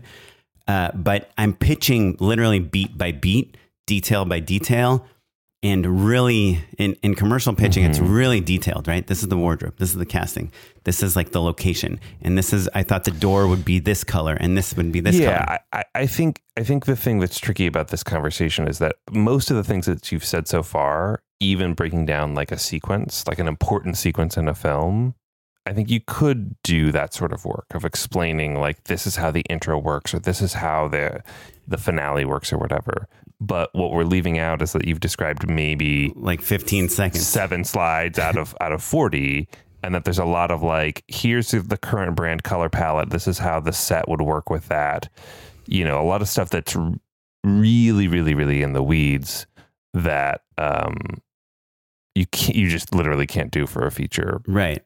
Uh, 0.68 0.92
but 0.94 1.32
I'm 1.38 1.54
pitching 1.54 2.16
literally 2.20 2.60
beat 2.60 2.98
by 2.98 3.12
beat, 3.12 3.58
detail 3.88 4.26
by 4.26 4.40
detail. 4.40 5.06
And 5.62 6.06
really, 6.06 6.60
in, 6.78 6.94
in 7.04 7.16
commercial 7.16 7.56
pitching, 7.56 7.86
it's 7.86 7.98
really 8.00 8.42
detailed, 8.42 8.86
right? 8.86 9.08
This 9.08 9.24
is 9.24 9.30
the 9.30 9.38
wardrobe. 9.38 9.76
This 9.78 9.92
is 9.92 9.96
the 9.96 10.06
casting. 10.06 10.52
This 10.84 11.02
is 11.02 11.16
like 11.16 11.32
the 11.32 11.42
location. 11.42 12.02
And 12.22 12.38
this 12.38 12.52
is, 12.52 12.68
I 12.76 12.84
thought 12.84 13.06
the 13.06 13.12
door 13.12 13.48
would 13.48 13.64
be 13.64 13.80
this 13.80 14.04
color 14.04 14.34
and 14.38 14.58
this 14.58 14.76
would 14.76 14.92
be 14.92 15.00
this 15.00 15.16
color. 15.18 15.30
yeah, 15.30 15.58
I, 15.72 15.80
I- 15.80 15.84
I 15.96 16.06
think 16.06 16.42
I 16.58 16.64
think 16.64 16.86
the 16.86 16.98
thing 16.98 17.20
that's 17.20 17.40
tricky 17.40 17.66
about 17.66 17.88
this 17.88 18.04
conversation 18.04 18.68
is 18.68 18.80
that 18.80 18.98
most 19.12 19.50
of 19.52 19.56
the 19.58 19.64
things 19.64 19.86
that 19.86 20.12
you've 20.12 20.26
said 20.26 20.48
so 20.50 20.64
far, 20.64 21.24
even 21.40 21.74
breaking 21.76 22.06
down 22.08 22.36
like 22.36 22.52
a 22.52 22.60
sequence, 22.60 23.26
like 23.26 23.40
an 23.40 23.48
important 23.48 23.96
sequence 23.98 24.36
in 24.38 24.50
a 24.50 24.54
film, 24.54 25.16
I 25.66 25.74
think 25.74 25.90
you 25.90 26.02
could 26.06 26.56
do 26.64 26.92
that 26.92 27.14
sort 27.14 27.32
of 27.32 27.46
work 27.46 27.68
of 27.74 27.86
explaining 27.86 28.60
like 28.60 28.84
this 28.86 29.08
is 29.08 29.16
how 29.16 29.32
the 29.32 29.42
intro 29.50 29.78
works 29.78 30.14
or 30.14 30.20
this 30.20 30.42
is 30.42 30.54
how 30.54 30.88
the 30.90 31.24
the 31.68 31.78
finale 31.78 32.26
works 32.26 32.52
or 32.52 32.58
whatever. 32.58 33.08
But 33.40 33.70
what 33.74 33.92
we're 33.92 34.04
leaving 34.04 34.38
out 34.38 34.62
is 34.62 34.74
that 34.74 34.86
you've 34.86 35.00
described 35.00 35.50
maybe 35.50 36.12
like 36.16 36.42
15 36.42 36.90
seconds. 36.90 37.26
seven 37.26 37.64
slides 37.64 38.20
out 38.20 38.38
of 38.38 38.56
out 38.60 38.72
of 38.74 38.84
40 38.84 39.48
and 39.84 39.94
that 39.96 40.04
there's 40.06 40.20
a 40.20 40.26
lot 40.26 40.52
of 40.52 40.62
like 40.64 41.04
here's 41.08 41.52
the 41.52 41.78
current 41.78 42.16
brand 42.16 42.44
color 42.44 42.70
palette 42.70 43.10
this 43.10 43.28
is 43.28 43.38
how 43.40 43.60
the 43.60 43.74
set 43.74 44.08
would 44.08 44.22
work 44.22 44.50
with 44.50 44.68
that 44.70 45.10
you 45.68 45.84
know 45.84 46.00
a 46.02 46.04
lot 46.08 46.22
of 46.22 46.30
stuff 46.30 46.50
that's 46.50 46.76
really 47.44 48.08
really 48.08 48.34
really 48.34 48.62
in 48.64 48.72
the 48.74 48.84
weeds 48.84 49.46
that 49.94 50.42
um 50.58 50.98
you 52.16 52.26
can't 52.28 52.56
you 52.56 52.70
just 52.70 52.94
literally 52.96 53.28
can't 53.28 53.52
do 53.52 53.66
for 53.68 53.86
a 53.86 53.92
feature 53.92 54.42
Right. 54.48 54.84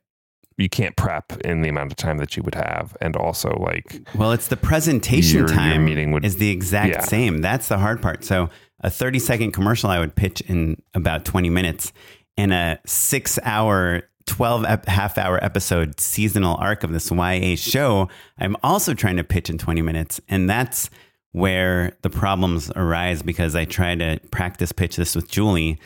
You 0.57 0.69
can't 0.69 0.95
prep 0.95 1.31
in 1.45 1.61
the 1.61 1.69
amount 1.69 1.91
of 1.91 1.95
time 1.97 2.17
that 2.17 2.35
you 2.35 2.43
would 2.43 2.55
have 2.55 2.97
and 2.99 3.15
also 3.15 3.49
like 3.59 4.01
Well, 4.15 4.31
it's 4.31 4.47
the 4.47 4.57
presentation 4.57 5.39
Your- 5.39 5.47
your 5.47 5.55
time 5.55 5.85
meeting 5.85 6.11
would- 6.11 6.25
is 6.25 6.37
the 6.37 6.49
exact 6.49 6.89
Yeah. 6.93 7.01
same. 7.01 7.41
That's 7.41 7.67
the 7.67 7.77
hard 7.77 8.01
part. 8.01 8.23
So 8.23 8.49
a 8.81 8.89
30 8.89 9.19
second 9.19 9.51
commercial 9.51 9.89
I 9.89 9.99
would 9.99 10.15
pitch 10.15 10.41
in 10.41 10.81
about 10.93 11.25
20 11.25 11.49
minutes 11.49 11.93
and 12.37 12.51
a 12.53 12.79
six 12.85 13.37
hour 13.43 14.03
12 14.25 14.65
ep- 14.65 14.87
half 14.87 15.17
hour 15.17 15.41
episode 15.43 15.99
seasonal 16.01 16.57
arc 16.57 16.83
of 16.83 16.91
this 16.91 17.09
YA 17.11 17.55
show, 17.55 18.09
I'm 18.37 18.57
also 18.61 18.93
trying 18.93 19.15
to 19.17 19.23
pitch 19.23 19.49
in 19.49 19.57
20 19.57 19.81
minutes. 19.81 20.19
And 20.27 20.49
that's 20.49 20.89
where 21.31 21.93
the 22.01 22.09
problems 22.09 22.71
arise 22.75 23.21
because 23.21 23.55
I 23.55 23.65
tried 23.65 23.99
to 23.99 24.19
practice 24.31 24.71
pitch 24.71 24.95
this 24.95 25.15
with 25.15 25.29
Julie 25.29 25.79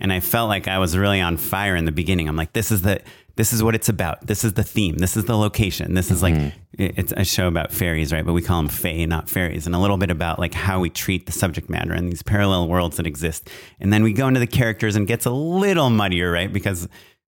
and 0.00 0.12
I 0.12 0.20
felt 0.20 0.48
like 0.48 0.68
I 0.68 0.78
was 0.78 0.96
really 0.96 1.20
on 1.20 1.36
fire 1.36 1.74
in 1.76 1.84
the 1.86 1.92
beginning. 1.92 2.28
I'm 2.28 2.36
like, 2.36 2.52
this 2.52 2.70
is 2.70 2.82
the 2.82 3.00
this 3.38 3.52
is 3.52 3.62
what 3.62 3.76
it's 3.76 3.88
about. 3.88 4.26
This 4.26 4.42
is 4.42 4.54
the 4.54 4.64
theme. 4.64 4.96
This 4.96 5.16
is 5.16 5.26
the 5.26 5.36
location. 5.36 5.94
This 5.94 6.10
is 6.10 6.24
like 6.24 6.34
mm-hmm. 6.34 6.82
it- 6.82 6.98
it's 6.98 7.12
a 7.16 7.24
show 7.24 7.46
about 7.46 7.70
fairies, 7.70 8.12
right? 8.12 8.26
But 8.26 8.32
we 8.32 8.42
call 8.42 8.60
them 8.60 8.68
fae, 8.68 9.04
not 9.04 9.30
fairies, 9.30 9.64
and 9.64 9.76
a 9.76 9.78
little 9.78 9.96
bit 9.96 10.10
about 10.10 10.40
like 10.40 10.52
how 10.52 10.80
we 10.80 10.90
treat 10.90 11.26
the 11.26 11.30
subject 11.30 11.70
matter 11.70 11.92
and 11.92 12.10
these 12.10 12.24
parallel 12.24 12.66
worlds 12.66 12.96
that 12.96 13.06
exist. 13.06 13.48
And 13.78 13.92
then 13.92 14.02
we 14.02 14.12
go 14.12 14.26
into 14.26 14.40
the 14.40 14.48
characters 14.48 14.96
and 14.96 15.04
it 15.04 15.06
gets 15.06 15.24
a 15.24 15.30
little 15.30 15.88
muddier, 15.88 16.32
right? 16.32 16.52
Because 16.52 16.88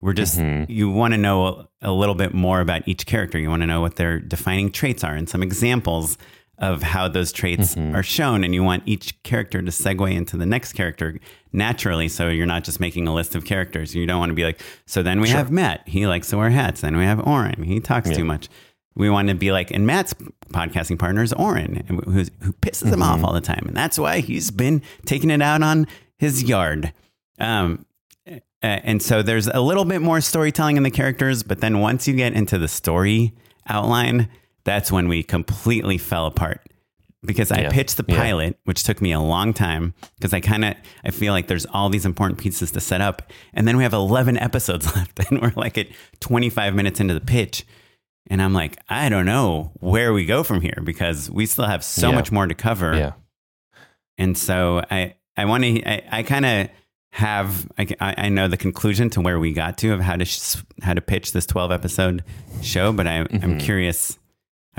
we're 0.00 0.14
just 0.14 0.38
mm-hmm. 0.38 0.72
you 0.72 0.90
want 0.90 1.12
to 1.12 1.18
know 1.18 1.68
a 1.82 1.92
little 1.92 2.14
bit 2.14 2.32
more 2.32 2.62
about 2.62 2.88
each 2.88 3.04
character. 3.04 3.38
You 3.38 3.50
want 3.50 3.60
to 3.60 3.66
know 3.66 3.82
what 3.82 3.96
their 3.96 4.18
defining 4.18 4.72
traits 4.72 5.04
are 5.04 5.14
and 5.14 5.28
some 5.28 5.42
examples 5.42 6.16
of 6.60 6.82
how 6.82 7.08
those 7.08 7.32
traits 7.32 7.74
are 7.94 8.02
shown 8.02 8.44
and 8.44 8.54
you 8.54 8.62
want 8.62 8.82
each 8.86 9.20
character 9.22 9.62
to 9.62 9.70
segue 9.70 10.14
into 10.14 10.36
the 10.36 10.44
next 10.44 10.74
character 10.74 11.18
naturally 11.52 12.06
so 12.06 12.28
you're 12.28 12.46
not 12.46 12.64
just 12.64 12.80
making 12.80 13.08
a 13.08 13.14
list 13.14 13.34
of 13.34 13.44
characters. 13.44 13.94
You 13.94 14.06
don't 14.06 14.18
want 14.18 14.30
to 14.30 14.34
be 14.34 14.44
like 14.44 14.60
so 14.86 15.02
then 15.02 15.20
we 15.20 15.28
have 15.30 15.50
matt. 15.50 15.88
He 15.88 16.06
likes 16.06 16.28
to 16.30 16.36
wear 16.36 16.50
hats. 16.50 16.82
Then 16.82 16.96
we 16.96 17.04
have 17.04 17.26
oren. 17.26 17.62
He 17.62 17.80
talks 17.80 18.10
too 18.10 18.24
much. 18.24 18.48
We 18.94 19.08
want 19.08 19.28
to 19.28 19.34
be 19.34 19.52
like 19.52 19.70
and 19.70 19.86
matt's 19.86 20.14
podcasting 20.52 20.98
partner 20.98 21.22
is 21.22 21.32
oren 21.32 22.02
who's, 22.04 22.30
who 22.42 22.52
pisses 22.52 22.92
him 22.92 23.02
off 23.02 23.24
all 23.24 23.32
the 23.32 23.40
time 23.40 23.64
and 23.66 23.76
that's 23.76 23.98
why 23.98 24.20
he's 24.20 24.50
been 24.50 24.82
taking 25.06 25.30
it 25.30 25.40
out 25.40 25.62
on 25.62 25.86
his 26.18 26.42
yard. 26.42 26.92
Um, 27.38 27.86
and 28.62 29.02
so 29.02 29.22
there's 29.22 29.46
a 29.46 29.60
little 29.60 29.86
bit 29.86 30.02
more 30.02 30.20
storytelling 30.20 30.76
in 30.76 30.82
the 30.82 30.90
characters, 30.90 31.42
but 31.42 31.62
then 31.62 31.80
once 31.80 32.06
you 32.06 32.12
get 32.14 32.34
into 32.34 32.58
the 32.58 32.68
story 32.68 33.32
outline, 33.66 34.28
that's 34.64 34.90
when 34.92 35.08
we 35.08 35.22
completely 35.22 35.98
fell 35.98 36.26
apart. 36.26 36.60
Because 37.22 37.52
I 37.52 37.60
Yeah. 37.62 37.70
pitched 37.70 37.98
the 37.98 38.04
Yeah. 38.08 38.16
pilot, 38.16 38.58
which 38.64 38.82
took 38.82 39.02
me 39.02 39.12
a 39.12 39.20
long 39.20 39.52
time, 39.52 39.92
because 40.16 40.32
I 40.32 40.40
kind 40.40 40.64
of 40.64 40.74
I 41.04 41.10
feel 41.10 41.34
like 41.34 41.48
there's 41.48 41.66
all 41.66 41.90
these 41.90 42.06
important 42.06 42.38
pieces 42.40 42.70
to 42.72 42.80
set 42.80 43.02
up, 43.02 43.30
and 43.52 43.68
then 43.68 43.76
we 43.76 43.82
have 43.82 43.92
11 43.92 44.38
episodes 44.48 44.86
left, 44.96 45.18
and 45.30 45.40
we're 45.42 45.52
like 45.54 45.76
at 45.76 45.88
25 46.20 46.74
minutes 46.74 46.98
into 46.98 47.12
the 47.12 47.20
pitch, 47.20 47.66
and 48.30 48.40
I'm 48.40 48.54
like, 48.54 48.78
I 48.88 49.10
don't 49.10 49.26
know 49.26 49.72
where 49.80 50.14
we 50.14 50.24
go 50.24 50.42
from 50.42 50.62
here 50.62 50.80
because 50.82 51.30
we 51.30 51.44
still 51.44 51.66
have 51.66 51.84
so 51.84 52.08
Yeah. 52.08 52.14
much 52.14 52.32
more 52.32 52.46
to 52.46 52.54
cover. 52.54 52.96
yeah 52.96 53.12
And 54.16 54.36
so 54.36 54.82
I, 54.90 55.14
I 55.36 55.44
want 55.46 55.64
to, 55.64 55.82
I, 55.88 56.20
I 56.20 56.22
kind 56.22 56.44
of 56.46 56.68
have, 57.12 57.66
I, 57.78 57.86
I 58.00 58.28
know 58.28 58.48
the 58.48 58.56
conclusion 58.56 59.10
to 59.10 59.20
where 59.20 59.38
we 59.38 59.52
got 59.52 59.76
to 59.78 59.92
of 59.92 60.00
how 60.00 60.16
to, 60.16 60.24
sh- 60.24 60.56
how 60.82 60.94
to 60.94 61.00
pitch 61.00 61.32
this 61.32 61.44
12 61.46 61.70
episode 61.72 62.24
show, 62.62 62.92
but 62.92 63.06
I, 63.06 63.18
I'm 63.20 63.26
Mm-hmm. 63.26 63.58
curious. 63.58 64.16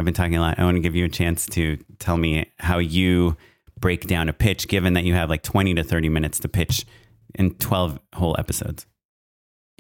I've 0.02 0.06
been 0.06 0.14
talking 0.16 0.36
a 0.36 0.42
lot. 0.42 0.58
I 0.60 0.64
want 0.64 0.76
to 0.78 0.82
give 0.82 0.96
you 0.96 1.06
a 1.06 1.10
chance 1.10 1.46
to 1.48 1.78
tell 2.00 2.18
me 2.18 2.52
how 2.58 2.80
you 2.80 3.38
break 3.80 4.08
down 4.08 4.30
a 4.30 4.34
pitch, 4.34 4.68
given 4.68 4.94
that 4.94 5.04
you 5.04 5.14
have 5.14 5.30
like 5.30 5.44
20 5.44 5.76
to 5.76 5.84
30 5.84 6.10
minutes 6.10 6.40
to 6.40 6.48
pitch 6.48 6.86
in 7.36 7.52
12 7.56 8.00
whole 8.16 8.36
episodes. 8.40 8.86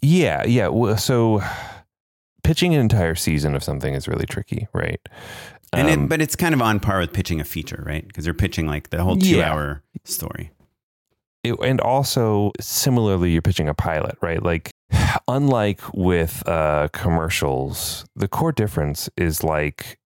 Yeah, 0.03 0.43
yeah. 0.45 0.67
Well, 0.67 0.97
So 0.97 1.41
pitching 2.43 2.73
an 2.73 2.81
entire 2.81 3.15
season 3.15 3.55
of 3.55 3.63
something 3.63 3.93
is 3.93 4.07
really 4.07 4.25
tricky, 4.25 4.67
right? 4.73 4.99
And 5.73 5.88
Um, 5.89 6.03
it, 6.05 6.10
but 6.10 6.21
it's 6.21 6.36
kind 6.36 6.53
of 6.53 6.62
on 6.62 6.79
par 6.79 6.99
with 6.99 7.13
pitching 7.13 7.39
a 7.39 7.43
feature, 7.43 7.84
right? 7.86 8.05
Because 8.07 8.25
you're 8.25 8.34
pitching 8.34 8.67
like 8.67 8.89
the 8.89 9.03
whole 9.03 9.15
two 9.17 9.38
Yeah. 9.38 9.51
hour 9.51 9.84
story. 10.05 10.51
it- 11.43 11.57
and 11.63 11.81
also 11.81 12.51
similarly, 12.60 13.31
you're 13.31 13.41
pitching 13.41 13.67
a 13.67 13.73
pilot, 13.73 14.15
right? 14.21 14.43
Like, 14.43 14.69
unlike 15.27 15.81
with 15.93 16.47
uh, 16.47 16.88
commercials, 16.93 18.05
the 18.15 18.27
core 18.27 18.51
difference 18.51 19.10
is 19.17 19.43
like 19.43 19.97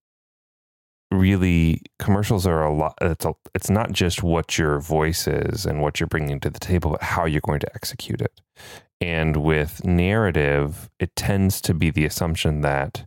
really 1.11 1.81
commercials 1.99 2.45
are 2.45 2.63
a 2.63 2.73
lot. 2.73 2.97
It's 3.01 3.25
a, 3.25 3.33
it's 3.53 3.69
not 3.69 3.91
just 3.91 4.23
what 4.23 4.57
your 4.57 4.79
voice 4.79 5.27
is 5.27 5.65
and 5.65 5.81
what 5.81 5.99
you're 5.99 6.07
bringing 6.07 6.39
to 6.41 6.49
the 6.49 6.59
table, 6.59 6.91
but 6.91 7.03
how 7.03 7.25
you're 7.25 7.41
going 7.41 7.59
to 7.61 7.75
execute 7.75 8.21
it. 8.21 8.41
And 9.01 9.37
with 9.37 9.85
narrative, 9.85 10.89
it 10.99 11.15
tends 11.15 11.61
to 11.61 11.73
be 11.73 11.89
the 11.89 12.05
assumption 12.05 12.61
that 12.61 13.05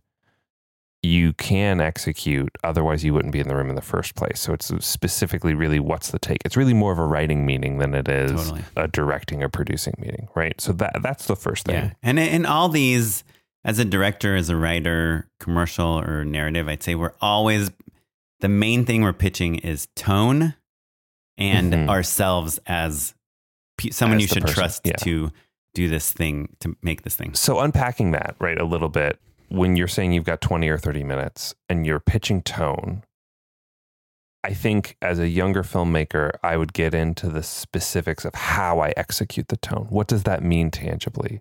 you 1.02 1.32
can 1.32 1.80
execute. 1.80 2.50
Otherwise, 2.64 3.04
you 3.04 3.14
wouldn't 3.14 3.32
be 3.32 3.40
in 3.40 3.48
the 3.48 3.54
room 3.54 3.70
in 3.70 3.76
the 3.76 3.80
first 3.80 4.14
place. 4.16 4.40
So 4.40 4.52
it's 4.52 4.72
specifically 4.84 5.54
really 5.54 5.80
what's 5.80 6.10
the 6.10 6.18
take. 6.18 6.38
It's 6.44 6.56
really 6.56 6.74
more 6.74 6.92
of 6.92 6.98
a 6.98 7.06
writing 7.06 7.46
meeting 7.46 7.78
than 7.78 7.94
it 7.94 8.08
is 8.08 8.32
Totally. 8.32 8.64
a 8.76 8.88
directing 8.88 9.42
or 9.42 9.48
producing 9.48 9.94
meeting, 9.98 10.28
right? 10.34 10.60
So 10.60 10.72
that 10.74 11.00
that's 11.00 11.26
the 11.26 11.36
first 11.36 11.66
thing. 11.66 11.76
Yeah. 11.76 11.90
And 12.02 12.18
in 12.18 12.44
all 12.44 12.68
these, 12.68 13.22
as 13.64 13.78
a 13.78 13.84
director, 13.84 14.34
as 14.36 14.50
a 14.50 14.56
writer, 14.56 15.28
commercial 15.38 16.00
or 16.00 16.24
narrative, 16.24 16.68
I'd 16.68 16.82
say 16.82 16.94
we're 16.96 17.14
always, 17.20 17.70
the 18.40 18.48
main 18.48 18.84
thing 18.84 19.02
we're 19.02 19.12
pitching 19.12 19.56
is 19.56 19.88
tone 19.96 20.54
and 21.36 21.72
Mhm. 21.72 21.88
ourselves 21.88 22.58
as 22.66 23.14
pe- 23.76 23.90
someone 23.90 24.16
As 24.18 24.22
you 24.22 24.28
should 24.28 24.42
person, 24.42 24.54
trust 24.54 24.86
yeah. 24.86 24.96
to 24.96 25.30
do 25.74 25.88
this 25.88 26.12
thing, 26.12 26.56
to 26.60 26.76
make 26.82 27.02
this 27.02 27.14
thing. 27.16 27.34
So 27.34 27.60
unpacking 27.60 28.10
that, 28.12 28.34
right, 28.38 28.58
a 28.58 28.64
little 28.64 28.88
bit, 28.88 29.20
when 29.48 29.76
you're 29.76 29.88
saying 29.88 30.12
you've 30.12 30.24
got 30.24 30.40
20 30.40 30.68
or 30.68 30.78
30 30.78 31.04
minutes 31.04 31.54
and 31.68 31.86
you're 31.86 32.00
pitching 32.00 32.42
tone, 32.42 33.04
I 34.44 34.54
think 34.54 34.96
as 35.02 35.18
a 35.18 35.28
younger 35.28 35.62
filmmaker, 35.62 36.30
I 36.42 36.56
would 36.56 36.72
get 36.72 36.94
into 36.94 37.28
the 37.28 37.42
specifics 37.42 38.24
of 38.24 38.34
how 38.34 38.80
I 38.80 38.92
execute 38.96 39.48
the 39.48 39.56
tone. 39.56 39.86
What 39.90 40.06
does 40.08 40.22
that 40.24 40.42
mean 40.42 40.70
tangibly? 40.70 41.40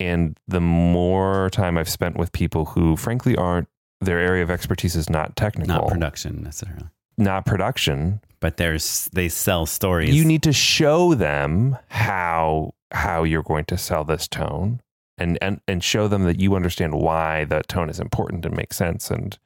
And 0.00 0.38
the 0.46 0.60
more 0.60 1.48
time 1.50 1.78
I've 1.78 1.88
spent 1.88 2.16
with 2.16 2.32
people 2.32 2.64
who 2.66 2.96
frankly 2.96 3.36
aren't 3.36 3.68
their 4.00 4.18
area 4.18 4.42
of 4.42 4.50
expertise 4.50 4.96
is 4.96 5.08
not 5.08 5.36
technical, 5.36 5.74
Not 5.74 5.88
production 5.88 6.42
necessarily. 6.42 6.88
not 7.16 7.46
production, 7.46 8.20
But 8.40 8.56
there's, 8.58 9.08
they 9.12 9.28
sell 9.28 9.66
stories. 9.66 10.14
you 10.14 10.24
need 10.24 10.42
to 10.42 10.52
show 10.52 11.14
them 11.14 11.76
how 11.88 12.74
how 12.90 13.24
you're 13.24 13.42
going 13.42 13.64
to 13.64 13.76
sell 13.78 14.04
this 14.04 14.28
tone 14.28 14.80
and 15.18 15.36
and 15.42 15.60
and 15.66 15.82
show 15.82 16.06
them 16.06 16.24
that 16.24 16.38
you 16.38 16.54
understand 16.54 16.94
why 16.94 17.44
that 17.46 17.66
tone 17.68 17.88
is 17.90 17.98
important 17.98 18.44
and 18.46 18.56
makes 18.56 18.76
sense 18.76 19.10
and 19.10 19.38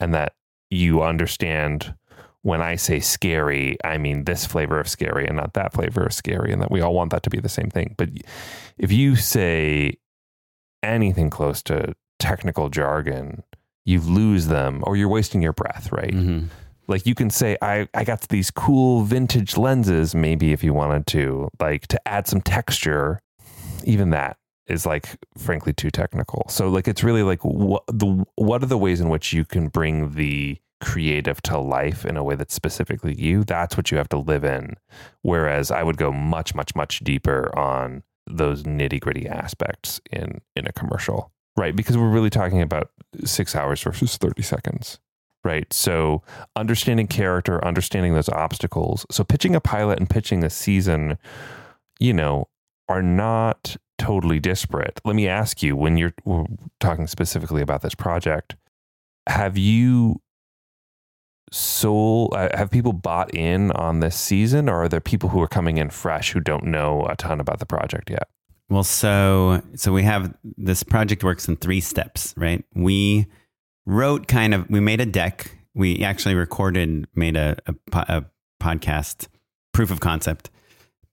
and 0.00 0.14
that 0.14 0.32
you 0.70 1.02
understand 1.02 1.94
when 2.42 2.60
I 2.62 2.76
say 2.76 3.00
scary, 3.00 3.76
I 3.84 3.96
mean 3.98 4.24
this 4.24 4.44
flavor 4.46 4.78
of 4.78 4.86
scary 4.88 5.26
and 5.26 5.36
not 5.36 5.54
that 5.54 5.72
flavor 5.72 6.04
of 6.04 6.12
scary, 6.12 6.52
and 6.52 6.60
that 6.62 6.70
we 6.70 6.80
all 6.82 6.92
want 6.94 7.10
that 7.12 7.22
to 7.24 7.30
be 7.30 7.40
the 7.40 7.48
same 7.48 7.70
thing. 7.70 7.94
But 7.96 8.10
if 8.76 8.92
you 8.92 9.16
say 9.16 9.94
anything 10.82 11.30
close 11.30 11.62
to 11.64 11.94
technical 12.18 12.68
jargon, 12.68 13.42
you 13.84 14.00
lose 14.00 14.46
them 14.46 14.82
or 14.86 14.96
you're 14.96 15.08
wasting 15.08 15.42
your 15.42 15.52
breath, 15.52 15.90
right? 15.92 16.12
Mhm. 16.12 16.48
like 16.86 17.06
you 17.06 17.14
can 17.14 17.30
say 17.30 17.56
I, 17.62 17.88
I 17.94 18.04
got 18.04 18.22
these 18.28 18.50
cool 18.50 19.04
vintage 19.04 19.56
lenses 19.56 20.14
maybe 20.14 20.52
if 20.52 20.62
you 20.62 20.74
wanted 20.74 21.06
to 21.08 21.48
like 21.60 21.86
to 21.88 22.08
add 22.08 22.26
some 22.26 22.40
texture. 22.42 23.20
Even 23.84 24.10
that 24.10 24.36
is 24.66 24.86
like 24.86 25.16
frankly 25.36 25.72
too 25.72 25.90
technical. 25.90 26.46
So 26.48 26.68
like 26.68 26.88
it's 26.88 27.02
really 27.04 27.22
like 27.22 27.40
what 27.44 27.84
the 27.86 28.24
what 28.36 28.62
are 28.62 28.66
the 28.66 28.78
ways 28.78 29.00
in 29.00 29.08
which 29.08 29.32
you 29.32 29.44
can 29.44 29.68
bring 29.68 30.12
the 30.14 30.58
creative 30.80 31.40
to 31.42 31.58
life 31.58 32.04
in 32.04 32.16
a 32.16 32.24
way 32.24 32.34
that's 32.34 32.54
specifically 32.54 33.14
you? 33.14 33.44
That's 33.44 33.76
what 33.76 33.90
you 33.90 33.96
have 33.98 34.08
to 34.10 34.18
live 34.18 34.44
in. 34.44 34.74
Whereas 35.22 35.70
i 35.70 35.82
would 35.82 35.96
go 35.96 36.12
much 36.12 36.54
much 36.54 36.74
much 36.74 37.00
deeper 37.00 37.50
on 37.58 38.02
those 38.26 38.62
nitty 38.62 39.00
gritty 39.00 39.26
aspects 39.28 40.00
in 40.10 40.40
in 40.56 40.66
a 40.66 40.72
commercial 40.72 41.30
right 41.56 41.76
because 41.76 41.96
we're 41.96 42.10
really 42.10 42.30
talking 42.30 42.62
about 42.62 42.90
six 43.24 43.54
hours 43.54 43.82
versus 43.82 44.16
30 44.16 44.42
seconds 44.42 44.98
right 45.44 45.72
so 45.72 46.22
understanding 46.56 47.06
character, 47.06 47.64
understanding 47.64 48.14
those 48.14 48.28
obstacles. 48.28 49.06
So 49.10 49.24
pitching 49.24 49.54
a 49.54 49.60
pilot 49.60 49.98
and 49.98 50.08
pitching 50.08 50.42
a 50.42 50.50
season, 50.50 51.18
you 52.00 52.12
know, 52.12 52.48
are 52.88 53.02
not 53.02 53.76
totally 53.98 54.40
disparate. 54.40 55.00
Let 55.04 55.16
me 55.16 55.28
ask 55.28 55.62
you 55.62 55.76
when 55.76 55.96
you're 55.96 56.14
talking 56.80 57.06
specifically 57.06 57.62
about 57.62 57.82
this 57.82 57.94
project, 57.94 58.56
have 59.28 59.56
you 59.56 60.20
sold 61.52 62.34
uh, 62.34 62.48
have 62.56 62.70
people 62.70 62.92
bought 62.92 63.32
in 63.32 63.70
on 63.72 64.00
this 64.00 64.16
season 64.16 64.68
or 64.68 64.82
are 64.82 64.88
there 64.88 65.00
people 65.00 65.28
who 65.28 65.40
are 65.40 65.46
coming 65.46 65.76
in 65.76 65.88
fresh 65.88 66.32
who 66.32 66.40
don't 66.40 66.64
know 66.64 67.06
a 67.08 67.14
ton 67.14 67.40
about 67.40 67.58
the 67.58 67.66
project 67.66 68.10
yet? 68.10 68.28
Well, 68.70 68.84
so 68.84 69.62
so 69.74 69.92
we 69.92 70.02
have 70.04 70.34
this 70.56 70.82
project 70.82 71.22
works 71.22 71.48
in 71.48 71.56
three 71.56 71.80
steps, 71.80 72.34
right? 72.36 72.64
We 72.74 73.26
wrote 73.86 74.26
kind 74.26 74.54
of 74.54 74.68
we 74.70 74.80
made 74.80 75.00
a 75.00 75.06
deck. 75.06 75.58
We 75.74 76.02
actually 76.02 76.34
recorded, 76.34 77.06
made 77.14 77.36
a, 77.36 77.56
a, 77.66 77.74
a 77.92 78.24
podcast 78.62 79.28
proof 79.72 79.90
of 79.90 80.00
concept, 80.00 80.50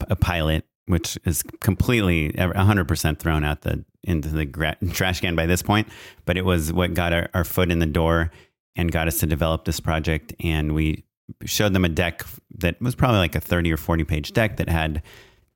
a 0.10 0.16
pilot, 0.16 0.66
which 0.86 1.18
is 1.26 1.44
completely 1.60 2.32
hundred 2.38 2.88
percent 2.88 3.20
thrown 3.20 3.44
out 3.44 3.62
the 3.62 3.84
into 4.04 4.30
the 4.30 4.46
gra- 4.46 4.78
trash 4.92 5.20
can 5.20 5.36
by 5.36 5.46
this 5.46 5.62
point. 5.62 5.88
But 6.26 6.38
it 6.38 6.46
was 6.46 6.72
what 6.72 6.94
got 6.94 7.12
our, 7.12 7.30
our 7.34 7.44
foot 7.44 7.70
in 7.72 7.80
the 7.80 7.86
door 7.86 8.32
and 8.76 8.92
got 8.92 9.08
us 9.08 9.20
to 9.20 9.26
develop 9.26 9.66
this 9.66 9.80
project. 9.80 10.34
And 10.40 10.74
we 10.74 11.04
showed 11.46 11.74
them 11.74 11.86
a 11.86 11.90
deck 11.90 12.24
that 12.60 12.82
was 12.82 12.96
probably 12.96 13.20
like 13.20 13.36
a 13.36 13.42
thirty 13.42 13.72
or 13.74 13.78
forty 13.78 14.06
page 14.06 14.32
deck 14.32 14.58
that 14.58 14.70
had 14.70 15.02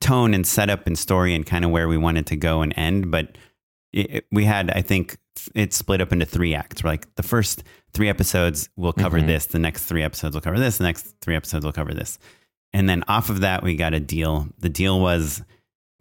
tone 0.06 0.34
and 0.34 0.46
setup 0.46 0.86
and 0.88 0.98
story 0.98 1.34
and 1.36 1.46
kind 1.46 1.66
of 1.66 1.72
where 1.72 1.88
we 1.88 1.98
wanted 1.98 2.26
to 2.28 2.36
go 2.36 2.62
and 2.62 2.74
end. 2.78 3.12
But 3.12 3.38
it, 3.94 4.12
it- 4.16 4.26
we 4.32 4.46
had, 4.46 4.70
I 4.72 4.82
think, 4.82 5.18
it's 5.54 5.76
split 5.76 6.02
up 6.02 6.12
into 6.14 6.26
three 6.26 6.56
acts. 6.56 6.84
We're 6.84 6.92
like 6.92 7.14
the 7.16 7.24
first 7.24 7.64
three 7.94 8.10
episodes 8.10 8.70
will 8.78 8.94
cover 8.94 9.20
Mhm. 9.20 9.28
this, 9.28 9.46
the 9.48 9.60
next 9.60 9.84
three 9.86 10.04
episodes 10.04 10.34
will 10.36 10.42
cover 10.42 10.60
this, 10.60 10.78
the 10.78 10.84
next 10.86 11.16
three 11.22 11.36
episodes 11.36 11.66
will 11.66 11.74
cover 11.74 11.94
this. 11.94 12.18
And 12.74 12.88
then 12.90 13.04
off 13.08 13.30
of 13.30 13.40
that, 13.42 13.64
we 13.64 13.76
got 13.76 13.94
a 13.94 14.00
deal. 14.00 14.48
The 14.60 14.70
deal 14.70 15.00
was 15.00 15.42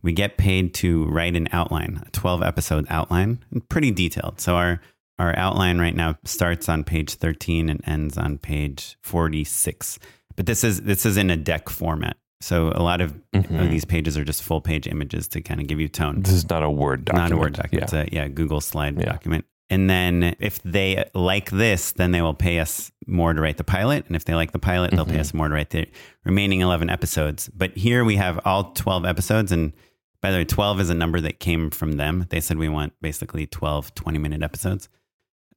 we 0.02 0.12
get 0.12 0.36
paid 0.38 0.74
to 0.74 1.04
write 1.06 1.34
an 1.36 1.48
outline, 1.52 2.02
a 2.06 2.10
12 2.10 2.42
episode 2.42 2.86
outline, 2.90 3.38
pretty 3.68 3.90
detailed. 3.90 4.40
So 4.40 4.54
our 4.56 4.80
our 5.18 5.36
outline 5.38 5.78
right 5.78 5.94
now 5.94 6.16
starts 6.24 6.68
on 6.68 6.82
page 6.82 7.14
13 7.14 7.68
and 7.68 7.80
ends 7.86 8.18
on 8.18 8.36
page 8.38 8.96
46. 9.02 9.98
But 10.36 10.46
this 10.46 10.64
is 10.64 10.82
this 10.82 11.06
is 11.06 11.16
in 11.16 11.30
a 11.30 11.36
deck 11.36 11.68
format. 11.68 12.16
So 12.40 12.72
a 12.74 12.82
lot 12.82 13.00
of, 13.00 13.14
Mhm. 13.32 13.62
of 13.64 13.70
these 13.70 13.84
pages 13.84 14.18
are 14.18 14.24
just 14.24 14.42
full 14.42 14.60
page 14.60 14.86
images 14.86 15.28
to 15.28 15.40
kind 15.40 15.60
of 15.60 15.66
give 15.66 15.80
you 15.80 15.88
tone. 15.88 16.20
This 16.22 16.32
is 16.34 16.48
not 16.50 16.62
a 16.62 16.70
word 16.70 17.04
document. 17.06 17.30
Not 17.30 17.36
a 17.36 17.40
Word 17.40 17.52
document. 17.54 17.92
Yeah. 17.92 18.00
It's 18.00 18.12
a 18.12 18.14
yeah, 18.14 18.28
Google 18.28 18.60
slide 18.60 18.98
Yeah. 18.98 19.06
document. 19.06 19.44
And 19.70 19.88
then 19.88 20.36
if 20.40 20.62
they 20.62 21.04
like 21.14 21.50
this, 21.50 21.92
then 21.92 22.10
they 22.10 22.20
will 22.20 22.34
pay 22.34 22.58
us 22.58 22.92
more 23.06 23.32
to 23.32 23.40
write 23.40 23.56
the 23.56 23.64
pilot. 23.64 24.04
And 24.06 24.14
if 24.14 24.24
they 24.26 24.34
like 24.34 24.52
the 24.52 24.58
pilot, 24.58 24.90
they'll 24.90 25.06
pay 25.06 25.16
Mhm. 25.16 25.20
us 25.20 25.32
more 25.34 25.48
to 25.48 25.54
write 25.54 25.70
the 25.70 25.86
remaining 26.24 26.60
11 26.60 26.90
episodes. 26.90 27.48
But 27.48 27.76
here 27.76 28.04
we 28.04 28.16
have 28.16 28.38
all 28.44 28.72
12 28.72 29.06
episodes. 29.06 29.50
And 29.50 29.72
by 30.20 30.30
the 30.30 30.38
way, 30.38 30.44
12 30.44 30.80
is 30.80 30.90
a 30.90 30.94
number 30.94 31.20
that 31.22 31.40
came 31.40 31.70
from 31.70 31.92
them. 31.92 32.26
They 32.28 32.40
said 32.40 32.58
we 32.58 32.68
want 32.68 32.92
basically 33.00 33.46
12 33.46 33.94
20 33.94 34.18
minute 34.18 34.42
episodes. 34.42 34.88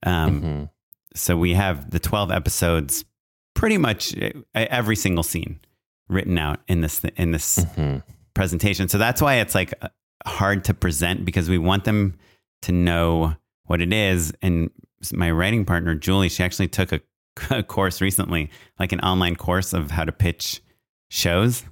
Um, 0.04 0.42
Mhm. 0.42 0.70
So 1.16 1.36
we 1.36 1.54
have 1.54 1.90
the 1.92 2.00
12 2.00 2.32
episodes, 2.32 3.04
pretty 3.56 3.78
much 3.78 4.16
uh, 4.22 4.30
every 4.54 4.96
single 4.96 5.24
scene 5.24 5.60
written 6.10 6.38
out 6.38 6.60
in 6.68 6.82
this, 6.82 7.04
in 7.16 7.32
this 7.32 7.60
Mhm. 7.60 8.04
presentation. 8.34 8.88
So 8.88 8.98
that's 8.98 9.22
why 9.22 9.36
it's 9.36 9.56
like 9.56 9.74
uh, 9.82 9.90
hard 10.26 10.64
to 10.66 10.74
present 10.74 11.26
because 11.26 11.50
we 11.50 11.58
want 11.58 11.84
them 11.84 12.16
to 12.64 12.72
know 12.72 13.36
what 13.66 13.82
it 13.82 13.92
is. 13.94 14.34
And 14.42 14.70
my 15.14 15.30
writing 15.32 15.66
partner, 15.66 15.96
Julie, 15.96 16.30
she 16.30 16.44
actually 16.44 16.68
took 16.70 16.92
a, 16.92 17.02
a 17.50 17.64
course 17.64 18.02
recently, 18.02 18.50
like 18.80 18.92
an 18.92 19.00
online 19.02 19.36
course 19.36 19.74
of 19.74 19.92
how 19.92 20.04
to 20.06 20.12
pitch 20.12 20.62
shows. 21.10 21.64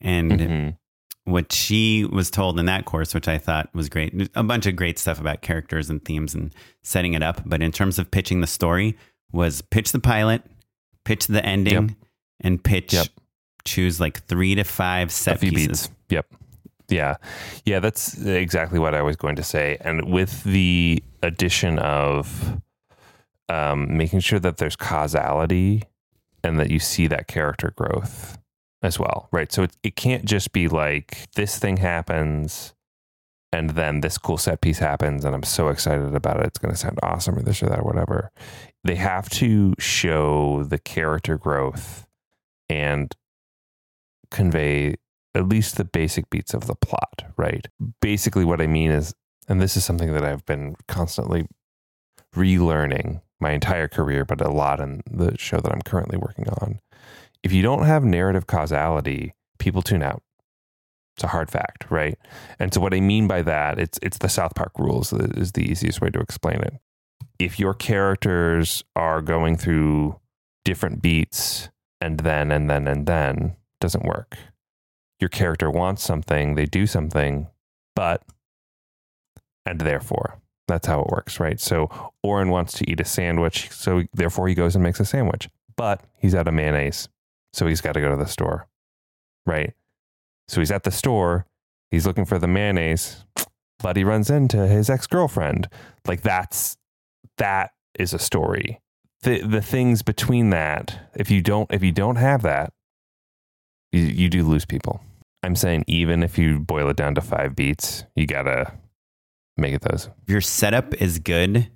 And 0.00 0.32
Mhm. 0.32 0.76
what 1.24 1.52
she 1.52 2.04
was 2.06 2.30
told 2.30 2.58
in 2.58 2.66
that 2.66 2.86
course, 2.86 3.14
which 3.14 3.28
I 3.28 3.38
thought 3.38 3.72
was 3.74 3.88
great, 3.88 4.30
a 4.34 4.42
bunch 4.42 4.66
of 4.66 4.74
great 4.76 4.98
stuff 4.98 5.20
about 5.20 5.42
characters 5.42 5.90
and 5.90 6.04
themes 6.04 6.34
and 6.34 6.52
setting 6.82 7.12
it 7.14 7.22
up. 7.22 7.42
But 7.46 7.62
in 7.62 7.70
terms 7.72 7.98
of 7.98 8.10
pitching 8.10 8.40
the 8.40 8.46
story, 8.46 8.96
was 9.32 9.62
pitch 9.62 9.92
the 9.92 10.00
pilot, 10.00 10.42
pitch 11.04 11.26
the 11.28 11.44
ending, 11.44 11.88
Yep. 11.90 11.96
and 12.40 12.64
pitch. 12.64 12.92
Yep. 12.94 13.06
Choose 13.64 14.00
like 14.00 14.24
three 14.24 14.54
to 14.54 14.64
five 14.64 15.10
set 15.12 15.40
pieces. 15.40 15.88
beats. 15.88 15.90
Yep. 16.10 16.26
Yeah. 16.88 17.16
Yeah, 17.64 17.80
that's 17.80 18.20
exactly 18.24 18.78
what 18.78 18.94
I 18.94 19.02
was 19.02 19.16
going 19.16 19.36
to 19.36 19.42
say. 19.42 19.78
And 19.80 20.10
with 20.10 20.42
the 20.44 21.02
addition 21.22 21.78
of 21.78 22.60
um, 23.48 23.96
making 23.96 24.20
sure 24.20 24.38
that 24.40 24.58
there's 24.58 24.76
causality 24.76 25.84
and 26.42 26.58
that 26.58 26.70
you 26.70 26.78
see 26.78 27.06
that 27.08 27.26
character 27.28 27.72
growth 27.76 28.38
as 28.82 28.98
well, 28.98 29.28
right? 29.32 29.52
So 29.52 29.64
it, 29.64 29.76
it 29.82 29.96
can't 29.96 30.24
just 30.24 30.52
be 30.52 30.68
like 30.68 31.28
this 31.34 31.58
thing 31.58 31.76
happens 31.76 32.74
and 33.52 33.70
then 33.70 34.00
this 34.00 34.16
cool 34.16 34.38
set 34.38 34.60
piece 34.60 34.78
happens 34.78 35.24
and 35.24 35.34
I'm 35.34 35.42
so 35.42 35.68
excited 35.68 36.14
about 36.14 36.38
it. 36.40 36.46
It's 36.46 36.58
going 36.58 36.72
to 36.72 36.78
sound 36.78 36.98
awesome 37.02 37.36
or 37.36 37.42
this 37.42 37.62
or 37.62 37.66
that 37.66 37.80
or 37.80 37.84
whatever. 37.84 38.30
They 38.84 38.94
have 38.94 39.28
to 39.30 39.74
show 39.78 40.62
the 40.64 40.78
character 40.78 41.36
growth 41.36 42.06
and 42.68 43.14
convey 44.30 44.96
at 45.34 45.48
least 45.48 45.76
the 45.76 45.84
basic 45.84 46.28
beats 46.30 46.54
of 46.54 46.66
the 46.66 46.74
plot, 46.74 47.24
right? 47.36 47.66
Basically, 48.00 48.44
what 48.44 48.60
I 48.60 48.66
mean 48.66 48.90
is, 48.90 49.14
and 49.48 49.60
this 49.60 49.76
is 49.76 49.84
something 49.84 50.12
that 50.12 50.24
I've 50.24 50.44
been 50.46 50.76
constantly 50.88 51.46
relearning 52.34 53.20
my 53.40 53.52
entire 53.52 53.88
career, 53.88 54.24
but 54.24 54.40
a 54.40 54.50
lot 54.50 54.80
in 54.80 55.02
the 55.10 55.36
show 55.38 55.58
that 55.60 55.72
I'm 55.72 55.82
currently 55.82 56.18
working 56.18 56.48
on. 56.48 56.80
If 57.42 57.52
you 57.52 57.62
don't 57.62 57.84
have 57.84 58.04
narrative 58.04 58.46
causality, 58.46 59.34
people 59.58 59.82
tune 59.82 60.02
out. 60.02 60.22
It's 61.16 61.24
a 61.24 61.28
hard 61.28 61.50
fact, 61.50 61.86
right? 61.90 62.18
And 62.58 62.72
so, 62.74 62.80
what 62.80 62.94
I 62.94 63.00
mean 63.00 63.26
by 63.26 63.42
that, 63.42 63.78
it's 63.78 63.98
it's 64.02 64.18
the 64.18 64.28
South 64.28 64.54
Park 64.54 64.72
rules 64.78 65.12
is 65.12 65.52
the 65.52 65.62
easiest 65.70 66.00
way 66.00 66.10
to 66.10 66.20
explain 66.20 66.60
it. 66.60 66.74
if 67.38 67.58
your 67.58 67.74
characters 67.74 68.84
are 68.94 69.22
going 69.22 69.56
through 69.56 70.18
different 70.64 71.02
beats 71.02 71.70
and 72.00 72.20
then 72.20 72.50
and 72.52 72.68
then 72.70 72.86
and 72.86 73.06
then 73.06 73.56
doesn't 73.80 74.04
work. 74.04 74.36
Your 75.20 75.28
character 75.28 75.70
wants 75.70 76.02
something, 76.02 76.54
they 76.54 76.66
do 76.66 76.86
something, 76.86 77.48
but 77.94 78.22
and 79.66 79.80
therefore 79.80 80.40
that's 80.66 80.86
how 80.86 81.00
it 81.00 81.08
works, 81.08 81.40
right? 81.40 81.60
So 81.60 81.90
Oren 82.22 82.48
wants 82.48 82.72
to 82.74 82.90
eat 82.90 83.00
a 83.00 83.04
sandwich, 83.04 83.70
so 83.70 84.04
therefore 84.14 84.48
he 84.48 84.54
goes 84.54 84.74
and 84.74 84.82
makes 84.82 85.00
a 85.00 85.04
sandwich, 85.04 85.48
but 85.76 86.02
he's 86.16 86.34
out 86.34 86.48
of 86.48 86.54
mayonnaise, 86.54 87.08
so 87.52 87.66
he's 87.66 87.80
got 87.80 87.92
to 87.92 88.00
go 88.00 88.10
to 88.10 88.16
the 88.16 88.26
store, 88.26 88.68
right? 89.46 89.74
So 90.48 90.60
he's 90.60 90.70
at 90.70 90.84
the 90.84 90.90
store, 90.90 91.46
he's 91.90 92.06
looking 92.06 92.24
for 92.24 92.38
the 92.38 92.46
mayonnaise, 92.46 93.24
but 93.80 93.96
he 93.96 94.04
runs 94.04 94.30
into 94.30 94.66
his 94.66 94.88
ex 94.88 95.06
girlfriend. 95.06 95.68
Like 96.06 96.22
that's 96.22 96.76
that 97.36 97.72
is 97.98 98.14
a 98.14 98.18
story. 98.18 98.80
The 99.22 99.42
the 99.42 99.62
things 99.62 100.02
between 100.02 100.50
that, 100.50 101.10
if 101.14 101.30
you 101.30 101.42
don't 101.42 101.70
if 101.72 101.82
you 101.82 101.92
don't 101.92 102.16
have 102.16 102.42
that, 102.42 102.72
you, 103.92 104.02
you 104.02 104.28
do 104.28 104.44
lose 104.46 104.64
people. 104.64 105.00
I'm 105.42 105.56
saying 105.56 105.84
even 105.86 106.22
if 106.22 106.36
you 106.38 106.58
boil 106.60 106.88
it 106.90 106.96
down 106.96 107.14
to 107.14 107.20
five 107.20 107.56
beats, 107.56 108.04
you 108.14 108.26
gotta 108.26 108.72
make 109.56 109.74
it 109.74 109.82
those. 109.82 110.08
If 110.24 110.28
your 110.30 110.40
setup 110.40 110.94
is 111.00 111.18
good, 111.18 111.68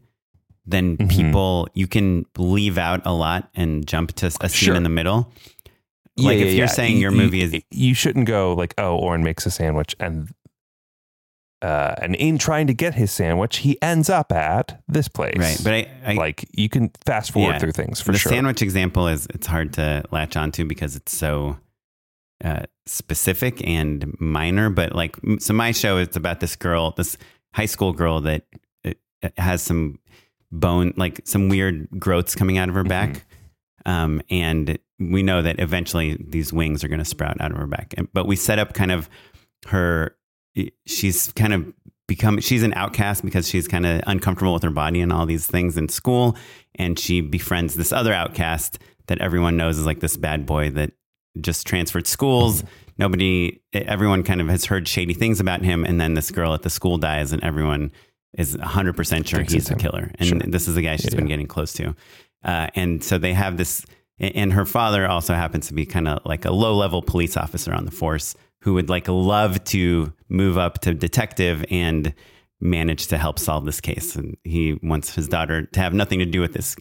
then 0.67 0.97
Mhm. 0.97 1.11
people 1.11 1.69
you 1.75 1.87
can 1.87 2.27
leave 2.37 2.79
out 2.79 3.03
a 3.05 3.12
lot 3.12 3.49
and 3.55 3.87
jump 3.87 4.12
to 4.17 4.27
a 4.27 4.49
scene 4.49 4.49
Sure. 4.67 4.75
in 4.75 4.83
the 4.83 4.89
middle. 4.89 5.31
Like 6.17 6.39
if 6.39 6.55
you're 6.55 6.69
saying 6.69 6.95
You- 6.95 7.01
your 7.03 7.11
you- 7.12 7.17
movie 7.19 7.43
is 7.43 7.55
you 7.71 7.95
shouldn't 7.95 8.27
go 8.27 8.55
like, 8.55 8.73
oh, 8.79 8.97
Oren 8.99 9.23
makes 9.25 9.47
a 9.47 9.51
sandwich 9.51 9.97
and 9.99 10.29
uh, 11.62 11.95
and 12.03 12.15
in 12.17 12.37
trying 12.37 12.67
to 12.67 12.75
get 12.75 12.95
his 12.95 13.11
sandwich, 13.11 13.59
he 13.59 13.81
ends 13.81 14.11
up 14.11 14.31
at 14.33 14.83
this 14.87 15.09
place. 15.09 15.39
right, 15.39 15.59
but 15.65 15.73
I, 15.73 15.89
I 16.05 16.12
like 16.15 16.45
you 16.53 16.69
can 16.69 16.91
fast 17.07 17.31
forward 17.33 17.53
Yeah. 17.53 17.59
through 17.59 17.73
things 17.73 18.01
for 18.03 18.12
the 18.12 18.19
sure. 18.19 18.31
sandwich 18.31 18.61
example 18.61 19.09
is 19.09 19.27
it's 19.33 19.47
hard 19.47 19.73
to 19.75 20.05
latch 20.11 20.37
onto 20.37 20.67
because 20.67 20.95
it's 20.95 21.17
so 21.17 21.57
uh, 22.45 22.62
specific 22.86 23.66
and 23.66 24.14
minor. 24.20 24.70
But 24.70 24.95
like, 24.95 25.16
so 25.38 25.55
my 25.55 25.72
show 25.72 25.97
is 25.97 26.14
about 26.14 26.40
this 26.40 26.55
girl, 26.55 26.92
this 26.92 27.16
high 27.55 27.66
school 27.66 27.92
girl 27.92 28.20
that 28.20 28.45
uh, 28.84 28.92
has 29.38 29.62
some 29.62 29.99
bone, 30.53 30.92
like 30.97 31.22
some 31.24 31.49
weird 31.49 31.88
growths 31.99 32.34
coming 32.34 32.59
out 32.59 32.68
of 32.68 32.74
her 32.74 32.84
back. 32.84 33.24
Um, 33.86 34.22
and 34.30 34.78
we 34.99 35.22
know 35.22 35.42
that 35.42 35.59
eventually 35.59 36.16
these 36.20 36.53
wings 36.53 36.84
are 36.84 36.88
going 36.88 37.01
to 37.01 37.05
sprout 37.05 37.40
out 37.40 37.51
of 37.51 37.57
her 37.57 37.66
back. 37.66 37.95
And, 37.97 38.09
but 38.12 38.26
we 38.26 38.36
set 38.36 38.59
up 38.59 38.74
kind 38.74 38.92
of 38.92 39.09
her, 39.66 40.16
she's 40.86 41.32
kind 41.32 41.53
of 41.53 41.72
become, 42.07 42.40
she's 42.40 42.62
an 42.62 42.74
outcast 42.74 43.24
because 43.24 43.49
she's 43.49 43.66
kind 43.66 43.86
of 43.86 44.03
uncomfortable 44.07 44.53
with 44.55 44.62
her 44.62 44.70
body 44.70 45.01
and 45.01 45.12
all 45.12 45.26
these 45.26 45.47
things 45.47 45.76
in 45.76 45.88
school. 45.88 46.36
And 46.76 46.99
she 46.99 47.20
befriends 47.20 47.74
this 47.74 47.92
other 47.92 48.12
outcast 48.12 48.78
that 49.07 49.18
everyone 49.18 49.57
knows 49.57 49.78
is 49.78 49.86
like 49.86 50.01
this 50.01 50.16
bad 50.16 50.47
boy 50.47 50.70
that 50.70 50.92
just 51.41 51.66
transferred 51.66 52.07
schools. 52.07 52.62
Nobody, 52.99 53.61
everyone 53.72 54.22
kind 54.22 54.41
of 54.41 54.49
has 54.49 54.64
heard 54.66 54.87
shady 54.87 55.14
things 55.14 55.41
about 55.41 55.62
him. 55.62 55.85
And 55.85 56.01
then 56.01 56.14
this 56.14 56.30
girl 56.30 56.55
at 56.55 56.62
the 56.62 56.70
school 56.70 56.97
dies 56.99 57.32
and 57.32 57.43
everyone 57.43 57.91
is 58.39 58.57
100% 58.57 59.26
sure 59.26 59.39
Thinks 59.39 59.53
he's 59.53 59.66
the 59.66 59.74
him. 59.74 59.78
killer. 59.80 60.11
And 60.18 60.28
Sure. 60.28 60.39
this 60.41 60.68
is 60.68 60.74
the 60.74 60.82
guy 60.82 60.97
she's 60.97 61.12
Yeah, 61.12 61.16
been 61.16 61.26
yeah. 61.26 61.32
getting 61.35 61.47
close 61.47 61.72
to. 61.74 61.95
Uh, 62.45 62.68
and 62.74 63.03
so 63.03 63.18
they 63.18 63.32
have 63.32 63.57
this, 63.57 63.85
and 64.18 64.53
her 64.53 64.64
father 64.66 65.07
also 65.09 65.35
happens 65.35 65.66
to 65.68 65.74
be 65.74 65.87
kind 65.87 66.07
of 66.09 66.20
like 66.24 66.45
a 66.45 66.51
low 66.53 66.74
level 66.74 67.03
police 67.03 67.37
officer 67.37 67.72
on 67.72 67.85
the 67.85 67.91
force 67.91 68.35
who 68.61 68.74
would 68.74 68.89
like 68.89 69.09
love 69.09 69.62
to 69.64 70.12
move 70.28 70.57
up 70.59 70.80
to 70.80 70.95
detective 70.95 71.64
and 71.70 72.14
manage 72.61 73.09
to 73.09 73.18
help 73.18 73.39
solve 73.39 73.64
this 73.64 73.80
case. 73.80 74.14
And 74.16 74.37
he 74.45 74.78
wants 74.82 75.14
his 75.14 75.28
daughter 75.28 75.62
to 75.64 75.80
have 75.80 75.93
nothing 75.95 76.18
to 76.20 76.24
do 76.26 76.41
with 76.41 76.55
this, 76.55 76.76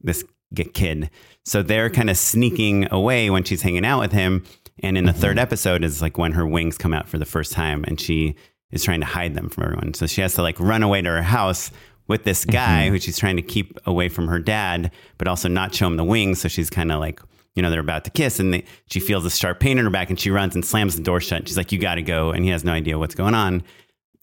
this 0.00 0.24
kid. 0.54 1.10
So 1.44 1.62
they're 1.62 1.90
kind 1.90 2.10
of 2.10 2.16
sneaking 2.16 2.88
away 2.90 3.30
when 3.30 3.44
she's 3.44 3.62
hanging 3.62 3.84
out 3.84 4.00
with 4.00 4.12
him. 4.12 4.44
And 4.82 4.98
in 4.98 5.06
the 5.06 5.12
third 5.12 5.38
episode 5.38 5.84
is 5.84 6.02
like 6.02 6.18
when 6.18 6.32
her 6.32 6.46
wings 6.46 6.76
come 6.76 6.92
out 6.92 7.08
for 7.08 7.18
the 7.18 7.24
first 7.24 7.52
time 7.52 7.84
and 7.88 8.00
she 8.00 8.34
is 8.70 8.84
trying 8.84 9.00
to 9.00 9.06
hide 9.06 9.34
them 9.34 9.48
from 9.48 9.64
everyone. 9.64 9.94
So 9.94 10.06
she 10.06 10.20
has 10.20 10.34
to 10.34 10.42
like 10.42 10.58
run 10.60 10.82
away 10.82 11.02
to 11.02 11.08
her 11.08 11.22
house 11.22 11.70
with 12.08 12.24
this 12.24 12.44
guy 12.44 12.88
who 12.90 12.98
she's 12.98 13.18
trying 13.18 13.36
to 13.36 13.42
keep 13.42 13.78
away 13.86 14.08
from 14.08 14.28
her 14.28 14.38
dad, 14.38 14.92
but 15.18 15.28
also 15.28 15.48
not 15.48 15.74
show 15.74 15.86
him 15.86 15.96
the 15.96 16.04
wings. 16.04 16.40
So 16.40 16.48
she's 16.48 16.70
kind 16.70 16.92
of 16.92 17.00
like, 17.00 17.20
you 17.54 17.62
know, 17.62 17.70
they're 17.70 17.80
about 17.80 18.04
to 18.04 18.10
kiss 18.10 18.38
and 18.38 18.52
they, 18.52 18.64
she 18.90 19.00
feels 19.00 19.24
a 19.24 19.30
sharp 19.30 19.60
pain 19.60 19.78
in 19.78 19.84
her 19.84 19.90
back 19.90 20.10
and 20.10 20.20
she 20.20 20.30
runs 20.30 20.54
and 20.54 20.64
slams 20.64 20.96
the 20.96 21.02
door 21.02 21.20
shut. 21.20 21.48
She's 21.48 21.56
like, 21.56 21.72
you 21.72 21.78
got 21.78 21.94
to 21.94 22.02
go. 22.02 22.30
And 22.30 22.44
he 22.44 22.50
has 22.50 22.64
no 22.64 22.72
idea 22.72 22.98
what's 22.98 23.14
going 23.14 23.34
on. 23.34 23.62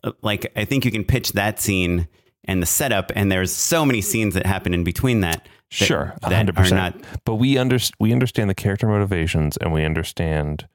Uh, 0.04 0.12
Like, 0.22 0.52
I 0.56 0.66
think 0.66 0.86
you 0.86 0.92
can 0.92 1.04
pitch 1.04 1.32
that 1.32 1.60
scene 1.60 2.08
and 2.46 2.62
the 2.62 2.68
setup, 2.68 3.12
and 3.16 3.32
there's 3.32 3.54
so 3.54 3.86
many 3.86 4.02
scenes 4.02 4.34
that 4.34 4.46
happen 4.46 4.74
in 4.74 4.84
between 4.84 5.22
that. 5.22 5.48
That 5.80 5.86
sure, 5.86 6.14
hundred 6.24 6.56
percent. 6.56 7.02
not 7.02 7.22
But 7.26 7.36
we 7.36 7.58
under, 7.58 7.78
we 8.00 8.12
understand 8.12 8.50
the 8.50 8.56
character 8.56 8.88
motivations, 8.88 9.58
and 9.58 9.74
we 9.74 9.84
understand 9.86 10.68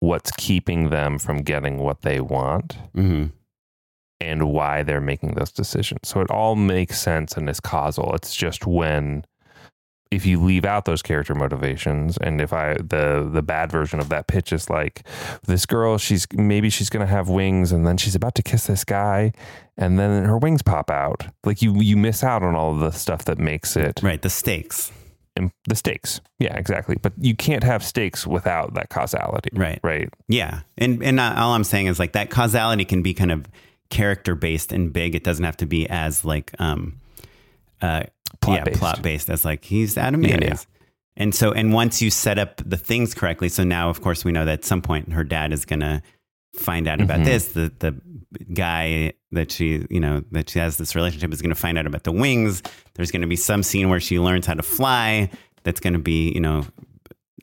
what's 0.00 0.30
keeping 0.32 0.90
them 0.90 1.18
from 1.18 1.38
getting 1.38 1.78
what 1.78 2.02
they 2.02 2.20
want, 2.20 2.78
Mhm. 2.94 3.32
and 4.20 4.48
why 4.50 4.82
they're 4.82 5.00
making 5.00 5.32
those 5.34 5.50
decisions. 5.52 6.00
So 6.04 6.20
it 6.20 6.30
all 6.30 6.54
makes 6.54 7.00
sense 7.00 7.36
and 7.36 7.48
is 7.48 7.60
causal. 7.60 8.14
It's 8.14 8.34
just 8.34 8.66
when 8.66 9.24
if 10.10 10.24
you 10.24 10.40
leave 10.40 10.64
out 10.64 10.84
those 10.84 11.02
character 11.02 11.34
motivations 11.34 12.16
and 12.18 12.40
if 12.40 12.52
I 12.52 12.74
the 12.74 13.28
the 13.30 13.42
bad 13.42 13.72
version 13.72 13.98
of 14.00 14.08
that 14.10 14.26
pitch 14.28 14.52
is 14.52 14.70
like 14.70 15.06
this 15.46 15.66
girl 15.66 15.98
she's 15.98 16.26
maybe 16.32 16.70
she's 16.70 16.90
going 16.90 17.04
to 17.04 17.10
have 17.10 17.28
wings 17.28 17.72
and 17.72 17.86
then 17.86 17.96
she's 17.96 18.14
about 18.14 18.34
to 18.36 18.42
kiss 18.42 18.66
this 18.66 18.84
guy 18.84 19.32
and 19.76 19.98
then 19.98 20.24
her 20.24 20.38
wings 20.38 20.62
pop 20.62 20.90
out. 20.90 21.26
Like 21.44 21.60
you 21.62 21.80
you 21.80 21.96
miss 21.96 22.24
out 22.24 22.42
on 22.42 22.54
all 22.54 22.72
of 22.72 22.78
the 22.80 22.92
stuff 22.92 23.24
that 23.26 23.38
makes 23.38 23.76
it 23.76 24.00
right. 24.02 24.20
The 24.22 24.30
stakes. 24.30 24.90
im- 25.36 25.52
the 25.68 25.74
stakes. 25.74 26.20
Yeah, 26.38 26.56
exactly. 26.56 26.96
But 27.00 27.12
you 27.18 27.34
can't 27.36 27.62
have 27.62 27.84
stakes 27.84 28.26
without 28.26 28.74
that 28.74 28.88
causality. 28.88 29.50
Right. 29.52 29.78
Right. 29.82 30.08
Yeah, 30.28 30.60
and 30.78 31.02
and 31.02 31.20
uh, 31.20 31.34
all 31.36 31.52
I'm 31.52 31.64
saying 31.64 31.86
is 31.86 31.98
like 31.98 32.12
that 32.12 32.30
causality 32.30 32.84
can 32.84 33.02
be 33.02 33.12
kind 33.12 33.32
of 33.32 33.46
character 33.90 34.34
based 34.34 34.72
and 34.72 34.92
big. 34.92 35.14
It 35.14 35.24
doesn't 35.24 35.44
have 35.44 35.56
to 35.58 35.66
be 35.66 35.88
as 35.88 36.24
like 36.24 36.52
um, 36.58 37.00
uh, 37.82 38.04
yeah, 38.48 38.54
Plot-based. 38.62 38.78
plot 38.78 39.02
based. 39.02 39.30
As 39.30 39.44
like 39.44 39.64
he's 39.64 39.96
out 39.98 40.14
of 40.14 40.22
Yeah, 40.22 40.36
mayonnaise. 40.38 40.66
And 41.16 41.34
so, 41.34 41.52
and 41.52 41.72
once 41.72 42.02
you 42.02 42.10
set 42.10 42.38
up 42.38 42.60
the 42.66 42.76
things 42.76 43.14
correctly, 43.14 43.48
so 43.48 43.64
now, 43.64 43.88
of 43.88 44.02
course, 44.02 44.24
we 44.24 44.32
know 44.32 44.44
that 44.44 44.52
at 44.60 44.64
some 44.64 44.82
point 44.82 45.12
her 45.12 45.24
dad 45.24 45.52
is 45.52 45.64
going 45.64 45.80
to 45.80 46.02
find 46.56 46.86
out 46.88 47.00
about 47.00 47.20
Mhm. 47.20 47.24
this. 47.24 47.46
The 47.48 47.72
the 47.78 48.00
guy 48.52 49.12
that 49.32 49.50
she, 49.50 49.86
you 49.88 50.00
know, 50.00 50.22
that 50.32 50.50
she 50.50 50.58
has 50.58 50.76
this 50.76 50.94
relationship 50.94 51.32
is 51.32 51.40
going 51.40 51.54
to 51.54 51.60
find 51.60 51.78
out 51.78 51.86
about 51.86 52.04
the 52.04 52.12
wings. 52.12 52.62
There's 52.94 53.10
going 53.10 53.22
to 53.22 53.28
be 53.28 53.36
some 53.36 53.62
scene 53.62 53.88
where 53.88 54.00
she 54.00 54.18
learns 54.18 54.46
how 54.46 54.54
to 54.54 54.62
fly. 54.62 55.30
That's 55.64 55.80
going 55.80 55.92
to 55.94 55.98
be, 55.98 56.32
you 56.32 56.40
know, 56.40 56.64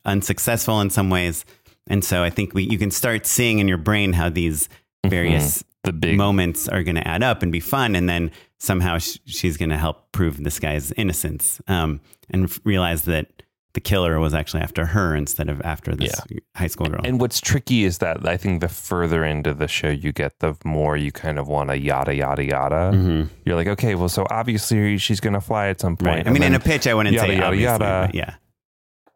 unsuccessful 0.05 0.81
in 0.81 0.89
some 0.89 1.09
ways. 1.09 1.45
And 1.87 2.03
so 2.03 2.23
I 2.23 2.29
think 2.29 2.53
we, 2.53 2.63
you 2.63 2.77
can 2.77 2.91
start 2.91 3.25
seeing 3.25 3.59
in 3.59 3.67
your 3.67 3.77
brain 3.77 4.13
how 4.13 4.29
these 4.29 4.69
various 5.05 5.63
The 5.83 5.91
big 5.93 6.17
moments 6.17 6.67
are 6.69 6.81
going 6.83 6.95
to 6.95 7.05
add 7.07 7.23
up 7.23 7.43
and 7.43 7.51
be 7.51 7.59
fun. 7.59 7.95
And 7.95 8.07
then 8.07 8.31
somehow 8.63 8.97
sh- 8.97 9.17
she's 9.25 9.57
going 9.57 9.69
to 9.69 9.77
help 9.77 10.11
prove 10.13 10.41
this 10.43 10.57
guy's 10.57 10.91
innocence 10.93 11.61
um, 11.67 11.99
and 12.29 12.45
f- 12.45 12.59
realize 12.63 13.01
that 13.03 13.27
the 13.73 13.81
killer 13.81 14.19
was 14.19 14.33
actually 14.35 14.61
after 14.61 14.85
her 14.85 15.15
instead 15.15 15.49
of 15.49 15.59
after 15.61 15.95
this 15.95 16.13
high 16.55 16.67
school 16.67 16.85
girl. 16.85 17.01
And 17.03 17.19
what's 17.19 17.41
tricky 17.41 17.83
is 17.83 17.97
that 17.97 18.25
I 18.27 18.37
think 18.37 18.61
the 18.61 18.67
further 18.69 19.25
into 19.25 19.53
the 19.55 19.67
show 19.67 19.89
you 19.89 20.11
get, 20.13 20.39
the 20.39 20.55
more 20.63 20.95
you 20.95 21.11
kind 21.11 21.39
of 21.39 21.47
want 21.47 21.71
to 21.71 21.77
yada 21.79 22.13
yada 22.15 22.43
yada. 22.45 22.91
Mhm. 22.95 23.29
You're 23.45 23.55
like, 23.55 23.67
okay, 23.67 23.95
well, 23.95 24.09
so 24.09 24.27
obviously 24.29 24.99
she's 24.99 25.19
going 25.19 25.33
to 25.33 25.41
fly 25.41 25.67
at 25.69 25.81
some 25.81 25.97
point. 25.97 26.17
Right. 26.17 26.27
I 26.27 26.29
mean, 26.29 26.43
in 26.43 26.53
a 26.53 26.59
pitch, 26.59 26.85
I 26.85 26.93
wouldn't 26.93 27.15
yada, 27.15 27.27
say 27.27 27.33
yada, 27.33 27.47
obviously, 27.47 27.63
yada. 27.65 28.07
but 28.07 28.15
yeah. 28.15 28.35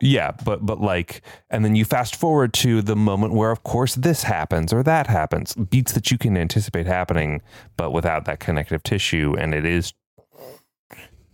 Yeah, 0.02 0.32
but 0.46 0.66
but 0.66 0.80
like, 0.80 1.22
and 1.50 1.66
then 1.66 1.76
you 1.76 1.86
fast 1.86 2.16
forward 2.16 2.54
to 2.56 2.82
the 2.82 2.96
moment 2.96 3.34
where, 3.34 3.52
of 3.52 3.64
course, 3.64 3.96
this 3.96 4.24
happens 4.24 4.72
or 4.72 4.84
that 4.84 5.08
happens, 5.08 5.56
beats 5.56 5.94
that 5.94 6.12
you 6.12 6.18
can 6.18 6.38
anticipate 6.38 6.86
happening, 6.86 7.42
but 7.78 7.92
without 7.92 8.26
that 8.26 8.40
connective 8.40 8.84
tissue. 8.84 9.36
And 9.40 9.54
it 9.54 9.66
is, 9.66 9.94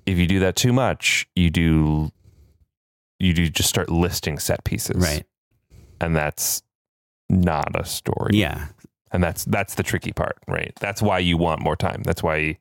if 0.06 0.18
you 0.18 0.28
do 0.28 0.40
that 0.40 0.56
too 0.56 0.72
much, 0.74 1.28
you 1.36 1.50
do, 1.50 2.12
you 3.20 3.34
do 3.34 3.50
just 3.50 3.70
start 3.70 3.90
listing 3.90 4.40
set 4.40 4.64
pieces, 4.64 4.96
Right. 4.98 5.26
And 6.02 6.16
that's 6.16 6.64
not 7.30 7.80
a 7.80 7.86
story. 7.86 8.32
Yeah. 8.34 8.68
and 9.12 9.24
that's 9.24 9.46
that's 9.46 9.76
the 9.76 9.84
tricky 9.84 10.12
part 10.12 10.38
right 10.48 10.74
that's 10.80 11.02
why 11.02 11.20
you 11.20 11.38
want 11.38 11.62
more 11.62 11.76
time 11.76 12.02
that's 12.04 12.24
why 12.24 12.58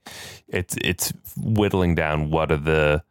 it's 0.49 0.77
it's 0.83 1.13
whittling 1.37 1.95
down 1.95 2.31
what 2.31 2.53
are 2.53 2.59
the 2.59 3.03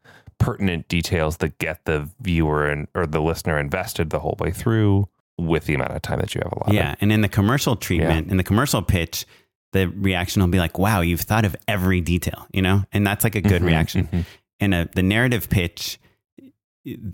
pertinent 0.42 0.88
details 0.88 1.38
that 1.38 1.58
get 1.60 1.86
the 1.86 2.10
viewer 2.22 2.68
and 2.68 2.88
or 2.96 3.06
the 3.06 3.22
listener 3.22 3.58
invested 3.60 4.10
the 4.10 4.20
whole 4.20 4.36
way 4.40 4.52
through 4.52 5.08
with 5.38 5.66
the 5.66 5.74
amount 5.74 5.92
of 5.92 6.02
time 6.02 6.20
that 6.20 6.34
you 6.36 6.42
have 6.44 6.52
allotted 6.52 6.74
Yeah. 6.76 6.96
And 7.02 7.12
in 7.12 7.22
the 7.22 7.30
commercial 7.30 7.76
treatment, 7.76 8.30
in 8.30 8.38
the 8.38 8.44
commercial 8.44 8.82
pitch, 8.82 9.26
the 9.74 9.88
reaction 9.88 10.42
will 10.42 10.50
be 10.50 10.60
like, 10.60 10.78
wow, 10.78 11.02
you've 11.02 11.22
thought 11.22 11.46
of 11.46 11.56
every 11.68 12.02
detail, 12.02 12.46
you 12.52 12.62
know? 12.62 12.84
And 12.92 13.08
that's 13.08 13.24
like 13.24 13.36
a 13.36 13.42
good 13.42 13.62
Mhm, 13.62 13.66
reaction. 13.68 14.10
mhm. 14.12 14.26
In 14.60 14.74
a, 14.74 14.90
the 14.94 15.02
narrative 15.04 15.50
pitch, 15.50 15.98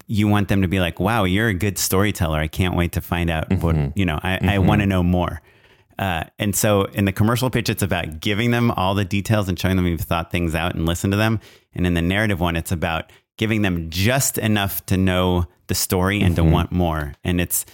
you 0.07 0.27
want 0.27 0.47
them 0.47 0.61
to 0.61 0.67
be 0.67 0.79
like, 0.79 0.99
wow, 0.99 1.25
you're 1.25 1.49
a 1.49 1.53
good 1.53 1.77
storyteller. 1.77 2.39
I 2.39 2.47
can't 2.47 2.75
wait 2.75 2.93
to 2.93 3.01
find 3.01 3.29
out 3.29 3.49
Mhm. 3.49 3.61
what, 3.61 3.97
you 3.97 4.05
know, 4.05 4.19
I, 4.23 4.35
I 4.35 4.39
Mhm. 4.57 4.65
want 4.65 4.81
to 4.81 4.87
know 4.87 5.03
more. 5.03 5.41
Uh, 5.99 6.23
and 6.37 6.55
so 6.55 6.83
in 6.85 7.05
the 7.05 7.11
commercial 7.11 7.49
pitch, 7.49 7.69
it's 7.69 7.81
about 7.81 8.19
giving 8.19 8.51
them 8.51 8.71
all 8.71 8.93
the 8.93 9.05
details 9.05 9.49
and 9.49 9.59
showing 9.59 9.75
them 9.75 9.87
you've 9.87 10.01
thought 10.01 10.31
things 10.31 10.53
out 10.53 10.75
and 10.75 10.85
listened 10.85 11.11
to 11.13 11.17
them. 11.17 11.39
And 11.73 11.87
in 11.87 11.93
the 11.95 12.01
narrative 12.01 12.39
one, 12.39 12.55
it's 12.55 12.71
about 12.71 13.11
giving 13.37 13.61
them 13.61 13.89
just 13.89 14.37
enough 14.37 14.85
to 14.87 14.97
know 14.97 15.45
the 15.67 15.75
story 15.75 16.21
and 16.21 16.35
Mm-hmm. 16.35 16.47
to 16.47 16.53
want 16.53 16.71
more. 16.71 17.13
And 17.23 17.41
it's 17.41 17.65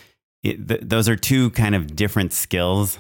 it, 0.41 0.67
th- 0.67 0.81
those 0.83 1.07
are 1.09 1.15
two 1.15 1.49
kind 1.51 1.75
of 1.75 1.95
different 1.95 2.33
skills 2.33 2.97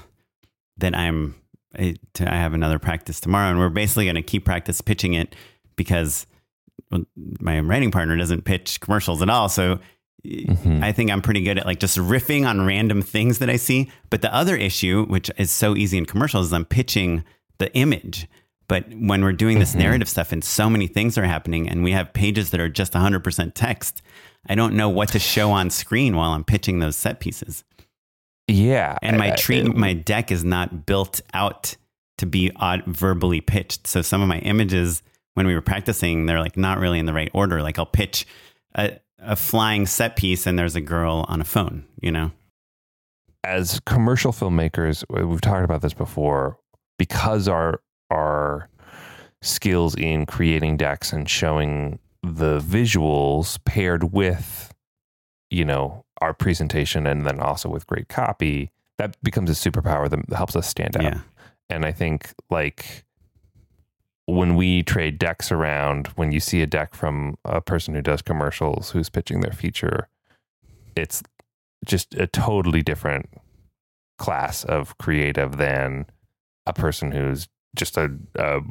that 0.77 0.95
I'm. 0.95 1.35
I, 1.75 1.95
to, 2.13 2.31
I 2.31 2.35
have 2.35 2.53
another 2.53 2.77
practice 2.77 3.19
tomorrow, 3.19 3.49
and 3.49 3.57
we're 3.57 3.69
basically 3.69 4.05
going 4.05 4.15
to 4.15 4.21
keep 4.21 4.45
practice 4.45 4.79
pitching 4.79 5.13
it 5.13 5.35
because 5.75 6.27
my 7.39 7.59
writing 7.61 7.89
partner 7.89 8.15
doesn't 8.15 8.43
pitch 8.43 8.79
commercials 8.79 9.23
at 9.23 9.29
all. 9.29 9.49
So 9.49 9.79
Mm-hmm. 10.25 10.83
I 10.83 10.91
think 10.91 11.11
I'm 11.11 11.21
pretty 11.21 11.41
good 11.41 11.57
at 11.57 11.65
like 11.65 11.79
just 11.79 11.97
riffing 11.97 12.47
on 12.47 12.65
random 12.65 13.01
things 13.01 13.39
that 13.39 13.49
I 13.49 13.57
see. 13.57 13.91
But 14.09 14.21
the 14.21 14.33
other 14.33 14.55
issue, 14.55 15.05
which 15.05 15.29
is 15.37 15.51
so 15.51 15.75
easy 15.75 15.97
in 15.97 16.05
commercials, 16.05 16.47
is 16.47 16.53
I'm 16.53 16.65
pitching 16.65 17.23
the 17.57 17.73
image. 17.75 18.27
But 18.69 18.85
when 18.95 19.23
we're 19.23 19.33
doing 19.33 19.59
this 19.59 19.75
narrative 19.75 20.07
stuff 20.07 20.31
and 20.31 20.43
so 20.43 20.69
many 20.69 20.87
things 20.87 21.17
are 21.17 21.25
happening 21.25 21.67
and 21.69 21.83
we 21.83 21.91
have 21.91 22.13
pages 22.13 22.51
that 22.51 22.61
are 22.61 22.69
just 22.69 22.93
100% 22.93 23.51
text, 23.53 24.01
I 24.47 24.55
don't 24.55 24.75
know 24.75 24.87
what 24.89 25.09
to 25.09 25.19
show 25.19 25.51
on 25.51 25.69
screen 25.69 26.15
while 26.15 26.31
I'm 26.31 26.45
pitching 26.45 26.79
those 26.79 26.95
set 26.95 27.19
pieces. 27.19 27.65
Yeah. 28.47 28.97
And 29.01 29.17
my 29.17 29.33
I- 29.33 29.35
treat, 29.35 29.65
I- 29.65 29.73
my 29.73 29.93
deck 29.93 30.31
is 30.31 30.43
not 30.43 30.85
built 30.85 31.21
out 31.33 31.75
to 32.19 32.25
be 32.25 32.51
odd, 32.55 32.83
verbally 32.85 33.41
pitched. 33.41 33.87
So 33.87 34.01
some 34.01 34.21
of 34.21 34.27
my 34.29 34.39
images, 34.39 35.03
when 35.33 35.45
we 35.47 35.53
were 35.55 35.61
practicing, 35.61 36.25
they're 36.25 36.39
like 36.39 36.55
not 36.57 36.79
really 36.79 36.99
in 36.99 37.05
the 37.05 37.13
right 37.13 37.29
order. 37.33 37.61
Like 37.61 37.77
I'll 37.77 37.85
pitch 37.85 38.25
a, 38.75 38.97
a 39.23 39.35
flying 39.35 39.85
set 39.85 40.15
piece 40.15 40.45
and 40.45 40.57
there's 40.57 40.75
a 40.75 40.81
girl 40.81 41.25
on 41.27 41.41
a 41.41 41.45
phone, 41.45 41.85
you 42.01 42.11
know? 42.11 42.31
as 43.43 43.79
commercial 43.85 44.31
filmmakers, 44.31 45.03
we've 45.09 45.41
talked 45.41 45.65
about 45.65 45.81
this 45.81 45.93
before, 45.93 46.57
because 46.97 47.47
our 47.47 47.81
our 48.09 48.69
skills 49.41 49.95
in 49.95 50.25
creating 50.25 50.77
decks 50.77 51.11
and 51.11 51.29
showing 51.29 51.99
the 52.21 52.59
visuals 52.59 53.59
paired 53.65 54.13
with, 54.13 54.73
you 55.49 55.65
know, 55.65 56.05
our 56.21 56.33
presentation 56.33 57.05
and 57.05 57.25
then 57.25 57.39
also 57.39 57.67
with 57.67 57.85
great 57.87 58.07
copy, 58.07 58.71
that 58.97 59.21
becomes 59.21 59.49
a 59.49 59.53
superpower 59.53 60.09
that 60.09 60.35
helps 60.35 60.55
us 60.55 60.67
stand 60.67 60.95
out. 60.95 61.03
Yeah. 61.03 61.19
And 61.69 61.85
I 61.85 61.91
think 61.91 62.31
like 62.49 63.03
when 64.25 64.55
we 64.55 64.83
trade 64.83 65.19
decks 65.19 65.51
around, 65.51 66.07
when 66.15 66.31
you 66.31 66.39
see 66.39 66.61
a 66.61 66.67
deck 66.67 66.95
from 66.95 67.37
a 67.43 67.61
person 67.61 67.93
who 67.93 68.01
does 68.01 68.21
commercials 68.21 68.91
who's 68.91 69.09
pitching 69.09 69.41
their 69.41 69.51
feature, 69.51 70.07
it's 70.95 71.21
just 71.85 72.13
a 72.15 72.27
totally 72.27 72.81
different 72.81 73.29
class 74.17 74.63
of 74.63 74.97
creative 74.97 75.57
than 75.57 76.05
a 76.65 76.73
person 76.73 77.11
who's 77.11 77.49
just 77.75 77.97
a, 77.97 78.09
a 78.35 78.61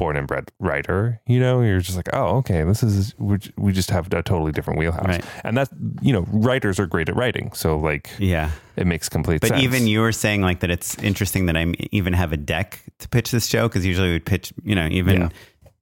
born 0.00 0.16
and 0.16 0.26
bred 0.26 0.50
writer. 0.58 1.20
You 1.26 1.38
know, 1.38 1.60
you're 1.60 1.78
just 1.80 1.94
like, 1.96 2.08
oh, 2.14 2.38
okay, 2.38 2.64
this 2.64 2.82
is 2.82 3.14
we 3.18 3.36
we 3.58 3.70
just 3.72 3.90
have 3.90 4.06
a 4.12 4.22
totally 4.22 4.50
different 4.50 4.78
wheelhouse, 4.80 5.06
Right. 5.06 5.24
and 5.44 5.56
that's 5.56 5.70
you 6.00 6.12
know, 6.12 6.24
writers 6.32 6.80
are 6.80 6.86
great 6.86 7.08
at 7.10 7.14
writing, 7.16 7.52
so 7.52 7.78
like 7.78 8.10
Yeah. 8.18 8.50
it 8.76 8.86
makes 8.86 9.08
complete 9.10 9.42
sense. 9.42 9.50
But 9.50 9.56
sense. 9.60 9.62
even 9.62 9.86
you 9.86 10.00
were 10.00 10.10
saying 10.12 10.40
like 10.40 10.60
that 10.60 10.70
it's 10.70 10.96
interesting 11.02 11.46
that 11.46 11.56
I 11.56 11.72
even 11.92 12.14
have 12.14 12.32
a 12.32 12.38
deck 12.38 12.80
to 13.00 13.08
pitch 13.10 13.30
this 13.30 13.46
show 13.46 13.68
because 13.68 13.84
usually 13.84 14.10
we'd 14.12 14.24
pitch, 14.24 14.52
you 14.64 14.74
know, 14.74 14.88
even 14.90 15.20
Yeah. 15.20 15.28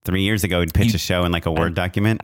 three 0.04 0.22
years 0.22 0.42
ago, 0.42 0.58
we'd 0.58 0.74
pitch 0.74 0.88
You- 0.88 0.96
a 0.96 0.98
show 0.98 1.24
in 1.24 1.30
like 1.32 1.46
a 1.46 1.52
Word 1.52 1.74
document. 1.74 2.20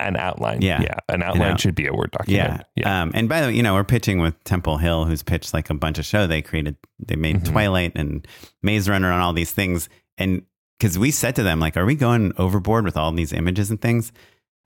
an 0.00 0.16
outline, 0.16 0.60
Yeah. 0.60 0.82
yeah, 0.82 0.96
an 1.08 1.22
outline 1.22 1.52
out- 1.52 1.60
should 1.60 1.76
be 1.76 1.86
a 1.86 1.92
word 1.94 2.10
document. 2.10 2.64
Yeah. 2.74 3.02
Um, 3.02 3.12
and 3.14 3.28
by 3.28 3.40
the 3.40 3.46
way, 3.46 3.54
you 3.54 3.62
know, 3.62 3.74
we're 3.74 3.84
pitching 3.84 4.18
with 4.18 4.34
Temple 4.42 4.78
Hill, 4.78 5.04
who's 5.04 5.22
pitched 5.22 5.54
like 5.54 5.70
a 5.70 5.74
bunch 5.74 6.00
of 6.00 6.04
show. 6.04 6.26
They 6.26 6.42
created, 6.42 6.74
they 6.98 7.14
made 7.14 7.36
Mhm. 7.36 7.44
Twilight 7.52 7.92
and 7.94 8.26
Maze 8.60 8.88
Runner 8.88 9.12
and 9.12 9.22
all 9.22 9.32
these 9.32 9.52
things. 9.52 9.88
And 10.18 10.42
because 10.78 10.98
we 10.98 11.10
said 11.10 11.36
to 11.36 11.42
them, 11.42 11.60
like, 11.60 11.76
are 11.76 11.84
we 11.84 11.94
going 11.94 12.32
overboard 12.38 12.84
with 12.84 12.96
all 12.96 13.12
these 13.12 13.32
images 13.32 13.70
and 13.70 13.80
things? 13.80 14.12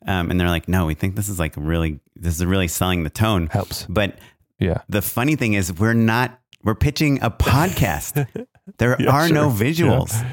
Um, 0.07 0.31
and 0.31 0.39
they're 0.41 0.49
like, 0.49 0.69
no, 0.69 0.87
we 0.87 0.95
think 0.95 1.17
this 1.17 1.29
is 1.29 1.39
like 1.39 1.55
really, 1.57 2.01
this 2.17 2.37
is 2.37 2.45
really 2.45 2.69
selling 2.69 3.03
the 3.05 3.11
tone. 3.11 3.49
helps. 3.49 3.85
But 3.89 4.19
Yeah, 4.61 4.79
the 4.89 5.03
funny 5.03 5.37
thing 5.37 5.55
is, 5.55 5.73
we're 5.73 5.93
not, 5.95 6.39
we're 6.65 6.75
pitching 6.75 7.21
a 7.23 7.31
podcast. 7.31 8.27
there 8.79 8.97
Yeah, 9.01 9.11
are 9.11 9.29
no 9.29 9.51
sure. 9.55 9.67
visuals, 9.67 10.25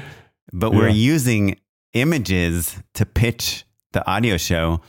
but 0.52 0.72
we're 0.72 0.88
Yeah. 0.88 0.94
using 0.94 1.58
images 1.94 2.76
to 2.94 3.06
pitch 3.06 3.64
the 3.92 4.06
audio 4.08 4.36
show. 4.36 4.80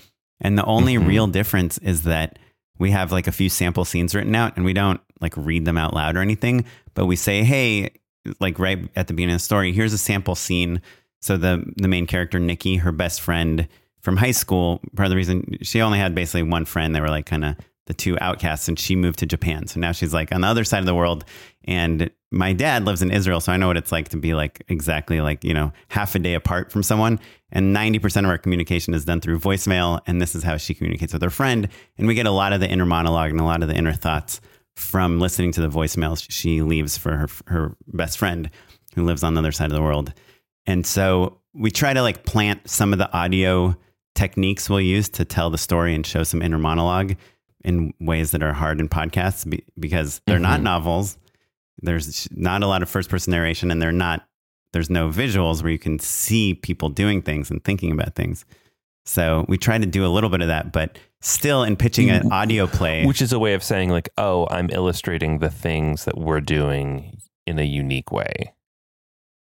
And 0.41 0.57
the 0.57 0.65
only 0.65 0.95
Mhm. 0.95 1.07
real 1.07 1.27
difference 1.27 1.77
is 1.79 2.03
that 2.03 2.37
we 2.77 2.91
have 2.91 3.11
like 3.11 3.25
a 3.27 3.31
few 3.31 3.49
sample 3.49 3.85
scenes 3.85 4.13
written 4.13 4.35
out 4.35 4.55
and 4.55 4.63
we 4.65 4.73
don't 4.73 5.01
like 5.19 5.33
read 5.35 5.65
them 5.65 5.77
out 5.77 5.93
loud 5.95 6.15
or 6.15 6.21
anything, 6.21 6.65
but 6.93 7.07
we 7.07 7.15
say, 7.15 7.43
hey, 7.43 7.89
like 8.39 8.59
right 8.59 8.89
at 8.95 9.07
the 9.07 9.13
beginning 9.13 9.35
of 9.35 9.41
the 9.41 9.45
story, 9.45 9.71
here's 9.73 9.93
a 9.93 9.97
sample 9.97 10.35
scene. 10.35 10.81
So 11.19 11.37
the 11.37 11.63
the 11.77 11.87
main 11.87 12.07
character, 12.07 12.39
Nikki, 12.39 12.77
her 12.77 12.91
best 12.91 13.21
friend 13.21 13.67
from 14.01 14.17
high 14.17 14.31
school, 14.31 14.81
part 14.95 15.07
of 15.07 15.09
the 15.09 15.15
reason 15.15 15.57
she 15.61 15.81
only 15.81 15.99
had 15.99 16.15
basically 16.15 16.43
one 16.43 16.65
friend, 16.65 16.95
they 16.95 17.01
were 17.01 17.09
like 17.09 17.25
kind 17.25 17.43
of 17.43 17.55
the 17.87 17.93
two 17.93 18.17
outcasts, 18.19 18.67
and 18.67 18.77
she 18.77 18.95
moved 18.95 19.19
to 19.19 19.25
Japan. 19.25 19.67
So 19.67 19.79
now 19.79 19.91
she's 19.91 20.13
like 20.13 20.31
on 20.31 20.41
the 20.41 20.47
other 20.47 20.63
side 20.63 20.79
of 20.79 20.85
the 20.85 20.95
world. 20.95 21.25
And 21.65 22.09
my 22.31 22.53
dad 22.53 22.85
lives 22.85 23.01
in 23.01 23.11
Israel, 23.11 23.41
so 23.41 23.51
I 23.51 23.57
know 23.57 23.67
what 23.67 23.77
it's 23.77 23.91
like 23.91 24.09
to 24.09 24.17
be 24.17 24.33
like 24.33 24.63
exactly 24.67 25.21
like, 25.21 25.43
you 25.43 25.53
know, 25.53 25.71
half 25.89 26.13
a 26.15 26.19
day 26.19 26.33
apart 26.33 26.71
from 26.71 26.83
someone. 26.83 27.19
And 27.51 27.75
90% 27.75 28.19
of 28.19 28.29
our 28.29 28.37
communication 28.37 28.93
is 28.93 29.05
done 29.05 29.21
through 29.21 29.39
voicemail. 29.39 30.01
And 30.05 30.21
this 30.21 30.35
is 30.35 30.43
how 30.43 30.57
she 30.57 30.73
communicates 30.73 31.13
with 31.13 31.21
her 31.21 31.29
friend. 31.29 31.69
And 31.97 32.07
we 32.07 32.13
get 32.13 32.25
a 32.25 32.31
lot 32.31 32.51
of 32.51 32.59
the 32.59 32.69
inner 32.69 32.85
monologue 32.85 33.31
and 33.31 33.39
a 33.39 33.45
lot 33.45 33.63
of 33.63 33.69
the 33.69 33.75
inner 33.75 33.93
thoughts 33.93 34.41
from 34.77 35.19
listening 35.19 35.51
to 35.51 35.61
the 35.61 35.69
voicemails 35.69 36.25
she 36.29 36.61
leaves 36.61 36.97
for 36.97 37.17
her, 37.17 37.27
her 37.47 37.75
best 37.87 38.17
friend 38.17 38.49
who 38.95 39.03
lives 39.03 39.23
on 39.23 39.33
the 39.33 39.39
other 39.39 39.51
side 39.51 39.71
of 39.71 39.75
the 39.75 39.81
world. 39.81 40.13
And 40.65 40.85
so 40.85 41.39
we 41.53 41.71
try 41.71 41.93
to 41.93 42.01
like 42.01 42.25
plant 42.25 42.69
some 42.69 42.93
of 42.93 42.99
the 42.99 43.11
audio 43.11 43.75
techniques 44.15 44.69
we'll 44.69 44.81
use 44.81 45.09
to 45.09 45.25
tell 45.25 45.49
the 45.49 45.57
story 45.57 45.95
and 45.95 46.05
show 46.05 46.23
some 46.23 46.41
inner 46.41 46.57
monologue 46.57 47.15
in 47.63 47.93
ways 47.99 48.31
that 48.31 48.43
are 48.43 48.53
hard 48.53 48.79
in 48.79 48.87
podcasts 48.87 49.49
be- 49.49 49.63
because 49.79 50.21
they're 50.27 50.39
not 50.39 50.55
mm-hmm. 50.55 50.65
novels. 50.65 51.17
There's 51.81 52.27
not 52.31 52.63
a 52.63 52.67
lot 52.67 52.81
of 52.81 52.89
first 52.89 53.09
person 53.09 53.31
narration 53.31 53.71
and 53.71 53.81
they're 53.81 53.91
not, 53.91 54.27
there's 54.73 54.89
no 54.89 55.09
visuals 55.09 55.61
where 55.63 55.71
you 55.71 55.79
can 55.79 55.99
see 55.99 56.53
people 56.53 56.89
doing 56.89 57.21
things 57.21 57.49
and 57.49 57.63
thinking 57.63 57.91
about 57.91 58.15
things. 58.15 58.45
So 59.07 59.45
we 59.47 59.57
try 59.57 59.77
to 59.77 59.85
do 59.85 60.05
a 60.05 60.09
little 60.09 60.29
bit 60.29 60.41
of 60.41 60.49
that, 60.49 60.71
but 60.71 60.99
still 61.21 61.63
in 61.63 61.77
pitching 61.77 62.09
an 62.09 62.23
mm. 62.23 62.31
audio 62.31 62.67
play. 62.67 63.05
which 63.05 63.21
is 63.21 63.31
a 63.31 63.39
way 63.39 63.53
of 63.53 63.63
saying 63.63 63.89
like, 63.89 64.09
oh, 64.17 64.47
I'm 64.51 64.69
illustrating 64.69 65.39
the 65.39 65.49
things 65.49 66.05
that 66.05 66.17
we're 66.17 66.41
doing 66.41 67.17
in 67.45 67.57
a 67.57 67.63
unique 67.63 68.11
way. 68.11 68.53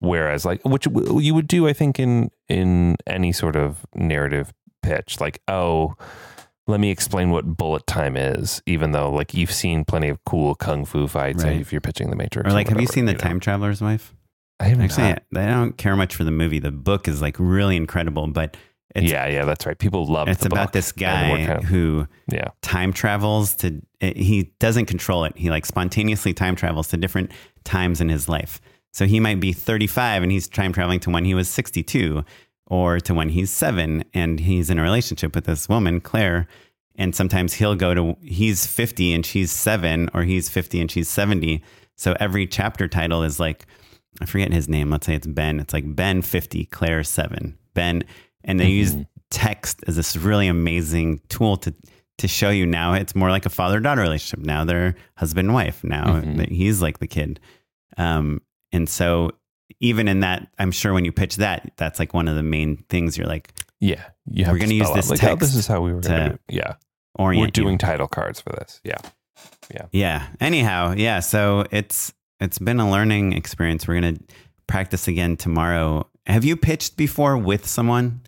Whereas, 0.01 0.45
like, 0.45 0.63
which 0.65 0.87
you 0.87 1.35
would 1.35 1.49
do, 1.49 1.67
I 1.67 1.73
think, 1.73 1.99
in 1.99 2.31
in 2.49 2.97
any 3.07 3.33
sort 3.33 3.57
of 3.57 3.87
narrative 3.95 4.53
pitch, 4.83 5.21
like, 5.21 5.41
oh, 5.49 5.95
let 6.67 6.81
me 6.81 6.91
explain 6.91 7.31
what 7.31 7.57
bullet 7.57 7.87
time 7.87 8.17
is, 8.17 8.61
even 8.67 8.93
though 8.93 9.11
like 9.11 9.33
you've 9.33 9.53
seen 9.53 9.85
plenty 9.85 10.09
of 10.09 10.23
cool 10.25 10.55
kung 10.55 10.85
fu 10.85 11.07
fights 11.07 11.45
Right. 11.45 11.61
if 11.61 11.73
you're 11.73 11.81
pitching 11.81 12.11
the 12.11 12.17
Matrix. 12.17 12.47
or 12.47 12.53
like, 12.53 12.69
have 12.69 12.77
you 12.77 12.83
whatever, 12.83 12.93
seen 12.93 13.05
The 13.07 13.13
know. 13.13 13.19
Time 13.19 13.41
Traveler's 13.41 13.81
Wife? 13.81 14.15
I 14.59 14.65
have 14.65 14.81
Actually, 14.81 15.09
not. 15.09 15.23
I 15.35 15.47
don't 15.47 15.77
care 15.77 15.97
much 15.97 16.15
for 16.15 16.25
the 16.25 16.31
movie. 16.31 16.59
The 16.59 16.73
book 16.73 17.09
is 17.09 17.23
like 17.23 17.37
really 17.39 17.77
incredible, 17.77 18.27
but 18.27 18.57
it's, 18.97 19.11
yeah, 19.13 19.27
yeah, 19.29 19.45
that's 19.45 19.67
right. 19.67 19.79
People 19.79 20.07
love. 20.07 20.29
it's 20.29 20.47
about 20.47 20.73
this 20.73 20.93
guy 20.93 21.47
kind 21.47 21.51
of- 21.59 21.65
who 21.65 22.07
yeah, 22.33 22.49
time 22.63 22.93
travels 22.93 23.55
to 23.57 23.81
he 24.01 24.53
doesn't 24.59 24.87
control 24.87 25.25
it. 25.25 25.37
He 25.37 25.51
like 25.51 25.67
spontaneously 25.67 26.33
time 26.35 26.57
travels 26.57 26.89
to 26.89 26.97
different 26.97 27.31
times 27.65 28.01
in 28.01 28.09
his 28.09 28.29
life. 28.29 28.61
So 28.93 29.07
he 29.07 29.21
might 29.21 29.41
be 29.41 29.53
35 29.53 30.23
and 30.23 30.33
he's 30.33 30.49
time 30.49 30.73
traveling 30.73 31.01
to 31.01 31.11
when 31.11 31.25
he 31.25 31.35
was 31.35 31.51
62 31.51 32.25
or 32.67 32.99
to 33.01 33.13
when 33.15 33.29
he's 33.29 33.51
7 33.51 34.05
and 34.15 34.41
he's 34.41 34.71
in 34.71 34.79
a 34.79 34.83
relationship 34.83 35.35
with 35.35 35.45
this 35.45 35.69
woman 35.69 36.01
Claire 36.01 36.47
and 36.95 37.15
sometimes 37.15 37.55
he'll 37.55 37.75
go 37.75 37.95
to 37.95 38.17
he's 38.23 38.67
50 38.67 39.13
and 39.13 39.27
she's 39.27 39.53
7 39.53 40.09
or 40.15 40.23
he's 40.23 40.49
50 40.49 40.81
and 40.81 40.91
she's 40.91 41.09
70 41.09 41.63
so 41.95 42.17
every 42.19 42.47
chapter 42.47 42.89
title 42.89 43.23
is 43.23 43.39
like 43.39 43.67
I 44.21 44.25
forget 44.25 44.51
his 44.53 44.67
name. 44.67 44.89
Let's 44.91 45.07
say 45.07 45.15
it's 45.15 45.27
Ben. 45.27 45.61
It's 45.61 45.75
like 45.75 45.95
Ben 45.95 46.23
50 46.23 46.65
Claire 46.67 47.05
7 47.05 47.57
Ben 47.75 48.03
and 48.47 48.59
they 48.59 48.69
use 48.69 48.97
text 49.31 49.85
as 49.87 49.97
this 49.97 50.17
really 50.17 50.47
amazing 50.49 51.21
tool 51.29 51.57
to 51.59 51.75
to 52.19 52.27
show 52.29 52.49
you 52.49 52.65
now 52.65 52.95
it's 52.95 53.15
more 53.15 53.29
like 53.31 53.45
a 53.45 53.51
father 53.51 53.79
daughter 53.81 54.01
relationship. 54.01 54.45
Now 54.47 54.65
they're 54.65 54.95
husband 55.17 55.49
and 55.49 55.55
wife. 55.55 55.85
Now 55.85 56.05
Mhm. 56.23 56.49
he's 56.49 56.81
like 56.81 56.99
the 56.99 57.07
kid. 57.07 57.41
Um, 57.99 58.41
and 58.73 58.89
so 58.89 59.33
even 59.81 60.09
in 60.09 60.21
that, 60.21 60.49
I'm 60.59 60.71
sure 60.71 60.95
when 60.95 61.05
you 61.05 61.13
pitch 61.13 61.37
that, 61.37 61.73
that's 61.77 61.99
like 61.99 62.15
one 62.15 62.29
of 62.29 62.37
the 62.37 62.43
main 62.43 62.79
things 62.89 63.19
you're 63.19 63.27
like 63.27 63.53
yeah. 63.81 64.03
You 64.31 64.45
have 64.47 64.55
We're 64.55 64.59
gonna 64.61 64.73
use 64.73 64.87
spell 64.87 64.93
out, 64.93 64.97
this 64.97 65.11
like, 65.11 65.25
oh, 65.25 65.37
this 65.37 65.55
is 65.55 65.67
how 65.67 65.83
we 65.83 65.93
were. 65.93 66.01
to 66.01 66.09
Gonna 66.09 66.31
do. 66.31 66.39
Yeah, 66.49 66.75
orient. 67.19 67.41
we're 67.41 67.47
you. 67.47 67.53
doing 67.53 67.77
title 67.79 68.09
cards 68.09 68.41
for 68.41 68.51
this. 68.51 68.81
Yeah. 68.85 68.97
Yeah. 69.71 69.87
Yeah. 69.93 70.27
Anyhow, 70.41 70.95
yeah. 70.97 71.21
So 71.21 71.67
it's 71.71 72.15
it's 72.41 72.59
been 72.59 72.81
a 72.81 72.91
learning 72.91 73.35
experience. 73.35 73.87
We're 73.87 74.01
gonna 74.01 74.17
practice 74.67 75.07
again 75.09 75.37
tomorrow. 75.37 76.09
Have 76.27 76.45
you 76.47 76.57
pitched 76.57 76.97
before 76.97 77.37
with 77.37 77.67
someone? 77.67 78.23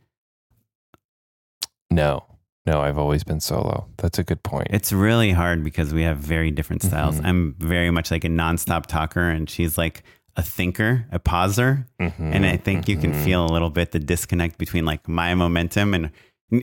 No, 1.91 2.25
No, 2.67 2.81
I've 2.83 2.99
always 2.99 3.25
been 3.25 3.41
solo. 3.41 3.87
That's 3.97 4.19
a 4.19 4.25
good 4.25 4.43
point. 4.43 4.69
It's 4.71 4.93
really 4.93 5.33
hard 5.33 5.65
because 5.65 5.95
we 5.95 6.03
have 6.03 6.19
very 6.19 6.51
different 6.51 6.83
styles. 6.83 7.17
Mm-hmm. 7.17 7.27
I'm 7.27 7.55
very 7.59 7.91
much 7.91 8.11
like 8.11 8.25
a 8.25 8.29
nonstop 8.29 8.85
talker, 8.85 9.23
and 9.23 9.49
she's 9.49 9.79
like 9.79 10.03
a 10.37 10.43
thinker, 10.43 11.07
a 11.11 11.19
pauser. 11.19 11.87
Mm-hmm. 11.99 12.33
And 12.33 12.45
I 12.45 12.59
think 12.59 12.87
you 12.87 12.99
can 12.99 13.15
feel 13.25 13.45
a 13.45 13.51
little 13.51 13.71
bit 13.71 13.93
the 13.93 13.99
disconnect 13.99 14.59
between 14.59 14.85
like 14.85 15.09
my 15.09 15.35
momentum 15.35 15.95
and 15.95 16.11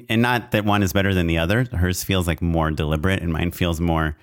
and 0.09 0.21
not 0.21 0.51
that 0.51 0.65
one 0.65 0.82
is 0.82 0.93
better 0.93 1.13
than 1.13 1.28
the 1.28 1.38
other. 1.38 1.65
Hers 1.65 2.03
feels 2.03 2.28
like 2.28 2.41
more 2.41 2.71
deliberate, 2.71 3.21
and 3.21 3.34
mine 3.34 3.51
feels 3.51 3.80
more 3.80 4.15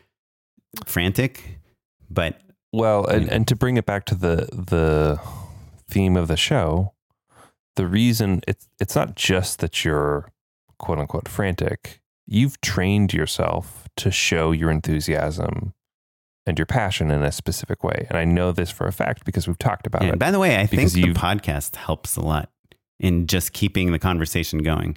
frantic. 0.86 1.58
But 2.10 2.40
Well, 2.72 3.06
and, 3.06 3.28
and 3.28 3.48
to 3.48 3.56
bring 3.56 3.76
it 3.76 3.86
back 3.86 4.04
to 4.06 4.14
the 4.14 4.48
the 4.52 5.20
theme 5.88 6.16
of 6.16 6.28
the 6.28 6.36
show, 6.36 6.94
the 7.76 7.86
reason 7.86 8.40
it's 8.48 8.68
it's 8.80 8.94
not 8.96 9.14
just 9.14 9.58
that 9.60 9.84
you're 9.84 10.31
quote 10.82 10.98
unquote 10.98 11.28
frantic. 11.28 12.00
You've 12.26 12.60
trained 12.60 13.12
yourself 13.14 13.88
to 13.96 14.10
show 14.10 14.52
your 14.52 14.70
enthusiasm 14.70 15.72
and 16.46 16.58
your 16.58 16.66
passion 16.66 17.10
in 17.10 17.22
a 17.22 17.32
specific 17.32 17.82
way. 17.82 18.06
And 18.08 18.18
I 18.18 18.24
know 18.24 18.52
this 18.52 18.70
for 18.70 18.86
a 18.86 18.92
fact 18.92 19.24
because 19.24 19.46
we've 19.46 19.58
talked 19.58 19.86
about 19.86 20.02
and 20.02 20.12
it. 20.12 20.18
by 20.18 20.30
the 20.30 20.38
way, 20.38 20.60
I 20.60 20.66
think 20.66 20.92
the 20.92 21.12
podcast 21.14 21.76
helps 21.76 22.16
a 22.16 22.20
lot 22.20 22.50
in 23.00 23.26
just 23.26 23.52
keeping 23.52 23.92
the 23.92 23.98
conversation 23.98 24.58
going. 24.60 24.96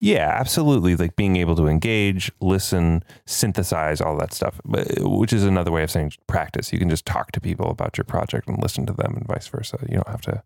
Yeah, 0.00 0.28
absolutely. 0.36 0.96
Like 0.96 1.14
being 1.14 1.36
able 1.36 1.54
to 1.56 1.68
engage, 1.68 2.32
listen, 2.40 3.04
synthesize, 3.24 4.00
all 4.00 4.18
that 4.18 4.32
stuff, 4.32 4.60
uh, 4.74 4.84
which 5.08 5.32
is 5.32 5.44
another 5.44 5.70
way 5.70 5.84
of 5.84 5.92
saying 5.92 6.12
practice. 6.26 6.72
You 6.72 6.78
can 6.80 6.90
just 6.90 7.06
talk 7.06 7.30
to 7.32 7.40
people 7.40 7.70
about 7.70 7.96
your 7.96 8.04
project 8.04 8.48
and 8.48 8.60
listen 8.60 8.84
to 8.86 8.92
them 8.92 9.14
and 9.16 9.26
vice 9.26 9.46
versa. 9.46 9.78
You 9.88 9.94
don't 9.94 10.08
have 10.08 10.22
to 10.22 10.42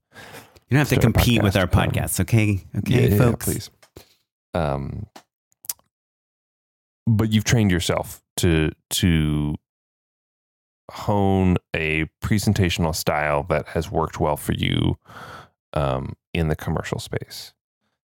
You 0.68 0.76
don't 0.76 0.80
have 0.80 0.90
to 0.90 1.00
compete 1.00 1.42
with 1.42 1.56
our 1.56 1.66
podcasts, 1.66 2.20
okay? 2.20 2.64
Okay, 2.76 2.92
Yeah, 2.94 3.00
yeah, 3.00 3.06
yeah, 3.08 3.16
folks. 3.18 3.46
please. 3.46 3.70
Um, 4.54 5.06
but 7.06 7.32
you've 7.32 7.44
trained 7.44 7.70
yourself 7.70 8.22
to 8.38 8.72
to 8.90 9.54
hone 10.90 11.56
a 11.74 12.06
presentational 12.22 12.94
style 12.94 13.42
that 13.44 13.68
has 13.68 13.90
worked 13.90 14.20
well 14.20 14.36
for 14.36 14.52
you 14.52 14.96
um, 15.72 16.14
in 16.32 16.48
the 16.48 16.56
commercial 16.56 16.98
space. 16.98 17.52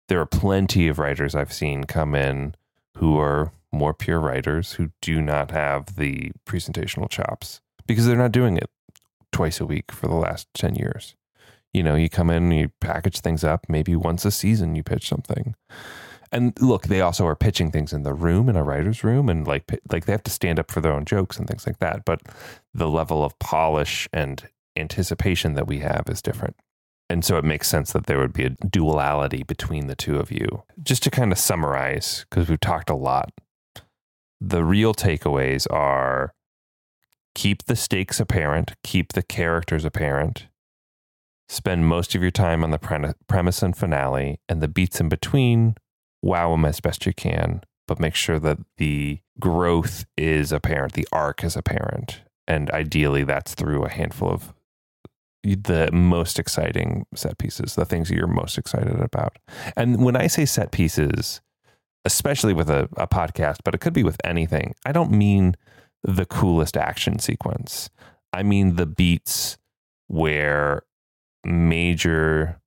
There 0.09 0.21
are 0.21 0.27
plenty 0.27 0.89
of 0.89 0.99
writers 0.99 1.35
I've 1.35 1.53
seen 1.53 1.85
come 1.85 2.15
in 2.15 2.55
who 2.97 3.19
are 3.19 3.53
more 3.73 3.95
pure 3.95 4.21
writers 4.21 4.73
who 4.73 4.91
do 5.01 5.23
not 5.23 5.53
have 5.53 5.97
the 5.97 6.33
presentational 6.45 7.09
chops 7.09 7.61
because 7.87 8.07
they're 8.07 8.17
not 8.17 8.33
doing 8.33 8.57
it 8.57 8.69
twice 9.31 9.61
a 9.61 9.67
week 9.67 9.91
for 9.93 10.09
the 10.09 10.15
last 10.15 10.49
10 10.55 10.75
years 10.75 11.15
you 11.73 11.83
know, 11.83 11.95
you 11.95 12.09
come 12.09 12.31
in 12.31 12.51
you 12.51 12.71
package 12.81 13.21
things 13.21 13.45
up. 13.45 13.67
Maybe 13.69 13.97
once 13.97 14.25
a 14.25 14.31
season 14.31 14.75
you 14.75 14.83
pitch 14.83 15.09
something. 15.09 15.55
And 16.33 16.55
look, 16.61 16.85
they 16.85 17.03
also 17.03 17.27
are 17.27 17.37
pitching 17.37 17.71
things 17.71 17.93
in 17.93 18.05
the 18.05 18.15
room 18.15 18.49
in 18.49 18.57
a 18.57 18.65
writer's 18.65 19.05
room, 19.05 19.29
and 19.29 19.47
like 19.47 19.65
like 19.91 20.07
they 20.07 20.13
have 20.13 20.23
to 20.25 20.31
stand 20.31 20.59
up 20.59 20.71
for 20.71 20.81
their 20.81 20.93
own 20.93 21.05
jokes 21.05 21.39
and 21.39 21.47
things 21.47 21.67
like 21.67 21.79
that. 21.79 22.05
But 22.05 22.23
the 22.73 22.89
level 22.89 23.23
of 23.23 23.39
polish 23.39 24.09
and 24.13 24.49
anticipation 24.77 25.55
that 25.55 25.67
we 25.67 25.81
have 25.81 26.05
is 26.09 26.23
different. 26.23 26.57
And 27.11 27.25
so 27.25 27.37
it 27.37 27.45
makes 27.45 27.69
sense 27.69 27.93
that 27.93 28.07
there 28.07 28.19
would 28.19 28.33
be 28.33 28.45
a 28.45 28.51
duality 28.51 29.43
between 29.43 29.87
the 29.87 29.95
two 29.95 30.17
of 30.17 30.33
you. 30.33 30.63
Just 30.83 31.03
to 31.03 31.11
kind 31.11 31.31
of 31.31 31.39
summarize, 31.39 32.25
because 32.31 32.49
we've 32.49 32.59
talked 32.59 32.89
a 32.89 32.95
lot, 32.95 33.31
the 34.41 34.65
real 34.65 34.95
takeaways 34.95 35.67
are 35.71 36.33
keep 37.35 37.65
the 37.65 37.77
stakes 37.77 38.19
apparent, 38.19 38.73
keep 38.83 39.13
the 39.13 39.23
characters 39.23 39.85
apparent, 39.85 40.47
spend 41.49 41.87
most 41.87 42.15
of 42.15 42.23
your 42.23 42.31
time 42.31 42.65
on 42.65 42.71
the 42.71 42.79
pre- 42.79 43.13
premise 43.27 43.63
and 43.63 43.77
finale, 43.77 44.41
and 44.49 44.63
the 44.63 44.69
beats 44.69 45.01
in 45.01 45.11
between, 45.11 45.75
wow 46.23 46.53
them 46.53 46.65
as 46.65 46.81
best 46.81 47.07
you 47.07 47.13
can, 47.13 47.63
but 47.87 48.01
make 48.01 48.15
sure 48.15 48.39
that 48.39 48.59
the 48.79 49.21
growth 49.41 50.05
is 50.17 50.53
apparent, 50.53 50.93
the 50.93 51.09
arc 51.13 51.45
is 51.45 51.57
apparent. 51.57 52.23
And 52.47 52.71
ideally, 52.71 53.25
that's 53.25 53.55
through 53.55 53.85
a 53.85 53.91
handful 53.91 54.31
of 54.31 54.55
the 55.45 55.91
most 55.93 56.39
exciting 56.39 57.05
set 57.15 57.39
pieces, 57.39 57.75
the 57.75 57.85
things 57.85 58.11
you're 58.11 58.27
most 58.27 58.59
excited 58.59 59.01
about. 59.01 59.39
And 59.77 60.05
when 60.05 60.17
I 60.17 60.29
say 60.29 60.45
set 60.45 60.71
pieces, 60.71 61.41
especially 62.05 62.53
with 62.53 62.71
a, 62.71 62.89
a 62.97 63.09
podcast, 63.09 63.59
but 63.65 63.75
it 63.75 63.81
could 63.81 63.93
be 63.93 64.05
with 64.05 64.17
anything, 64.25 64.75
I 64.87 64.93
don't 64.93 65.11
mean 65.11 65.57
the 66.03 66.27
coolest 66.27 66.77
action 66.77 67.19
sequence. 67.19 67.91
I 68.33 68.43
mean 68.43 68.77
the 68.77 68.87
beats 68.87 69.59
where 70.09 70.83
major 71.45 72.61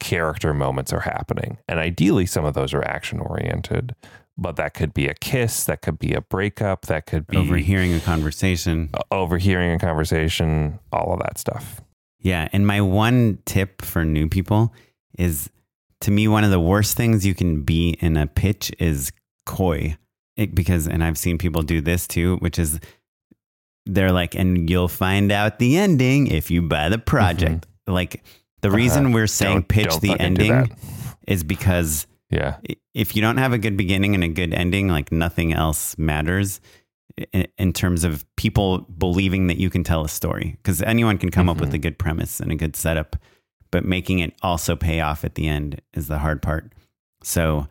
character 0.00 0.52
moments 0.52 0.92
are 0.92 1.00
happening. 1.00 1.58
And 1.68 1.78
ideally, 1.78 2.26
some 2.26 2.44
of 2.44 2.54
those 2.54 2.74
are 2.74 2.82
action 2.84 3.20
oriented, 3.20 3.94
but 4.36 4.56
that 4.56 4.74
could 4.74 4.92
be 4.92 5.06
a 5.06 5.14
kiss, 5.14 5.64
that 5.64 5.82
could 5.82 5.98
be 5.98 6.14
a 6.14 6.20
breakup, 6.20 6.86
that 6.86 7.06
could 7.06 7.26
be 7.26 7.36
Overhearing 7.36 7.94
a 7.94 8.00
conversation. 8.00 8.90
overhearing 9.10 9.72
a 9.72 9.78
conversation, 9.78 10.80
all 10.92 11.12
of 11.12 11.20
that 11.20 11.38
stuff. 11.38 11.80
Yeah. 12.18 12.48
And 12.52 12.66
my 12.66 12.80
one 12.80 13.38
tip 13.44 13.82
for 13.82 14.04
new 14.04 14.28
people 14.28 14.74
is 15.18 15.50
to 16.02 16.10
me, 16.10 16.28
one 16.28 16.44
of 16.44 16.50
the 16.50 16.60
worst 16.60 16.96
things 16.96 17.26
you 17.26 17.34
can 17.34 17.62
be 17.62 17.90
in 18.00 18.16
a 18.16 18.26
pitch 18.26 18.72
is 18.78 19.12
coy. 19.46 19.96
It, 20.36 20.54
because, 20.54 20.88
and 20.88 21.04
I've 21.04 21.18
seen 21.18 21.36
people 21.36 21.62
do 21.62 21.80
this 21.80 22.06
too, 22.06 22.36
which 22.36 22.58
is 22.58 22.80
they're 23.86 24.12
like, 24.12 24.34
and 24.34 24.70
you'll 24.70 24.88
find 24.88 25.30
out 25.30 25.58
the 25.58 25.76
ending 25.76 26.28
if 26.28 26.50
you 26.50 26.62
buy 26.62 26.88
the 26.88 26.98
project. 26.98 27.66
Mm-hmm. 27.66 27.92
Like 27.92 28.22
the 28.62 28.70
reason 28.70 29.12
we're 29.12 29.26
saying 29.26 29.64
pitch 29.64 29.98
the 30.00 30.18
ending 30.18 30.70
is 31.26 31.44
because 31.44 32.06
Yeah. 32.30 32.56
if 32.94 33.14
you 33.16 33.22
don't 33.22 33.36
have 33.38 33.52
a 33.52 33.58
good 33.58 33.76
beginning 33.76 34.14
and 34.14 34.24
a 34.24 34.28
good 34.28 34.52
ending, 34.54 34.88
like 34.88 35.10
nothing 35.12 35.52
else 35.52 35.96
matters 35.98 36.60
in, 37.32 37.46
in 37.58 37.72
terms 37.72 38.04
of 38.04 38.24
people 38.36 38.78
believing 38.98 39.46
that 39.48 39.56
you 39.58 39.68
can 39.70 39.84
tell 39.84 40.04
a 40.04 40.08
story. 40.08 40.56
Because 40.62 40.80
anyone 40.82 41.18
can 41.18 41.30
come 41.30 41.48
up 41.48 41.56
Mm-hmm. 41.56 41.64
with 41.66 41.74
a 41.74 41.78
good 41.78 41.98
premise 41.98 42.40
and 42.40 42.50
a 42.52 42.56
good 42.56 42.76
setup, 42.76 43.16
but 43.70 43.84
making 43.84 44.18
it 44.20 44.34
also 44.42 44.76
pay 44.76 45.00
off 45.00 45.24
at 45.24 45.34
the 45.34 45.46
end 45.48 45.80
is 45.94 46.06
the 46.08 46.18
hard 46.18 46.40
part. 46.42 46.72
So 47.22 47.66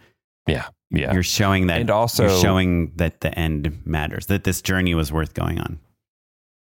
Yeah. 0.47 0.67
Yeah. 0.91 1.13
you're 1.13 1.23
showing 1.23 1.67
that, 1.67 1.81
And 1.81 1.89
also- 1.89 2.27
you're 2.27 2.41
showing 2.41 2.91
that 2.95 3.21
the 3.21 3.37
end 3.37 3.79
matters, 3.85 4.25
that 4.27 4.43
this 4.43 4.61
journey 4.61 4.93
was 4.95 5.11
worth 5.11 5.33
going 5.33 5.59
on. 5.59 5.79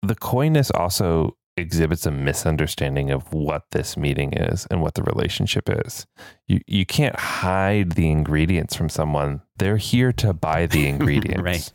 the 0.03 0.14
coyness 0.14 0.71
also 0.71 1.37
exhibits 1.59 2.06
a 2.06 2.11
misunderstanding 2.11 3.11
of 3.11 3.32
what 3.32 3.64
this 3.72 3.96
meeting 3.96 4.32
is 4.32 4.66
and 4.70 4.82
what 4.82 4.94
the 4.94 5.02
relationship 5.02 5.68
is. 5.68 6.06
You 6.46 6.61
you 6.66 6.86
can't 6.86 7.18
hide 7.18 7.92
the 7.92 8.11
ingredients 8.11 8.74
from 8.74 8.88
someone. 8.88 9.42
They're 9.59 9.76
here 9.76 10.12
to 10.14 10.32
buy 10.32 10.66
the 10.66 10.86
ingredients. 10.92 11.42
Right. 11.42 11.70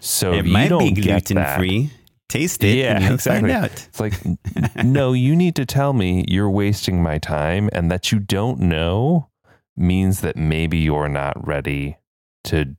So 0.00 0.32
it 0.32 0.46
you 0.46 0.52
might 0.52 0.68
don't 0.68 0.94
be 0.94 1.02
gluten 1.02 1.44
free. 1.56 1.90
Taste 2.28 2.62
it. 2.62 2.76
Yeah, 2.76 3.14
exactly. 3.14 3.50
It's 3.50 3.98
like, 3.98 4.12
no, 4.84 5.14
you 5.14 5.34
need 5.34 5.56
to 5.56 5.64
tell 5.64 5.94
me 5.94 6.26
you're 6.28 6.50
wasting 6.50 7.02
my 7.02 7.16
time, 7.18 7.70
and 7.72 7.90
that 7.90 8.12
you 8.12 8.18
don't 8.18 8.60
know 8.60 9.30
means 9.78 10.20
that 10.20 10.36
maybe 10.36 10.76
you're 10.76 11.08
not 11.08 11.46
ready 11.46 11.96
to 12.44 12.76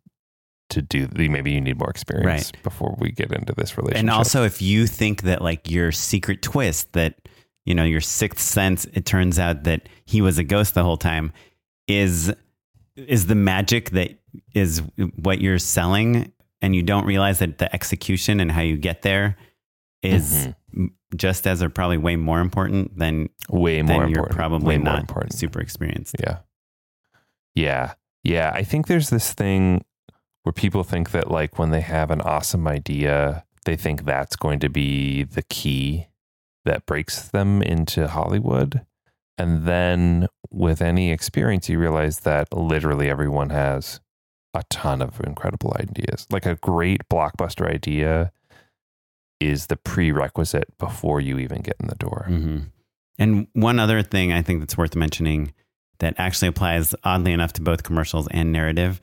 to 0.70 0.82
do. 0.82 1.08
Maybe 1.16 1.52
you 1.52 1.62
need 1.62 1.78
more 1.80 1.90
experience 1.90 2.52
before 2.64 2.96
we 3.00 3.12
get 3.12 3.32
into 3.32 3.54
this 3.56 3.78
relationship. 3.78 4.00
And 4.00 4.10
also, 4.10 4.44
if 4.44 4.62
you 4.62 4.88
think 4.88 5.24
that 5.24 5.42
like 5.42 5.70
your 5.70 5.92
secret 5.92 6.42
twist, 6.42 6.94
that 6.94 7.16
you 7.66 7.76
know 7.76 7.84
your 7.84 8.02
sixth 8.02 8.40
sense, 8.46 8.86
it 8.94 9.06
turns 9.06 9.38
out 9.40 9.64
that 9.64 9.90
he 10.06 10.22
was 10.22 10.38
a 10.38 10.44
ghost 10.44 10.74
the 10.74 10.84
whole 10.84 10.98
time, 10.98 11.32
is 11.88 12.34
is 12.96 13.28
the 13.28 13.36
magic 13.36 13.92
that 13.92 14.20
is 14.54 14.82
what 15.16 15.42
you're 15.42 15.60
selling, 15.60 16.32
and 16.62 16.76
you 16.76 16.84
don't 16.84 17.06
realize 17.06 17.40
that 17.40 17.58
the 17.58 17.74
execution 17.74 18.40
and 18.40 18.52
how 18.52 18.62
you 18.62 18.78
get 18.78 19.02
there 19.02 19.36
is 20.04 20.48
Mm-hmm. 20.76 20.86
just 21.18 21.48
as 21.48 21.64
or 21.64 21.70
probably 21.70 21.98
way 21.98 22.16
more 22.16 22.40
important 22.42 22.96
than 22.98 23.28
way 23.50 23.82
more 23.82 23.88
then 24.02 24.10
you're 24.10 24.20
important. 24.20 24.38
probably 24.38 24.68
way 24.68 24.78
more 24.78 24.94
not 24.94 25.00
important. 25.00 25.34
super 25.34 25.60
experienced. 25.60 26.16
Yeah. 26.20 26.38
Yeah. 27.56 27.94
Yeah. 28.24 28.52
I 28.54 28.64
think 28.64 28.86
there's 28.88 29.10
this 29.10 29.34
thing 29.34 29.84
where 30.50 30.54
people 30.54 30.84
think 30.84 31.12
that, 31.12 31.30
like, 31.30 31.60
when 31.60 31.70
they 31.70 31.82
have 31.82 32.10
an 32.10 32.22
awesome 32.22 32.68
idea, 32.68 33.46
they 33.66 33.76
think 33.76 34.04
that's 34.04 34.36
going 34.36 34.58
to 34.58 34.68
be 34.68 35.22
the 35.22 35.44
key 35.44 36.08
that 36.66 36.88
breaks 36.88 37.28
them 37.28 37.62
into 37.62 38.08
Hollywood. 38.08 38.84
And 39.38 39.68
then 39.68 40.28
with 40.50 40.82
any 40.82 41.12
experience, 41.12 41.70
you 41.70 41.78
realize 41.78 42.22
that 42.22 42.52
literally 42.52 43.12
everyone 43.12 43.52
has 43.52 44.00
a 44.56 44.64
ton 44.72 45.04
of 45.04 45.22
incredible 45.22 45.78
ideas. 45.80 46.26
Like 46.32 46.48
a 46.48 46.56
great 46.56 47.08
blockbuster 47.10 47.72
idea 47.72 48.32
is 49.40 49.68
the 49.68 49.78
prerequisite 49.78 50.76
before 50.80 51.22
you 51.22 51.38
even 51.38 51.62
get 51.62 51.76
in 51.80 51.90
the 51.90 51.96
door. 51.96 52.26
hmm 52.28 52.58
And 53.20 53.46
one 53.54 53.78
other 53.78 54.02
thing 54.02 54.34
I 54.34 54.42
think 54.42 54.62
that's 54.62 54.80
worth 54.80 54.96
mentioning 54.96 55.54
that 56.00 56.16
actually 56.18 56.48
applies 56.48 56.96
oddly 57.04 57.34
enough 57.34 57.54
to 57.54 57.62
both 57.62 57.84
commercials 57.84 58.28
and 58.32 58.52
narrative 58.52 59.00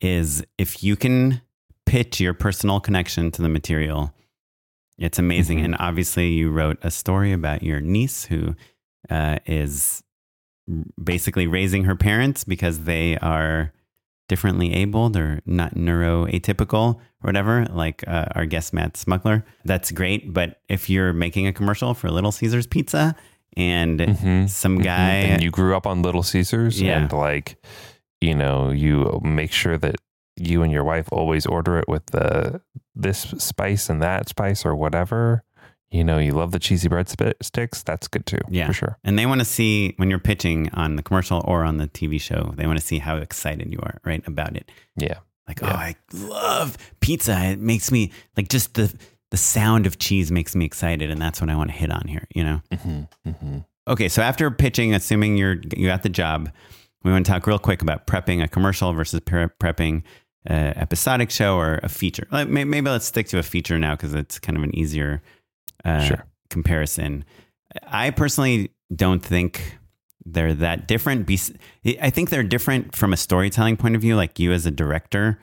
is 0.00 0.44
if 0.58 0.82
you 0.82 0.96
can 0.96 1.40
pitch 1.86 2.20
your 2.20 2.34
personal 2.34 2.80
connection 2.80 3.30
to 3.32 3.42
the 3.42 3.48
material, 3.48 4.12
it's 4.98 5.18
amazing. 5.18 5.58
Mhm. 5.60 5.64
And 5.64 5.76
obviously, 5.78 6.28
you 6.32 6.50
wrote 6.50 6.78
a 6.82 6.90
story 6.90 7.32
about 7.32 7.62
your 7.62 7.80
niece 7.80 8.24
who 8.24 8.54
uh, 9.10 9.38
is 9.46 10.02
basically 11.02 11.46
raising 11.46 11.84
her 11.84 11.94
parents 11.94 12.42
because 12.44 12.80
they 12.84 13.16
are 13.18 13.72
differently 14.28 14.74
abled 14.74 15.16
or 15.16 15.40
not 15.46 15.76
neuroatypical 15.76 16.96
or 16.96 17.00
whatever, 17.20 17.66
like 17.66 18.02
uh, 18.08 18.26
our 18.34 18.46
guest 18.46 18.72
Matt 18.72 18.94
Smuckler, 18.94 19.44
that's 19.64 19.92
great. 19.92 20.32
But 20.34 20.60
if 20.68 20.90
you're 20.90 21.12
making 21.12 21.46
a 21.46 21.52
commercial 21.52 21.94
for 21.94 22.10
Little 22.10 22.32
Caesars 22.32 22.66
Pizza 22.66 23.14
and 23.56 24.00
Mhm, 24.00 24.48
some 24.48 24.78
mhm. 24.78 24.82
guy, 24.84 25.12
and 25.12 25.42
you 25.42 25.50
grew 25.52 25.76
up 25.76 25.86
on 25.86 26.02
Little 26.02 26.24
Caesars, 26.24 26.80
Yeah. 26.82 26.98
and 27.00 27.12
like, 27.12 27.56
you 28.20 28.34
know, 28.34 28.70
you 28.70 29.20
make 29.22 29.52
sure 29.52 29.78
that 29.78 29.96
you 30.36 30.62
and 30.62 30.70
your 30.72 30.84
wife 30.84 31.08
always 31.12 31.46
order 31.46 31.78
it 31.78 31.88
with 31.88 32.06
the 32.06 32.60
this 32.94 33.20
spice 33.38 33.88
and 33.88 34.02
that 34.02 34.28
spice 34.28 34.64
or 34.64 34.74
whatever. 34.74 35.42
You 35.90 36.02
know, 36.02 36.18
you 36.18 36.32
love 36.32 36.50
the 36.50 36.58
cheesy 36.58 36.88
bread 36.88 37.08
sticks. 37.08 37.82
That's 37.84 38.08
good 38.08 38.26
too, 38.26 38.40
Yeah. 38.50 38.66
for 38.66 38.72
sure. 38.72 38.98
And 39.04 39.18
they 39.18 39.24
want 39.24 39.40
to 39.40 39.44
see 39.44 39.94
when 39.98 40.10
you're 40.10 40.18
pitching 40.18 40.68
on 40.74 40.96
the 40.96 41.02
commercial 41.02 41.42
or 41.46 41.62
on 41.64 41.76
the 41.76 41.86
TV 41.86 42.20
show, 42.20 42.52
they 42.56 42.66
want 42.66 42.78
to 42.78 42.84
see 42.84 42.98
how 42.98 43.16
excited 43.18 43.72
you 43.72 43.78
are, 43.82 43.98
right, 44.04 44.26
about 44.26 44.56
it. 44.56 44.70
Yeah, 44.96 45.18
Like, 45.46 45.60
Yeah. 45.60 45.72
oh, 45.72 45.76
I 45.76 45.94
love 46.12 46.76
pizza. 47.00 47.38
It 47.50 47.60
makes 47.60 47.90
me 47.92 48.10
like 48.36 48.48
just 48.48 48.74
the 48.74 48.92
the 49.32 49.36
sound 49.36 49.86
of 49.86 49.98
cheese 49.98 50.30
makes 50.30 50.54
me 50.54 50.64
excited, 50.64 51.10
and 51.10 51.20
that's 51.20 51.40
what 51.40 51.50
I 51.50 51.56
want 51.56 51.70
to 51.70 51.76
hit 51.76 51.90
on 51.90 52.06
here. 52.08 52.26
You 52.34 52.44
know. 52.44 52.62
mm-hmm, 52.72 53.28
mm-hmm. 53.30 53.58
Okay, 53.88 54.08
so 54.08 54.22
after 54.22 54.50
pitching, 54.50 54.92
assuming 54.94 55.36
you're 55.36 55.56
you 55.76 55.86
got 55.86 56.02
the 56.02 56.08
job, 56.08 56.50
we 57.06 57.12
want 57.12 57.24
to 57.24 57.32
talk 57.32 57.46
real 57.46 57.58
quick 57.58 57.82
about 57.82 58.06
prepping 58.06 58.42
a 58.42 58.48
commercial 58.48 58.92
versus 58.92 59.20
pre- 59.20 59.46
prepping 59.60 60.02
an 60.44 60.76
episodic 60.76 61.30
show 61.30 61.56
or 61.56 61.80
a 61.82 61.88
feature. 61.88 62.26
Maybe 62.30 62.80
let's 62.82 63.04
stick 63.06 63.28
to 63.28 63.38
a 63.38 63.42
feature 63.42 63.78
now 63.78 63.94
because 63.94 64.12
it's 64.14 64.38
kind 64.38 64.56
of 64.58 64.64
an 64.64 64.74
easier 64.76 65.22
uh, 65.84 66.00
Sure. 66.04 66.24
comparison. 66.50 67.24
I 67.86 68.10
personally 68.10 68.70
don't 68.94 69.22
think 69.24 69.78
they're 70.24 70.54
that 70.54 70.88
different. 70.88 71.30
I 72.00 72.10
think 72.10 72.30
they're 72.30 72.42
different 72.42 72.94
from 72.96 73.12
a 73.12 73.16
storytelling 73.16 73.76
point 73.76 73.94
of 73.94 74.00
view. 74.00 74.16
Like 74.16 74.38
you 74.38 74.52
as 74.52 74.66
a 74.66 74.70
director 74.70 75.38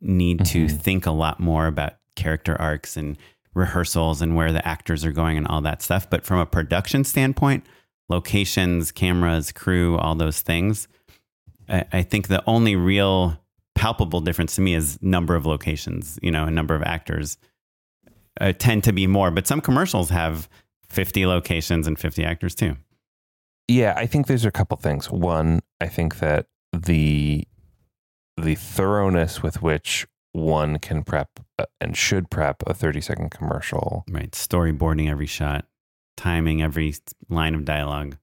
need 0.00 0.44
to 0.46 0.66
Mhm. 0.66 0.80
think 0.80 1.06
a 1.06 1.10
lot 1.10 1.38
more 1.40 1.66
about 1.66 1.94
character 2.16 2.56
arcs 2.60 2.96
and 2.96 3.16
rehearsals 3.54 4.20
and 4.22 4.34
where 4.36 4.52
the 4.52 4.66
actors 4.66 5.04
are 5.04 5.12
going 5.12 5.36
and 5.36 5.46
all 5.46 5.60
that 5.62 5.82
stuff. 5.82 6.08
But 6.08 6.24
from 6.24 6.38
a 6.38 6.46
production 6.46 7.04
standpoint, 7.04 7.64
locations, 8.08 8.92
cameras, 8.92 9.52
crew, 9.52 9.96
all 9.98 10.14
those 10.14 10.40
things, 10.40 10.88
I, 11.68 11.84
I 11.92 12.02
think 12.02 12.28
the 12.28 12.42
only 12.46 12.76
real 12.76 13.38
palpable 13.74 14.20
difference 14.20 14.54
to 14.56 14.60
me 14.60 14.74
is 14.74 14.98
number 15.02 15.34
of 15.34 15.46
locations, 15.46 16.18
you 16.22 16.30
know, 16.30 16.44
a 16.44 16.50
number 16.50 16.74
of 16.74 16.82
actors 16.82 17.38
uh, 18.40 18.52
tend 18.52 18.84
to 18.84 18.92
be 18.92 19.06
more, 19.06 19.30
but 19.30 19.46
some 19.46 19.60
commercials 19.60 20.10
have 20.10 20.48
50 20.88 21.26
locations 21.26 21.86
and 21.86 21.98
50 21.98 22.24
actors 22.24 22.54
too. 22.54 22.76
Yeah, 23.68 23.94
I 23.96 24.06
think 24.06 24.26
there's 24.26 24.44
a 24.44 24.50
couple 24.50 24.76
things. 24.76 25.10
One, 25.10 25.60
I 25.80 25.86
think 25.86 26.18
that 26.18 26.46
the 26.72 27.46
the 28.36 28.56
thoroughness 28.56 29.42
with 29.42 29.62
which 29.62 30.06
one 30.32 30.80
can 30.80 31.04
prep 31.04 31.28
uh, 31.58 31.66
and 31.80 31.96
should 31.96 32.30
prep 32.30 32.62
a 32.66 32.74
30 32.74 33.00
second 33.00 33.30
commercial, 33.30 34.04
Right. 34.10 34.32
Storyboarding 34.32 35.08
every 35.08 35.26
shot, 35.26 35.66
timing 36.16 36.62
every 36.62 36.94
line 37.28 37.54
of 37.54 37.64
dialogue. 37.64 38.16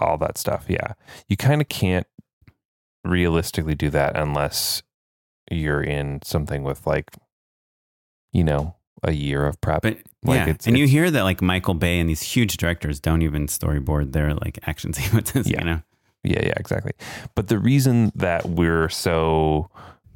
all 0.00 0.16
that 0.18 0.38
stuff. 0.38 0.66
Yeah. 0.68 0.92
You 1.28 1.36
kind 1.36 1.60
of 1.60 1.68
can't 1.68 2.06
realistically 3.04 3.74
do 3.74 3.90
that 3.90 4.16
unless 4.16 4.82
you're 5.50 5.82
in 5.82 6.20
something 6.22 6.62
with 6.62 6.86
like 6.86 7.10
you 8.32 8.44
know, 8.44 8.76
a 9.02 9.12
year 9.12 9.46
of 9.46 9.58
prep. 9.60 9.82
But 9.82 9.98
Like, 10.22 10.36
yeah, 10.36 10.48
it's- 10.50 10.66
and 10.66 10.76
you 10.76 10.86
hear 10.86 11.10
that 11.10 11.22
like 11.22 11.40
Michael 11.40 11.74
Bay 11.74 11.98
and 11.98 12.08
these 12.10 12.20
huge 12.22 12.58
directors 12.58 13.00
don't 13.00 13.22
even 13.22 13.46
storyboard 13.46 14.12
their 14.12 14.34
like 14.34 14.58
action 14.68 14.92
sequences. 14.98 15.48
Yeah. 15.50 15.60
You 15.60 15.64
know, 15.64 15.82
Yeah, 16.24 16.44
yeah, 16.46 16.52
exactly. 16.56 16.92
But 17.34 17.48
the 17.48 17.58
reason 17.58 18.12
that 18.14 18.44
we're 18.46 18.88
so 18.90 19.70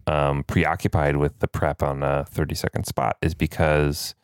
um, 0.06 0.44
preoccupied 0.44 1.16
with 1.16 1.38
the 1.38 1.48
prep 1.48 1.82
on 1.82 2.02
a 2.02 2.24
30 2.26 2.54
second 2.54 2.84
spot 2.86 3.16
is 3.22 3.34
because 3.34 4.14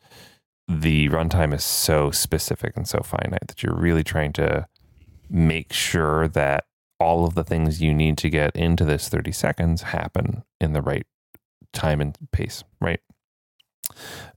the 0.69 1.09
runtime 1.09 1.55
is 1.55 1.65
so 1.65 2.11
specific 2.11 2.77
and 2.77 2.87
so 2.87 3.01
finite 3.01 3.49
that 3.49 3.63
you're 3.63 3.75
really 3.75 4.05
trying 4.05 4.33
to 4.35 4.67
make 5.31 5.73
sure 5.73 6.29
that 6.29 6.65
all 7.01 7.25
of 7.25 7.35
the 7.35 7.45
things 7.45 7.81
you 7.81 7.95
need 7.95 8.19
to 8.19 8.29
get 8.29 8.55
into 8.55 8.85
this 8.85 9.09
30 9.09 9.33
seconds 9.33 9.83
happen 9.83 10.43
in 10.61 10.73
the 10.73 10.83
right 10.83 11.07
time 11.73 12.01
and 12.01 12.17
pace, 12.33 12.65
right? 12.81 13.01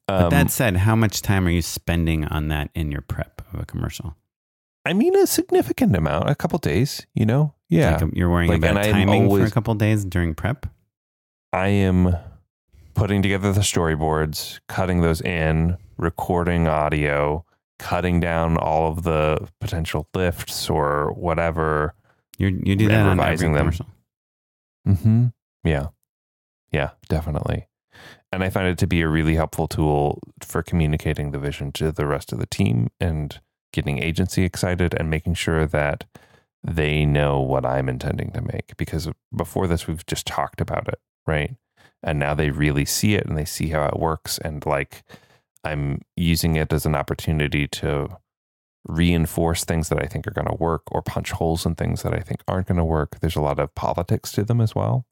but 0.07 0.23
Um, 0.25 0.29
that 0.29 0.51
said, 0.51 0.77
how 0.77 0.95
much 0.95 1.21
time 1.21 1.47
are 1.47 1.51
you 1.51 1.61
spending 1.61 2.25
on 2.25 2.47
that 2.49 2.69
in 2.75 2.91
your 2.91 3.01
prep 3.01 3.41
of 3.53 3.59
a 3.59 3.65
commercial? 3.65 4.15
I 4.86 4.93
mean, 4.93 5.15
a 5.15 5.27
significant 5.27 5.95
amount, 5.95 6.29
a 6.29 6.36
couple 6.36 6.57
days, 6.59 7.05
you 7.13 7.25
know? 7.25 7.53
Yeah. 7.69 7.97
Like, 7.97 8.13
you're 8.13 8.29
worrying 8.29 8.51
Like, 8.51 8.63
about 8.71 8.84
timing 8.86 9.29
for 9.29 9.43
a 9.43 9.51
couple 9.51 9.73
days 9.75 10.05
during 10.05 10.34
prep. 10.34 10.65
I 11.53 11.67
am 11.67 12.15
putting 12.93 13.21
together 13.21 13.51
the 13.53 13.61
storyboards, 13.61 14.59
cutting 14.67 15.01
those 15.01 15.21
in, 15.21 15.77
recording 16.01 16.67
audio, 16.67 17.45
cutting 17.79 18.19
down 18.19 18.57
all 18.57 18.91
of 18.91 19.03
the 19.03 19.47
potential 19.61 20.09
lifts 20.13 20.69
or 20.69 21.13
whatever. 21.13 21.93
You 22.37 22.59
you 22.63 22.75
do 22.75 22.89
that 22.89 23.07
revising 23.07 23.53
them. 23.53 23.65
commercial. 23.65 23.85
Mm-hmm. 24.87 25.27
Yeah. 25.63 25.87
Yeah, 26.71 26.91
definitely. 27.07 27.67
And 28.31 28.43
I 28.43 28.49
find 28.49 28.67
it 28.67 28.77
to 28.79 28.87
be 28.87 29.01
a 29.01 29.07
really 29.07 29.35
helpful 29.35 29.67
tool 29.67 30.19
for 30.41 30.63
communicating 30.63 31.31
the 31.31 31.39
vision 31.39 31.71
to 31.73 31.91
the 31.91 32.07
rest 32.07 32.31
of 32.31 32.39
the 32.39 32.45
team 32.45 32.89
and 32.99 33.39
getting 33.73 34.01
agency 34.01 34.43
excited 34.43 34.93
and 34.97 35.09
making 35.09 35.35
sure 35.35 35.65
that 35.67 36.05
they 36.63 37.05
know 37.05 37.39
what 37.41 37.65
I'm 37.65 37.89
intending 37.89 38.31
to 38.31 38.41
make. 38.41 38.75
Because 38.77 39.09
before 39.35 39.67
this, 39.67 39.87
we've 39.87 40.05
just 40.05 40.25
talked 40.25 40.61
about 40.61 40.87
it, 40.87 40.99
right? 41.27 41.55
And 42.01 42.19
now 42.19 42.33
they 42.33 42.51
really 42.51 42.85
see 42.85 43.15
it 43.15 43.25
and 43.25 43.37
they 43.37 43.45
see 43.45 43.67
how 43.67 43.85
it 43.85 43.99
works. 43.99 44.37
And 44.39 44.65
like 44.65 45.03
I'm 45.64 46.01
using 46.16 46.55
it 46.55 46.74
as 46.74 46.86
an 46.86 46.95
opportunity 46.95 47.68
to 47.68 48.18
reinforce 48.86 49.64
things 49.64 49.89
that 49.89 50.01
I 50.01 50.07
think 50.07 50.28
are 50.28 50.32
going 50.32 50.47
to 50.47 50.55
work 50.55 50.84
or 50.91 51.01
punch 51.01 51.32
holes 51.32 51.66
in 51.66 51.76
things 51.76 52.01
that 52.01 52.14
I 52.14 52.20
think 52.20 52.41
aren't 52.47 52.68
going 52.68 52.78
to 52.78 52.84
work. 52.84 53.20
There's 53.20 53.36
a 53.36 53.41
lot 53.41 53.59
of 53.59 53.74
politics 53.76 54.32
to 54.34 54.43
them 54.43 54.59
as 54.59 54.74
well. 54.74 55.05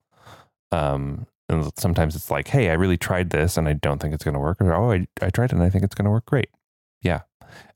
Um, 0.71 1.27
and 1.47 1.71
sometimes 1.77 2.15
it's 2.15 2.31
like, 2.31 2.47
hey, 2.47 2.69
I 2.69 2.73
really 2.73 2.97
tried 2.97 3.29
this 3.29 3.57
and 3.57 3.67
I 3.67 3.73
don't 3.73 3.99
think 3.99 4.13
it's 4.13 4.23
going 4.23 4.33
to 4.33 4.39
work. 4.39 4.61
Or, 4.61 4.73
oh, 4.73 4.91
I, 4.91 5.07
I 5.21 5.29
tried 5.29 5.45
it 5.45 5.53
and 5.53 5.63
I 5.63 5.69
think 5.69 5.83
it's 5.83 5.95
going 5.95 6.05
to 6.05 6.11
work 6.11 6.25
great. 6.25 6.49
Yeah. 7.01 7.21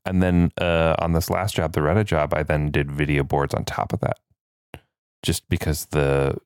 And 0.04 0.22
then 0.22 0.52
uh, 0.60 0.94
on 0.98 1.12
this 1.12 1.30
last 1.30 1.54
job, 1.54 1.72
the 1.72 1.80
Reddit 1.80 2.06
job, 2.06 2.34
I 2.34 2.42
then 2.42 2.70
did 2.70 2.90
video 2.90 3.22
boards 3.24 3.54
on 3.54 3.64
top 3.64 3.92
of 3.92 4.00
that 4.00 4.18
just 5.22 5.48
because 5.48 5.86
the 5.86 6.36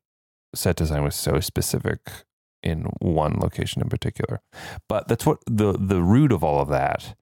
set 0.55 0.77
design 0.77 1.05
was 1.05 1.15
so 1.15 1.41
specific 1.41 2.01
in 2.63 2.83
one 3.01 3.39
location 3.39 3.83
in 3.83 3.89
particular. 3.89 4.41
But 4.89 5.09
that's 5.09 5.27
what 5.27 5.39
the 5.47 5.73
the 5.73 6.03
root 6.03 6.33
of 6.33 6.43
all 6.43 6.61
of 6.61 6.69
that 6.69 7.15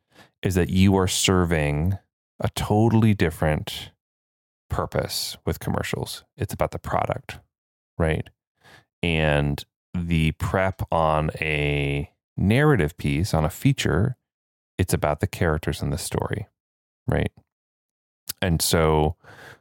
is 0.43 0.55
that 0.55 0.71
you 0.71 0.97
are 0.97 1.09
serving 1.09 1.99
a 2.41 2.49
totally 2.51 3.15
different 3.15 3.91
purpose 4.69 5.37
with 5.47 5.61
commercials. 5.61 6.25
It's 6.37 6.53
about 6.53 6.71
the 6.71 6.79
product, 6.79 7.41
right? 7.99 8.29
And 9.03 9.65
the 9.95 10.33
prep 10.33 10.83
on 10.93 11.31
a 11.41 12.11
narrative 12.37 12.97
piece, 12.97 13.33
on 13.33 13.45
a 13.45 13.51
feature, 13.51 14.17
it's 14.79 14.93
about 14.93 15.21
the 15.21 15.27
characters 15.27 15.81
in 15.81 15.91
the 15.91 15.99
story, 15.99 16.47
right? 17.07 17.33
And 18.43 18.61
so, 18.61 19.17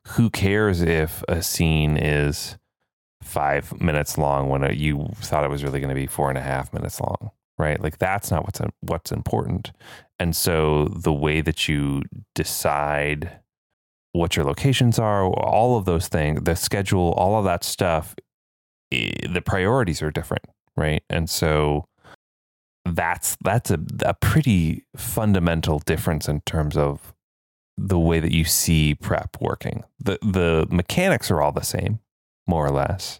who 0.09 0.29
cares 0.29 0.81
if 0.81 1.23
a 1.27 1.41
scene 1.41 1.97
is 1.97 2.57
five 3.25 3.79
minutes 3.81 4.17
long 4.17 4.49
when 4.49 4.63
it, 4.63 4.77
you 4.77 5.09
thought 5.15 5.43
it 5.43 5.49
was 5.49 5.63
really 5.63 5.79
going 5.79 5.89
to 5.89 5.95
be 5.95 6.07
four 6.07 6.29
and 6.29 6.37
a 6.37 6.41
half 6.41 6.73
minutes 6.73 6.99
long, 6.99 7.31
right? 7.57 7.81
Like 7.81 7.97
that's 7.97 8.31
not 8.31 8.43
what's 8.43 8.61
what's 8.81 9.11
important. 9.11 9.71
And 10.19 10.35
so, 10.35 10.85
the 10.85 11.13
way 11.13 11.41
that 11.41 11.67
you 11.67 12.03
decide 12.33 13.39
what 14.13 14.35
your 14.37 14.45
locations 14.45 14.97
are, 14.97 15.25
all 15.25 15.77
of 15.77 15.85
those 15.85 16.07
things, 16.07 16.41
the 16.43 16.55
schedule, 16.55 17.11
all 17.17 17.37
of 17.37 17.43
that 17.45 17.63
stuff, 17.63 18.15
the 18.91 19.41
priorities 19.45 20.01
are 20.01 20.11
different, 20.11 20.45
right? 20.77 21.03
And 21.09 21.29
so 21.29 21.85
that's 22.85 23.35
that's 23.43 23.71
a, 23.71 23.79
a 24.05 24.13
pretty 24.13 24.85
fundamental 24.95 25.79
difference 25.79 26.29
in 26.29 26.41
terms 26.41 26.77
of 26.77 27.13
the 27.77 27.99
way 27.99 28.19
that 28.19 28.31
you 28.31 28.45
see 28.45 28.95
prep 28.95 29.37
working. 29.41 29.83
The 29.99 30.17
the 30.21 30.67
mechanics 30.69 31.29
are 31.29 31.41
all 31.41 31.51
the 31.51 31.61
same, 31.61 31.99
more 32.47 32.65
or 32.65 32.71
less. 32.71 33.19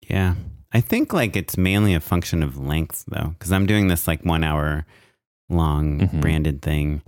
Yeah. 0.00 0.34
I 0.72 0.80
think 0.80 1.12
like 1.12 1.36
it's 1.36 1.56
mainly 1.56 1.94
a 1.94 2.00
function 2.00 2.42
of 2.42 2.58
length 2.58 3.04
though, 3.08 3.34
because 3.38 3.52
I'm 3.52 3.66
doing 3.66 3.88
this 3.88 4.08
like 4.08 4.24
one 4.24 4.42
hour 4.44 4.84
long 5.48 6.00
Mhm. 6.00 6.20
branded 6.20 6.62
thing. 6.62 7.02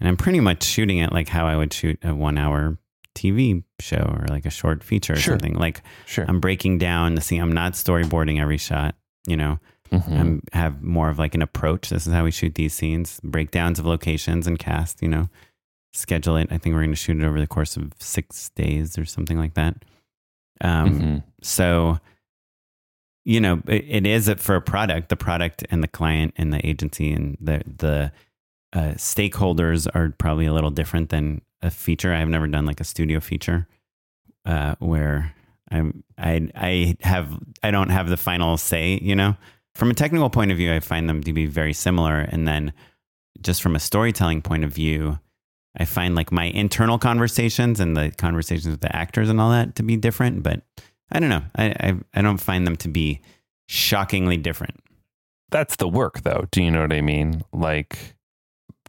And 0.00 0.08
I'm 0.08 0.16
pretty 0.16 0.40
much 0.40 0.62
shooting 0.62 0.98
it 0.98 1.12
like 1.12 1.28
how 1.28 1.46
I 1.46 1.56
would 1.56 1.72
shoot 1.72 1.98
a 2.02 2.14
one 2.14 2.38
hour 2.38 2.78
TV 3.14 3.62
show 3.80 4.16
or 4.20 4.26
like 4.28 4.46
a 4.46 4.50
short 4.50 4.82
feature 4.84 5.14
or 5.14 5.16
Sure. 5.16 5.32
something. 5.34 5.54
Like 5.54 5.82
Sure. 6.06 6.24
I'm 6.28 6.40
breaking 6.40 6.78
down 6.78 7.14
the 7.14 7.20
scene. 7.20 7.40
I'm 7.40 7.52
not 7.52 7.72
storyboarding 7.74 8.38
every 8.40 8.58
shot, 8.58 8.94
you 9.26 9.36
know. 9.36 9.58
Mhm. 9.90 10.20
I'm 10.20 10.42
have 10.52 10.82
more 10.82 11.08
of 11.08 11.18
like 11.18 11.34
an 11.34 11.42
approach. 11.42 11.88
This 11.90 12.06
is 12.06 12.12
how 12.12 12.24
we 12.24 12.30
shoot 12.30 12.54
these 12.54 12.72
scenes, 12.74 13.18
breakdowns 13.24 13.78
of 13.78 13.86
locations 13.86 14.46
and 14.46 14.58
cast, 14.58 15.02
you 15.02 15.08
know, 15.08 15.28
schedule 15.92 16.36
it. 16.36 16.48
I 16.52 16.58
think 16.58 16.74
we're 16.74 16.80
going 16.82 16.90
to 16.90 16.96
shoot 16.96 17.18
it 17.18 17.24
over 17.26 17.40
the 17.40 17.46
course 17.48 17.76
of 17.76 17.92
six 17.98 18.50
days 18.50 18.96
or 18.96 19.04
something 19.04 19.36
like 19.38 19.54
that. 19.54 19.84
Um, 20.60 21.00
Mhm. 21.00 21.22
so 21.42 21.98
you 23.24 23.38
know, 23.40 23.60
it, 23.68 23.84
it 23.86 24.06
is 24.06 24.28
it 24.28 24.40
for 24.40 24.56
a 24.56 24.62
product, 24.62 25.08
the 25.10 25.16
product 25.16 25.64
and 25.70 25.82
the 25.82 25.88
client 25.88 26.32
and 26.36 26.52
the 26.52 26.66
agency 26.66 27.12
and 27.12 27.36
the 27.40 27.62
the 27.76 28.12
uh, 28.72 28.92
stakeholders 28.96 29.86
are 29.94 30.10
probably 30.18 30.46
a 30.46 30.52
little 30.52 30.70
different 30.70 31.10
than 31.10 31.42
a 31.60 31.70
feature. 31.70 32.14
I've 32.14 32.28
never 32.28 32.46
done 32.46 32.64
like 32.66 32.80
a 32.80 32.84
studio 32.84 33.20
feature 33.20 33.66
uh, 34.46 34.74
where 34.78 35.34
I'm 35.70 36.02
I 36.16 36.48
I 36.54 36.96
have 37.02 37.38
I 37.62 37.70
don't 37.70 37.90
have 37.90 38.08
the 38.08 38.16
final 38.16 38.56
say. 38.56 38.98
You 39.02 39.14
know, 39.14 39.36
from 39.74 39.90
a 39.90 39.94
technical 39.94 40.30
point 40.30 40.50
of 40.50 40.56
view, 40.56 40.72
I 40.72 40.80
find 40.80 41.08
them 41.08 41.22
to 41.24 41.32
be 41.32 41.46
very 41.46 41.74
similar, 41.74 42.20
and 42.20 42.48
then 42.48 42.72
just 43.42 43.60
from 43.62 43.76
a 43.76 43.80
storytelling 43.80 44.40
point 44.42 44.64
of 44.64 44.72
view, 44.72 45.18
I 45.78 45.84
find 45.84 46.14
like 46.14 46.32
my 46.32 46.44
internal 46.46 46.98
conversations 46.98 47.80
and 47.80 47.96
the 47.96 48.10
conversations 48.10 48.68
with 48.68 48.80
the 48.80 48.94
actors 48.94 49.28
and 49.28 49.40
all 49.40 49.50
that 49.50 49.76
to 49.76 49.82
be 49.82 49.96
different. 49.96 50.42
But 50.42 50.62
I 51.12 51.20
don't 51.20 51.30
know. 51.30 51.42
I 51.56 51.66
I, 51.68 51.94
I 52.14 52.22
don't 52.22 52.38
find 52.38 52.66
them 52.66 52.76
to 52.76 52.88
be 52.88 53.20
shockingly 53.68 54.36
different. 54.36 54.80
That's 55.50 55.76
the 55.76 55.88
work, 55.88 56.22
though. 56.22 56.46
Do 56.50 56.62
you 56.62 56.70
know 56.70 56.82
what 56.82 56.92
I 56.92 57.00
mean? 57.00 57.42
Like, 57.52 58.16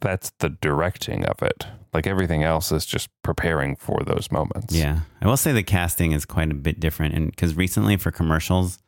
that's 0.00 0.32
the 0.38 0.50
directing 0.50 1.24
of 1.24 1.42
it. 1.42 1.66
Like 1.92 2.06
everything 2.06 2.42
else 2.42 2.72
is 2.72 2.86
just 2.86 3.08
preparing 3.22 3.76
for 3.76 4.00
those 4.04 4.30
moments. 4.30 4.74
Yeah. 4.74 5.00
I 5.20 5.26
will 5.26 5.36
say 5.36 5.52
the 5.52 5.62
casting 5.62 6.12
is 6.12 6.24
quite 6.24 6.50
a 6.50 6.54
bit 6.54 6.80
different. 6.80 7.14
And 7.14 7.30
because 7.30 7.54
recently 7.54 7.96
for 7.96 8.10
commercials, 8.10 8.78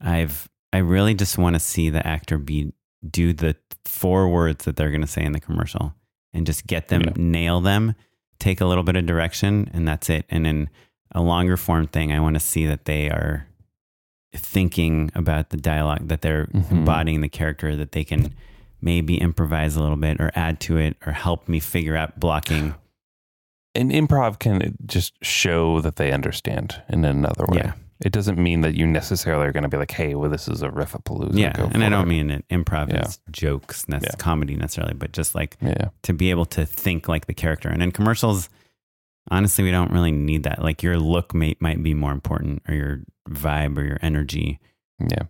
I've, 0.00 0.48
I 0.72 0.78
really 0.78 1.14
just 1.14 1.38
want 1.38 1.54
to 1.54 1.60
see 1.60 1.90
the 1.90 2.06
actor 2.06 2.38
be, 2.38 2.72
do 3.08 3.32
the 3.32 3.56
four 3.84 4.28
words 4.28 4.64
that 4.64 4.76
they're 4.76 4.90
going 4.90 5.00
to 5.00 5.06
say 5.06 5.24
in 5.24 5.32
the 5.32 5.40
commercial 5.40 5.94
and 6.32 6.46
just 6.46 6.66
get 6.66 6.88
them, 6.88 7.02
Yeah. 7.02 7.12
nail 7.16 7.60
them, 7.60 7.94
take 8.38 8.60
a 8.60 8.66
little 8.66 8.84
bit 8.84 8.96
of 8.96 9.06
direction, 9.06 9.70
and 9.72 9.86
that's 9.86 10.08
it. 10.10 10.24
And 10.28 10.46
in 10.46 10.68
a 11.12 11.20
longer 11.22 11.56
form 11.56 11.86
thing, 11.86 12.12
I 12.12 12.20
want 12.20 12.34
to 12.34 12.40
see 12.40 12.66
that 12.66 12.84
they 12.84 13.08
are 13.10 13.46
thinking 14.34 15.10
about 15.14 15.50
the 15.50 15.56
dialogue, 15.56 16.08
that 16.08 16.20
they're 16.20 16.46
Mhm. 16.46 16.70
embodying 16.70 17.20
the 17.22 17.28
character, 17.28 17.74
that 17.76 17.92
they 17.92 18.04
can 18.04 18.34
maybe 18.80 19.16
improvise 19.18 19.74
a 19.74 19.80
little 19.80 19.96
bit 19.96 20.20
or 20.20 20.30
add 20.34 20.60
to 20.60 20.76
it 20.76 20.96
or 21.06 21.12
help 21.12 21.48
me 21.48 21.58
figure 21.60 21.96
out 21.96 22.20
blocking. 22.20 22.74
And 23.74 23.90
improv 23.90 24.38
can 24.38 24.76
just 24.86 25.14
show 25.24 25.80
that 25.80 25.96
they 25.96 26.12
understand 26.12 26.82
in 26.88 27.04
another 27.04 27.44
way. 27.48 27.58
Yeah. 27.64 27.72
It 28.04 28.12
doesn't 28.12 28.38
mean 28.38 28.60
that 28.60 28.74
you 28.74 28.86
necessarily 28.86 29.46
are 29.46 29.52
going 29.52 29.64
to 29.64 29.68
be 29.68 29.76
like, 29.76 29.90
hey, 29.90 30.14
well, 30.14 30.30
this 30.30 30.46
is 30.46 30.62
a 30.62 30.68
riffapalooza. 30.68 31.36
Yeah, 31.36 31.52
Go 31.52 31.64
and 31.72 31.82
I 31.82 31.88
don't 31.88 32.04
it. 32.04 32.08
mean 32.08 32.30
it 32.30 32.44
improv 32.48 32.92
Yeah. 32.92 33.08
jokes, 33.32 33.86
Yeah. 33.88 33.98
comedy 34.18 34.54
necessarily, 34.54 34.94
but 34.94 35.12
just 35.12 35.34
like 35.34 35.56
Yeah. 35.60 35.88
to 36.02 36.12
be 36.12 36.30
able 36.30 36.46
to 36.46 36.64
think 36.64 37.08
like 37.08 37.26
the 37.26 37.34
character. 37.34 37.68
And 37.68 37.82
in 37.82 37.90
commercials, 37.90 38.48
honestly, 39.32 39.64
we 39.64 39.72
don't 39.72 39.90
really 39.90 40.12
need 40.12 40.44
that. 40.44 40.62
Like 40.62 40.82
your 40.82 40.98
look 41.00 41.34
may, 41.34 41.56
might 41.58 41.82
be 41.82 41.92
more 41.92 42.12
important, 42.12 42.62
or 42.68 42.74
your 42.74 43.00
vibe, 43.28 43.76
or 43.76 43.82
your 43.84 43.98
energy. 44.00 44.60
Yeah. 45.00 45.24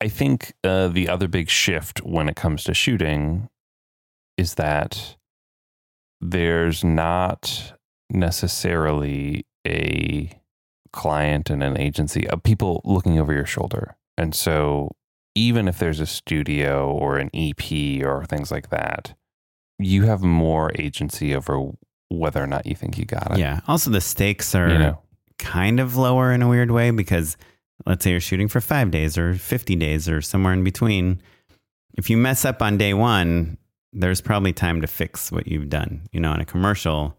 I 0.00 0.06
think 0.08 0.52
uh, 0.62 0.86
the 0.88 1.08
other 1.08 1.26
big 1.26 1.48
shift 1.50 2.04
when 2.04 2.28
it 2.28 2.36
comes 2.36 2.62
to 2.64 2.74
shooting 2.74 3.48
is 4.36 4.54
that 4.54 5.16
there's 6.20 6.84
not 6.84 7.72
necessarily 8.10 9.44
a 9.66 10.30
client 10.92 11.50
and 11.50 11.62
an 11.62 11.78
agency 11.78 12.28
of 12.28 12.42
people 12.42 12.80
looking 12.84 13.18
over 13.18 13.32
your 13.32 13.46
shoulder. 13.46 13.96
And 14.18 14.34
so 14.34 14.92
even 15.34 15.68
if 15.68 15.78
there's 15.78 16.00
a 16.00 16.06
studio 16.06 16.90
or 16.90 17.18
an 17.18 17.30
EP 17.34 18.02
or 18.04 18.24
things 18.26 18.50
like 18.50 18.70
that, 18.70 19.14
you 19.78 20.04
have 20.04 20.22
more 20.22 20.72
agency 20.78 21.34
over 21.34 21.70
whether 22.08 22.42
or 22.42 22.46
not 22.46 22.66
you 22.66 22.74
think 22.74 22.96
you 22.96 23.04
got 23.04 23.32
it. 23.32 23.38
Yeah. 23.38 23.60
Also, 23.68 23.90
the 23.90 24.00
stakes 24.00 24.54
are 24.54 24.70
You 24.70 24.78
know? 24.78 24.98
kind 25.38 25.78
of 25.80 25.96
lower 25.96 26.32
in 26.32 26.40
a 26.40 26.48
weird 26.48 26.70
way 26.70 26.90
because 26.90 27.36
let's 27.84 28.02
say 28.04 28.12
you're 28.12 28.20
shooting 28.20 28.48
for 28.48 28.60
five 28.62 28.90
days 28.90 29.18
or 29.18 29.34
50 29.34 29.76
days 29.76 30.08
or 30.08 30.22
somewhere 30.22 30.54
in 30.54 30.64
between. 30.64 31.20
If 31.98 32.08
you 32.08 32.16
mess 32.16 32.44
up 32.46 32.62
on 32.62 32.78
day 32.78 32.94
one, 32.94 33.58
there's 33.92 34.20
probably 34.22 34.52
time 34.54 34.80
to 34.80 34.86
fix 34.86 35.30
what 35.30 35.46
you've 35.46 35.68
done. 35.68 36.02
You 36.12 36.20
know, 36.20 36.30
on 36.30 36.40
a 36.40 36.44
commercial, 36.46 37.16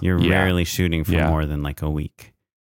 you're 0.00 0.18
Yeah. 0.20 0.30
rarely 0.42 0.64
shooting 0.64 1.04
for 1.04 1.12
Yeah. 1.12 1.30
more 1.30 1.46
than 1.46 1.62
like 1.62 1.80
a 1.82 1.90
week. 1.90 2.32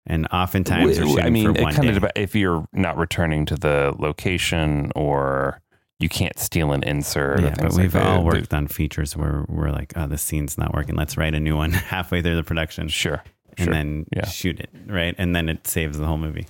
And 0.07 0.26
oftentimes 0.32 0.96
shooting 0.96 1.20
I 1.20 1.30
mean, 1.30 1.57
it 1.57 1.74
kind 1.74 1.88
of 1.96 2.05
if 2.14 2.34
you're 2.34 2.66
not 2.72 2.96
returning 2.98 3.46
to 3.46 3.57
the 3.57 3.94
location 3.98 4.92
or 4.94 5.61
you 5.98 6.09
can't 6.11 6.38
steal 6.38 6.72
an 6.72 6.82
insert. 6.82 7.40
or 7.40 7.42
yeah, 7.44 7.55
but 7.57 7.70
like 7.72 7.76
we've 7.78 7.92
that, 7.92 8.07
all 8.07 8.18
the- 8.18 8.24
worked 8.26 8.52
on 8.52 8.66
features 8.66 9.16
where 9.16 9.46
we're 9.48 9.70
like, 9.70 9.92
oh, 9.96 10.07
this 10.07 10.20
scene's 10.22 10.59
not 10.59 10.74
working. 10.74 10.94
Let's 10.96 11.16
write 11.16 11.34
a 11.34 11.40
new 11.40 11.57
one 11.57 11.72
halfway 11.72 12.20
through 12.20 12.36
the 12.36 12.42
production. 12.42 12.88
Sure, 12.88 13.22
and 13.57 13.64
sure. 13.66 13.72
then 13.72 14.07
Yeah. 14.14 14.26
shoot 14.26 14.61
it, 14.61 14.68
right? 14.86 15.14
And 15.16 15.34
then 15.34 15.48
it 15.48 15.66
saves 15.66 15.96
the 15.98 16.05
whole 16.05 16.18
movie. 16.18 16.46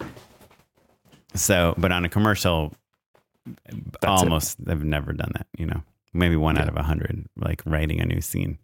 So, 1.35 1.75
but 1.79 1.93
on 1.93 2.05
a 2.05 2.09
commercial, 2.09 2.73
it. 3.67 3.77
almost 4.05 4.57
I've 4.67 4.85
never 4.85 5.13
done 5.13 5.31
that, 5.35 5.47
you 5.57 5.67
know. 5.67 5.83
Maybe 6.13 6.37
one 6.37 6.57
out 6.59 6.69
of 6.69 6.77
a 6.77 6.83
hundred, 6.85 7.27
like 7.37 7.61
writing 7.67 8.01
a 8.01 8.07
new 8.07 8.21
scene. 8.21 8.59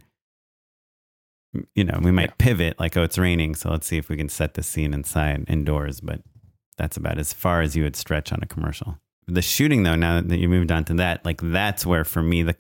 You 1.75 1.83
know, 1.85 1.99
we 2.03 2.13
might 2.13 2.39
pivot 2.39 2.79
like, 2.79 2.97
oh, 2.97 3.03
it's 3.03 3.19
raining, 3.19 3.55
so 3.57 3.71
let's 3.71 3.87
see 3.87 3.97
if 3.97 4.09
we 4.09 4.17
can 4.17 4.29
set 4.29 4.55
the 4.55 4.63
scene 4.63 4.95
inside 4.95 5.45
indoors, 5.49 6.01
but 6.01 6.21
that's 6.79 6.97
about 6.97 7.19
as 7.19 7.33
far 7.33 7.61
as 7.61 7.75
you 7.75 7.83
would 7.83 7.97
stretch 7.97 8.33
on 8.33 8.39
a 8.43 8.47
commercial. 8.47 8.99
The 9.27 9.43
shooting 9.43 9.83
though, 9.83 9.97
now 9.97 10.21
that 10.21 10.39
you 10.39 10.49
moved 10.49 10.71
on 10.71 10.85
to 10.87 10.95
that, 10.95 11.25
like 11.25 11.41
that's 11.43 11.85
where 11.85 12.05
for 12.05 12.23
me 12.23 12.43
the 12.43 12.55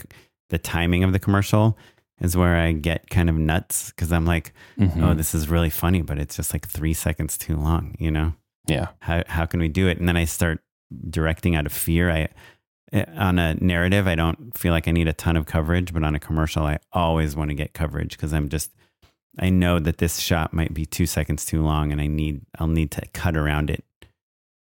the 0.50 0.58
timing 0.58 1.04
of 1.04 1.12
the 1.12 1.18
commercial 1.20 1.78
is 2.20 2.36
where 2.36 2.56
I 2.56 2.72
get 2.72 3.08
kind 3.08 3.30
of 3.30 3.36
nuts 3.36 3.90
because 3.90 4.12
I'm 4.12 4.26
like, 4.26 4.52
Mhm. 4.78 5.02
oh, 5.02 5.14
this 5.14 5.34
is 5.34 5.48
really 5.48 5.70
funny, 5.70 6.02
but 6.02 6.18
it's 6.18 6.36
just 6.36 6.52
like 6.52 6.66
three 6.66 6.92
seconds 6.92 7.38
too 7.38 7.56
long, 7.56 7.94
you 7.98 8.10
know? 8.10 8.34
yeah, 8.66 8.88
How, 9.00 9.22
how 9.28 9.46
can 9.46 9.60
we 9.60 9.68
do 9.68 9.86
it? 9.88 9.98
And 9.98 10.08
then 10.08 10.16
I 10.16 10.24
start 10.24 10.60
directing 11.08 11.54
out 11.56 11.66
of 11.66 11.72
fear. 11.72 12.10
I, 12.10 12.28
eh, 12.92 13.04
on 13.16 13.38
a 13.38 13.54
narrative, 13.54 14.06
I 14.06 14.16
don't 14.16 14.56
feel 14.58 14.72
like 14.72 14.86
I 14.86 14.90
need 14.90 15.08
a 15.08 15.12
ton 15.12 15.36
of 15.36 15.46
coverage, 15.46 15.94
but 15.94 16.02
on 16.04 16.14
a 16.14 16.20
commercial, 16.20 16.64
I 16.66 16.78
always 16.92 17.34
want 17.36 17.50
to 17.50 17.54
get 17.54 17.72
coverage 17.72 18.16
because 18.16 18.32
I'm 18.34 18.48
just, 18.48 18.70
I 19.38 19.50
know 19.50 19.78
that 19.78 19.98
this 19.98 20.18
shot 20.18 20.52
might 20.52 20.74
be 20.74 20.84
two 20.86 21.06
seconds 21.06 21.44
too 21.44 21.62
long 21.62 21.92
and 21.92 22.00
I 22.00 22.06
need, 22.06 22.42
I'll 22.58 22.66
need 22.66 22.90
to 22.92 23.02
cut 23.12 23.36
around 23.36 23.70
it. 23.70 23.84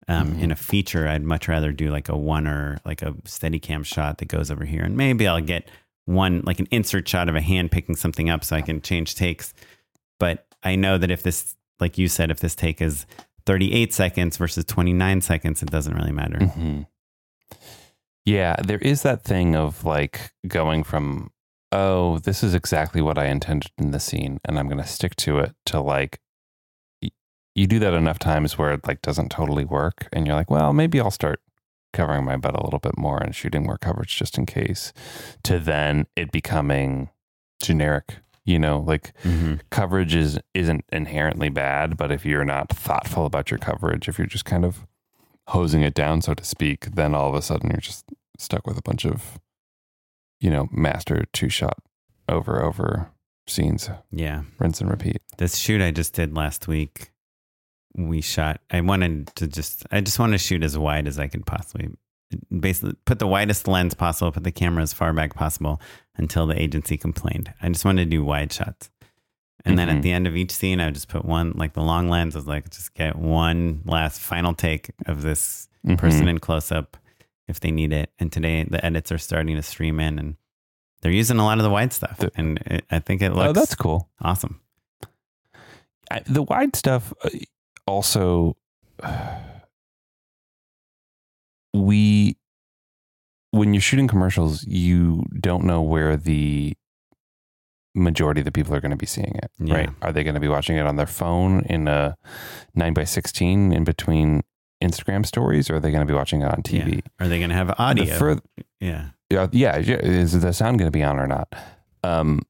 Um, 0.09 0.35
Mhm. 0.35 0.41
In 0.43 0.51
a 0.51 0.57
feature, 0.57 1.07
I'd 1.09 1.23
much 1.23 1.47
rather 1.49 1.73
do 1.73 1.91
like 1.91 2.09
a 2.09 2.17
one 2.17 2.47
or 2.47 2.79
like 2.85 3.01
a 3.03 3.15
steady 3.25 3.59
cam 3.61 3.83
shot 3.85 4.19
that 4.19 4.27
goes 4.29 4.51
over 4.51 4.65
here. 4.65 4.83
And 4.83 4.97
maybe 4.97 5.27
I'll 5.27 5.41
get 5.41 5.71
one, 6.05 6.43
like 6.45 6.59
an 6.59 6.67
insert 6.71 7.09
shot 7.09 7.29
of 7.29 7.37
a 7.37 7.41
hand 7.41 7.71
picking 7.71 7.95
something 7.97 8.29
up 8.29 8.43
so 8.45 8.57
I 8.57 8.61
can 8.63 8.81
change 8.81 9.15
takes. 9.15 9.55
But 10.19 10.47
I 10.63 10.75
know 10.77 10.99
that 10.99 11.11
if 11.11 11.23
this, 11.23 11.55
like 11.79 11.97
you 11.97 12.09
said, 12.09 12.31
if 12.31 12.41
this 12.41 12.55
take 12.55 12.83
is 12.83 13.07
38 13.47 13.95
seconds 13.95 14.37
versus 14.37 14.65
29 14.65 15.21
seconds, 15.21 15.63
it 15.63 15.71
doesn't 15.71 15.95
really 15.95 16.13
matter. 16.13 16.39
Mhm. 16.39 16.87
yeah. 18.25 18.57
There 18.63 18.79
is 18.79 19.03
that 19.03 19.23
thing 19.25 19.55
of 19.57 19.85
like 19.85 20.33
going 20.47 20.83
from 20.85 21.31
oh, 21.73 22.19
this 22.19 22.43
is 22.43 22.55
exactly 22.55 23.01
what 23.01 23.19
I 23.19 23.27
intended 23.27 23.71
in 23.79 23.91
the 23.93 24.01
scene, 24.01 24.41
and 24.45 24.59
I'm 24.59 24.67
going 24.69 24.83
to 24.83 24.87
stick 24.87 25.15
to 25.17 25.39
it. 25.39 25.55
To 25.67 25.81
like, 25.81 26.21
y- 27.03 27.11
you 27.55 27.67
do 27.67 27.79
that 27.79 27.95
enough 27.95 28.19
times 28.19 28.59
where 28.59 28.73
it 28.73 28.87
like 28.87 29.03
doesn't 29.03 29.31
totally 29.31 29.65
work, 29.65 30.09
and 30.13 30.27
you're 30.27 30.37
like, 30.37 30.51
well, 30.51 30.73
maybe 30.73 31.01
I'll 31.01 31.11
start 31.11 31.41
covering 31.93 32.25
my 32.25 32.37
butt 32.37 32.55
a 32.55 32.63
little 32.65 32.79
bit 32.79 32.97
more 32.97 33.19
and 33.23 33.35
shooting 33.35 33.65
more 33.65 33.77
coverage 33.79 34.17
just 34.17 34.39
in 34.39 34.47
case. 34.47 34.93
To 35.45 35.59
then 35.59 36.07
it 36.17 36.31
becoming 36.33 37.11
generic. 37.63 38.17
You 38.45 38.59
know, 38.59 38.79
like 38.81 39.13
Mhm. 39.23 39.61
coverage 39.71 40.15
is 40.15 40.39
isn't 40.55 40.85
inherently 40.91 41.51
bad, 41.51 41.97
but 41.97 42.11
if 42.11 42.25
you're 42.25 42.45
not 42.45 42.71
thoughtful 42.71 43.27
about 43.27 43.51
your 43.51 43.59
coverage, 43.59 44.09
if 44.09 44.19
you're 44.19 44.27
just 44.27 44.45
kind 44.47 44.65
of 44.65 44.87
hosing 45.49 45.83
it 45.83 45.95
down, 45.95 46.23
so 46.23 46.33
to 46.35 46.45
speak, 46.45 46.87
then 46.95 47.15
all 47.15 47.29
of 47.29 47.35
a 47.35 47.43
sudden 47.43 47.71
you're 47.71 47.81
just 47.81 48.07
stuck 48.39 48.67
with 48.67 48.79
a 48.79 48.83
bunch 48.83 49.05
of, 49.05 49.39
you 50.41 50.51
know, 50.51 50.69
master 50.73 51.25
two 51.33 51.49
shot 51.49 51.79
over 52.29 52.63
over 52.63 53.11
scenes, 53.47 53.91
Yeah. 54.11 54.43
rinse 54.59 54.81
and 54.81 54.91
repeat. 54.91 55.21
This 55.39 55.57
shoot 55.57 55.81
I 55.83 55.91
just 55.91 56.15
did 56.15 56.35
last 56.37 56.69
week, 56.69 57.11
we 57.97 58.21
shot, 58.21 58.61
I 58.71 58.81
wanted 58.81 59.35
to 59.37 59.49
just, 59.49 59.85
I 59.91 60.01
just 60.01 60.19
want 60.19 60.33
to 60.33 60.39
shoot 60.39 60.63
as 60.63 60.79
wide 60.79 61.09
as 61.09 61.19
I 61.19 61.27
could 61.27 61.45
possibly. 61.47 61.89
Basically, 62.61 62.95
put 63.07 63.19
the 63.19 63.27
widest 63.27 63.67
lens 63.67 63.95
possible, 63.95 64.31
put 64.31 64.45
the 64.45 64.53
camera 64.53 64.85
as 64.85 64.93
far 64.93 65.13
back 65.13 65.35
possible 65.35 65.81
until 66.17 66.47
the 66.47 66.61
agency 66.61 66.97
complained. 66.97 67.53
I 67.61 67.69
just 67.69 67.85
wanted 67.85 68.05
to 68.05 68.11
do 68.11 68.25
wide 68.25 68.53
shots. 68.53 68.89
And 69.65 69.77
then 69.77 69.89
Mhm. 69.89 69.97
at 69.97 70.03
the 70.03 70.13
end 70.13 70.27
of 70.29 70.37
each 70.37 70.53
scene, 70.53 70.81
I 70.81 70.85
would 70.87 70.95
just 70.95 71.09
put 71.09 71.25
one, 71.25 71.53
like 71.57 71.73
the 71.73 71.83
long 71.83 72.09
lens 72.09 72.37
I 72.37 72.39
was 72.39 72.47
like, 72.47 72.71
just 72.71 72.95
get 72.95 73.17
one 73.17 73.83
last 73.85 74.21
final 74.21 74.55
take 74.55 74.93
of 75.07 75.23
this 75.23 75.69
person 75.99 76.27
Mhm. 76.27 76.31
in 76.31 76.39
close 76.39 76.71
up 76.71 76.97
if 77.51 77.61
they 77.61 77.71
need 77.71 77.93
it. 77.93 78.11
And 78.19 78.33
today 78.33 78.65
the 78.65 78.85
edits 78.85 79.13
are 79.13 79.19
starting 79.19 79.57
to 79.57 79.63
stream 79.63 80.01
in 80.01 80.19
and 80.19 80.37
they're 81.03 81.13
using 81.13 81.39
a 81.39 81.45
lot 81.45 81.59
of 81.59 81.65
the 81.65 81.71
wide 81.71 81.93
stuff. 81.93 82.17
The- 82.19 82.31
and 82.37 82.59
it, 82.67 82.85
I 82.91 82.99
think 83.01 83.21
it 83.23 83.33
looks 83.33 83.49
Oh, 83.49 83.53
that's 83.53 83.75
cool. 83.75 84.09
awesome. 84.23 84.61
I, 86.11 86.21
the 86.27 86.43
wide 86.43 86.75
stuff 86.75 87.13
uh, 87.25 87.29
also 87.87 88.57
we 91.75 92.37
when 93.53 93.75
you're 93.75 93.81
shooting 93.81 94.09
commercials 94.09 94.65
you 94.65 95.25
don't 95.39 95.65
know 95.65 95.83
where 95.83 96.17
the 96.17 96.75
majority 97.95 98.41
of 98.41 98.45
the 98.45 98.53
people 98.53 98.75
are 98.75 98.81
going 98.81 98.91
to 98.91 98.97
be 98.97 99.07
seeing 99.07 99.35
it 99.43 99.51
Yeah. 99.59 99.75
right 99.75 99.91
are 100.03 100.13
they 100.13 100.23
going 100.25 100.35
to 100.35 100.41
be 100.41 100.49
watching 100.49 100.77
it 100.77 100.87
on 100.87 100.97
their 100.97 101.07
phone 101.07 101.61
in 101.63 101.89
a 101.89 102.17
9 102.75 102.95
by 102.95 103.05
16 103.05 103.73
in 103.73 103.85
between 103.85 104.43
Instagram 104.83 105.27
stories 105.27 105.71
or 105.71 105.77
are 105.77 105.81
they 105.81 105.91
going 105.91 106.07
to 106.07 106.11
be 106.11 106.17
watching 106.17 106.43
it 106.43 106.47
on 106.47 106.63
TV? 106.63 106.97
Yeah. 106.97 107.01
Are 107.21 107.29
they 107.29 107.39
going 107.39 107.51
to 107.51 107.57
have 107.57 107.75
audio? 107.79 108.17
Fur- 108.17 108.41
yeah. 108.81 109.11
yeah, 109.31 109.49
yeah, 109.53 109.77
is 109.77 110.41
the 110.41 110.53
sound 110.53 110.79
going 110.79 110.87
to 110.87 110.97
be 110.97 111.03
on 111.03 111.19
or 111.19 111.27
not? 111.27 111.53
Um, 112.03 112.41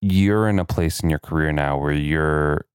you're 0.00 0.48
in 0.48 0.58
a 0.58 0.64
place 0.64 1.00
in 1.00 1.10
your 1.10 1.18
career 1.18 1.52
now 1.52 1.78
where 1.78 1.92
you're 1.92 2.66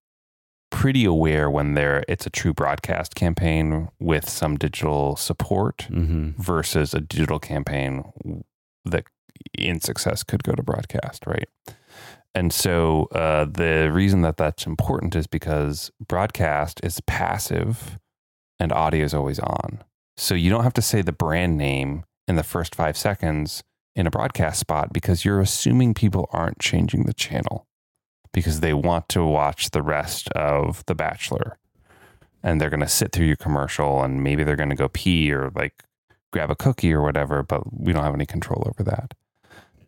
pretty 0.72 1.06
aware 1.06 1.50
when 1.50 1.74
there 1.74 2.04
it's 2.08 2.26
a 2.26 2.30
true 2.30 2.54
broadcast 2.54 3.14
campaign 3.14 3.90
with 4.00 4.28
some 4.28 4.56
digital 4.56 5.18
support 5.18 5.84
hmm 5.90 6.30
versus 6.38 6.94
a 6.94 7.02
digital 7.02 7.40
campaign 7.40 8.44
that 8.86 9.04
in 9.58 9.80
success 9.80 10.24
could 10.24 10.44
go 10.44 10.54
to 10.54 10.64
broadcast, 10.64 11.26
right? 11.28 11.48
And 12.34 12.54
so 12.54 13.08
uh, 13.12 13.46
the 13.46 13.92
reason 13.92 14.22
that 14.22 14.38
that's 14.38 14.66
important 14.66 15.16
is 15.16 15.28
because 15.28 15.92
broadcast 16.06 16.80
is 16.84 17.02
passive 17.02 18.00
and 18.62 18.72
audio 18.72 19.04
is 19.04 19.14
always 19.14 19.40
on. 19.40 19.84
So 20.18 20.36
you 20.36 20.52
don't 20.52 20.64
have 20.64 20.74
to 20.76 20.84
say 20.84 21.02
the 21.02 21.12
brand 21.12 21.58
name 21.58 22.04
in 22.28 22.36
the 22.36 22.44
first 22.44 22.76
five 22.76 22.96
seconds 22.96 23.64
in 23.96 24.06
a 24.06 24.12
broadcast 24.12 24.60
spot 24.60 24.94
because 24.94 25.26
you're 25.26 25.42
assuming 25.42 25.96
people 25.96 26.30
aren't 26.32 26.60
changing 26.60 27.04
the 27.04 27.14
channel 27.14 27.66
because 28.32 28.60
they 28.60 28.74
want 28.74 29.10
to 29.10 29.26
watch 29.26 29.72
the 29.72 29.82
rest 29.82 30.30
of 30.30 30.86
The 30.86 30.94
Bachelor. 30.94 31.58
And 32.44 32.62
they're 32.62 32.70
going 32.70 32.82
to 32.82 32.88
sit 32.88 33.12
through 33.12 33.26
your 33.26 33.36
commercial 33.36 34.04
and 34.04 34.24
maybe 34.24 34.44
they're 34.44 34.56
going 34.56 34.70
to 34.70 34.76
go 34.76 34.90
pee 34.90 35.32
or 35.34 35.52
like 35.56 35.84
grab 36.32 36.52
a 36.52 36.56
cookie 36.56 36.94
or 36.94 37.02
whatever, 37.02 37.42
but 37.42 37.62
we 37.74 37.94
don't 37.94 38.04
have 38.04 38.14
any 38.14 38.28
control 38.28 38.64
over 38.68 38.84
that. 38.84 39.16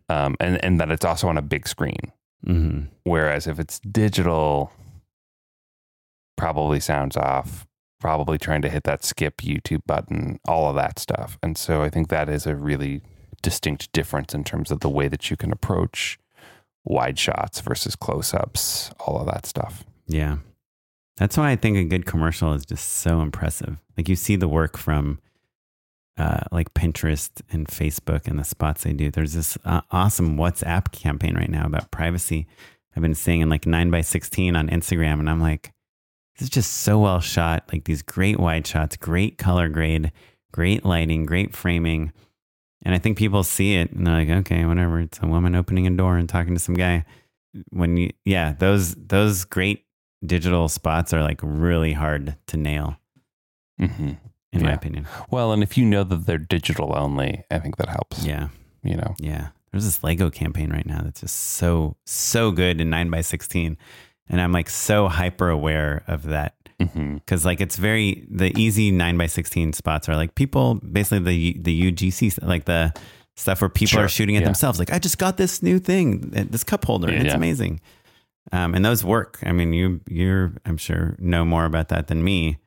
Um, 0.08 0.34
and, 0.40 0.62
and 0.64 0.80
that 0.80 0.90
it's 0.90 1.04
also 1.04 1.28
on 1.28 1.38
a 1.38 1.42
big 1.42 1.68
screen. 1.68 2.12
hmm 2.44 2.80
Whereas 3.04 3.46
if 3.46 3.60
it's 3.60 3.78
digital, 3.78 4.72
probably 6.36 6.80
sounds 6.80 7.16
off, 7.16 7.66
probably 8.00 8.38
trying 8.38 8.62
to 8.62 8.68
hit 8.68 8.84
that 8.84 9.04
skip 9.04 9.38
YouTube 9.38 9.82
button, 9.86 10.38
all 10.46 10.68
of 10.68 10.76
that 10.76 10.98
stuff. 10.98 11.38
And 11.42 11.56
so 11.56 11.82
I 11.82 11.90
think 11.90 12.08
that 12.08 12.28
is 12.28 12.46
a 12.46 12.54
really 12.54 13.02
distinct 13.42 13.92
difference 13.92 14.34
in 14.34 14.44
terms 14.44 14.70
of 14.70 14.80
the 14.80 14.88
way 14.88 15.08
that 15.08 15.30
you 15.30 15.36
can 15.36 15.52
approach 15.52 16.18
wide 16.84 17.18
shots 17.18 17.60
versus 17.60 17.96
close 17.96 18.34
ups, 18.34 18.90
all 19.00 19.18
of 19.18 19.26
that 19.26 19.46
stuff. 19.46 19.84
Yeah. 20.06 20.38
That's 21.16 21.36
why 21.36 21.50
I 21.50 21.56
think 21.56 21.76
a 21.76 21.84
good 21.84 22.06
commercial 22.06 22.52
is 22.52 22.66
just 22.66 22.88
so 22.88 23.20
impressive. 23.20 23.78
Like 23.96 24.08
you 24.08 24.16
see 24.16 24.36
the 24.36 24.48
work 24.48 24.76
from 24.76 25.20
uh, 26.16 26.40
like 26.52 26.74
Pinterest 26.74 27.30
and 27.50 27.66
Facebook 27.66 28.26
and 28.26 28.38
the 28.38 28.44
spots 28.44 28.84
they 28.84 28.92
do. 28.92 29.10
There's 29.10 29.34
this 29.34 29.58
uh, 29.64 29.82
awesome 29.90 30.36
WhatsApp 30.36 30.92
campaign 30.92 31.36
right 31.36 31.50
now 31.50 31.66
about 31.66 31.90
privacy. 31.90 32.46
I've 32.96 33.02
been 33.02 33.14
seeing 33.14 33.40
in 33.40 33.48
like 33.48 33.66
9 33.66 33.90
by 33.90 34.00
16 34.00 34.54
on 34.54 34.68
Instagram, 34.68 35.18
and 35.18 35.28
I'm 35.28 35.40
like, 35.40 35.72
this 36.34 36.42
is 36.46 36.50
just 36.50 36.72
so 36.72 36.98
well 36.98 37.20
shot. 37.20 37.64
Like 37.72 37.84
these 37.84 38.02
great 38.02 38.38
wide 38.40 38.66
shots, 38.66 38.96
great 38.96 39.38
color 39.38 39.68
grade, 39.68 40.12
great 40.52 40.84
lighting, 40.84 41.26
great 41.26 41.54
framing. 41.54 42.12
And 42.84 42.94
I 42.94 42.98
think 42.98 43.16
people 43.16 43.42
see 43.44 43.76
it 43.76 43.92
and 43.92 44.06
they're 44.06 44.14
like, 44.14 44.28
okay, 44.28 44.64
whatever. 44.64 45.00
It's 45.00 45.18
a 45.22 45.26
woman 45.26 45.54
opening 45.54 45.86
a 45.86 45.90
door 45.90 46.16
and 46.18 46.28
talking 46.28 46.54
to 46.54 46.60
some 46.60 46.74
guy. 46.74 47.04
When 47.70 47.96
you, 47.96 48.10
yeah, 48.24 48.52
those 48.58 48.94
those 48.96 49.44
great 49.44 49.84
digital 50.26 50.68
spots 50.68 51.12
are 51.14 51.22
like 51.22 51.40
really 51.42 51.92
hard 51.92 52.36
to 52.48 52.56
nail, 52.56 52.96
Mm-hmm. 53.80 54.12
in 54.52 54.62
my 54.62 54.72
opinion. 54.72 55.06
Well, 55.30 55.52
and 55.52 55.62
if 55.62 55.76
you 55.78 55.84
know 55.84 56.04
that 56.04 56.26
they're 56.26 56.38
digital 56.38 56.92
only, 56.96 57.44
I 57.50 57.58
think 57.58 57.76
that 57.76 57.88
helps. 57.88 58.24
Yeah, 58.24 58.48
You 58.82 58.96
know, 58.96 59.14
yeah. 59.18 59.48
There's 59.70 59.84
this 59.84 60.04
Lego 60.04 60.30
campaign 60.30 60.70
right 60.70 60.86
now 60.86 61.00
that's 61.02 61.20
just 61.20 61.36
so 61.36 61.96
so 62.06 62.52
good 62.52 62.80
in 62.80 62.90
nine 62.90 63.10
by 63.10 63.20
sixteen, 63.22 63.76
and 64.28 64.40
I'm 64.40 64.52
like 64.52 64.68
so 64.70 65.08
hyper 65.08 65.48
aware 65.48 66.02
of 66.06 66.24
that 66.24 66.54
because 66.78 67.44
like 67.44 67.60
it's 67.60 67.76
very 67.76 68.26
the 68.30 68.52
easy 68.60 68.90
nine 68.90 69.16
by 69.16 69.26
sixteen 69.26 69.72
spots 69.72 70.08
are 70.08 70.16
like 70.16 70.34
people 70.34 70.74
basically 70.76 71.20
the 71.20 71.58
the 71.60 71.92
UGC 71.92 72.42
like 72.46 72.64
the 72.64 72.92
stuff 73.36 73.60
where 73.60 73.68
people 73.68 73.90
Sure, 73.96 74.04
are 74.04 74.08
shooting 74.08 74.36
at 74.36 74.40
yeah. 74.40 74.46
themselves. 74.46 74.78
Like 74.78 74.92
I 74.92 74.98
just 74.98 75.18
got 75.18 75.36
this 75.36 75.62
new 75.62 75.78
thing, 75.78 76.32
uh, 76.36 76.44
this 76.48 76.62
cup 76.64 76.84
holder, 76.84 77.08
and 77.08 77.16
Yeah, 77.16 77.22
it's 77.22 77.30
yeah. 77.32 77.36
amazing. 77.36 77.80
Um, 78.52 78.74
and 78.74 78.84
those 78.84 79.02
work. 79.02 79.38
I 79.44 79.52
mean, 79.52 79.72
you 79.72 80.00
you're 80.08 80.52
I'm 80.66 80.76
sure 80.76 81.16
know 81.18 81.44
more 81.44 81.64
about 81.64 81.88
that 81.88 82.08
than 82.08 82.22
me. 82.22 82.58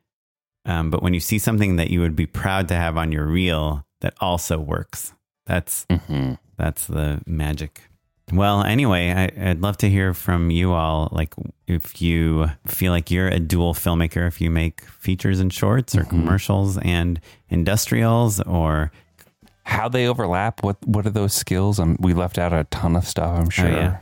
Um, 0.65 0.89
but 0.89 1.01
when 1.01 1.13
you 1.13 1.19
see 1.21 1.39
something 1.39 1.75
that 1.77 1.89
you 1.89 2.01
would 2.01 2.15
be 2.15 2.25
proud 2.25 2.67
to 2.69 2.75
have 2.75 2.97
on 2.97 3.11
your 3.11 3.25
reel 3.25 3.85
that 4.01 4.13
also 4.19 4.59
works, 4.59 5.13
that's 5.45 5.85
hmm 5.89 6.33
that's 6.57 6.87
the 6.87 7.21
magic. 7.27 7.83
Well, 8.31 8.63
anyway, 8.63 9.11
I, 9.11 9.49
I'd 9.49 9.61
love 9.61 9.77
to 9.77 9.89
hear 9.89 10.13
from 10.13 10.51
you 10.51 10.73
all. 10.73 11.07
Like, 11.13 11.33
if 11.65 12.01
you 12.01 12.47
feel 12.65 12.91
like 12.91 13.09
you're 13.09 13.29
a 13.29 13.39
dual 13.39 13.73
filmmaker, 13.73 14.27
if 14.27 14.41
you 14.41 14.49
make 14.51 14.81
features 14.81 15.39
and 15.39 15.51
shorts 15.53 15.95
or 15.95 16.03
commercials 16.03 16.77
and 16.79 17.21
industrials, 17.49 18.41
or 18.41 18.91
how 19.67 19.89
they 19.89 20.07
overlap. 20.07 20.63
What 20.63 20.77
what 20.87 21.05
are 21.05 21.09
those 21.11 21.33
skills? 21.33 21.79
Um, 21.79 21.97
we 21.99 22.13
left 22.13 22.37
out 22.37 22.53
a 22.53 22.63
ton 22.65 22.95
of 22.95 23.05
stuff. 23.05 23.37
I'm 23.37 23.49
sure. 23.49 23.67
Oh, 23.67 23.71
yeah. 23.71 23.97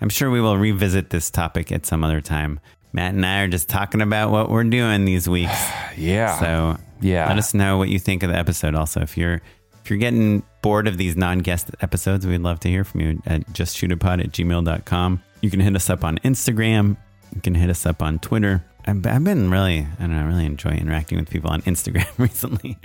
I'm 0.00 0.08
sure 0.08 0.30
we 0.30 0.40
will 0.40 0.56
revisit 0.56 1.10
this 1.10 1.30
topic 1.30 1.72
at 1.72 1.86
some 1.86 2.04
other 2.04 2.20
time. 2.20 2.60
Matt 2.92 3.14
and 3.14 3.24
I 3.24 3.42
are 3.42 3.48
just 3.48 3.68
talking 3.68 4.00
about 4.00 4.30
what 4.30 4.50
we're 4.50 4.64
doing 4.64 5.04
these 5.04 5.28
weeks. 5.28 5.52
Yeah. 5.96 6.38
So 6.38 6.76
yeah. 7.00 7.26
let 7.28 7.38
us 7.38 7.54
know 7.54 7.76
what 7.76 7.88
you 7.88 7.98
think 7.98 8.22
of 8.22 8.30
the 8.30 8.36
episode. 8.36 8.76
Also, 8.76 9.00
if 9.00 9.16
you're 9.16 9.42
if 9.88 9.90
you're 9.90 9.98
getting 9.98 10.42
bored 10.60 10.86
of 10.86 10.98
these 10.98 11.16
non-guest 11.16 11.70
episodes, 11.80 12.26
we'd 12.26 12.42
love 12.42 12.60
to 12.60 12.68
hear 12.68 12.84
from 12.84 13.00
you 13.00 13.22
at 13.24 13.46
justshootitpod 13.54 14.22
at 14.22 14.32
gmail.com. 14.32 15.22
You 15.40 15.48
can 15.50 15.60
hit 15.60 15.74
us 15.74 15.88
up 15.88 16.04
on 16.04 16.18
Instagram. 16.18 16.98
You 17.34 17.40
can 17.40 17.54
hit 17.54 17.70
us 17.70 17.86
up 17.86 18.02
on 18.02 18.18
Twitter. 18.18 18.62
I've, 18.84 19.06
I've 19.06 19.24
been 19.24 19.50
really, 19.50 19.78
I 19.78 20.00
don't 20.00 20.10
know, 20.10 20.20
I 20.20 20.24
really 20.24 20.44
enjoy 20.44 20.72
interacting 20.72 21.18
with 21.18 21.30
people 21.30 21.50
on 21.50 21.62
Instagram 21.62 22.06
recently. 22.18 22.76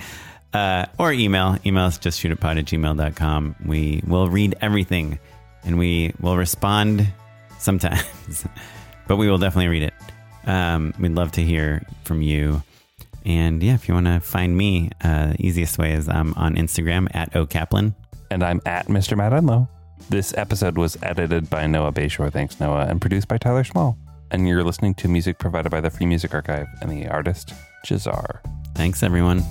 Uh, 0.53 0.85
or 0.97 1.11
email. 1.11 1.57
Email 1.65 1.83
us 1.83 1.99
justshootitpod 1.99 2.59
at 2.59 2.65
gmail.com. 2.67 3.57
We 3.65 4.01
will 4.07 4.29
read 4.29 4.55
everything 4.61 5.19
and 5.65 5.77
we 5.77 6.13
will 6.21 6.37
respond 6.37 7.05
sometimes, 7.59 8.45
but 9.09 9.17
we 9.17 9.29
will 9.29 9.39
definitely 9.39 9.67
read 9.67 9.83
it. 9.83 9.93
Um, 10.47 10.93
we'd 10.97 11.11
love 11.11 11.33
to 11.33 11.43
hear 11.43 11.85
from 12.05 12.21
you. 12.21 12.63
And 13.25 13.63
yeah, 13.63 13.73
if 13.75 13.87
you 13.87 13.93
want 13.93 14.07
to 14.07 14.19
find 14.19 14.57
me, 14.57 14.89
uh, 15.03 15.33
easiest 15.39 15.77
way 15.77 15.93
is 15.93 16.09
I'm 16.09 16.33
on 16.35 16.55
Instagram 16.55 17.07
at 17.15 17.31
okaplan. 17.33 17.95
and 18.31 18.43
I'm 18.43 18.61
at 18.65 18.87
Mr. 18.87 19.15
Matt 19.15 19.31
Enlow. 19.31 19.67
This 20.09 20.33
episode 20.37 20.77
was 20.77 20.97
edited 21.01 21.49
by 21.49 21.65
Noah 21.67 21.93
Bayshore. 21.93 22.31
Thanks, 22.31 22.59
Noah, 22.59 22.85
and 22.89 22.99
produced 22.99 23.27
by 23.29 23.37
Tyler 23.37 23.63
Schmall. 23.63 23.95
And 24.31 24.47
you're 24.47 24.63
listening 24.63 24.95
to 24.95 25.07
music 25.07 25.37
provided 25.39 25.69
by 25.69 25.79
the 25.79 25.89
Free 25.89 26.05
Music 26.07 26.33
Archive 26.33 26.67
and 26.81 26.91
the 26.91 27.07
artist 27.07 27.53
Jahzzar. 27.85 28.39
Thanks, 28.75 29.03
everyone. 29.03 29.43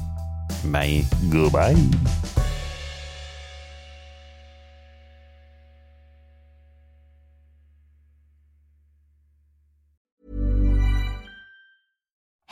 Bye. 0.67 1.05
Goodbye. 1.31 1.77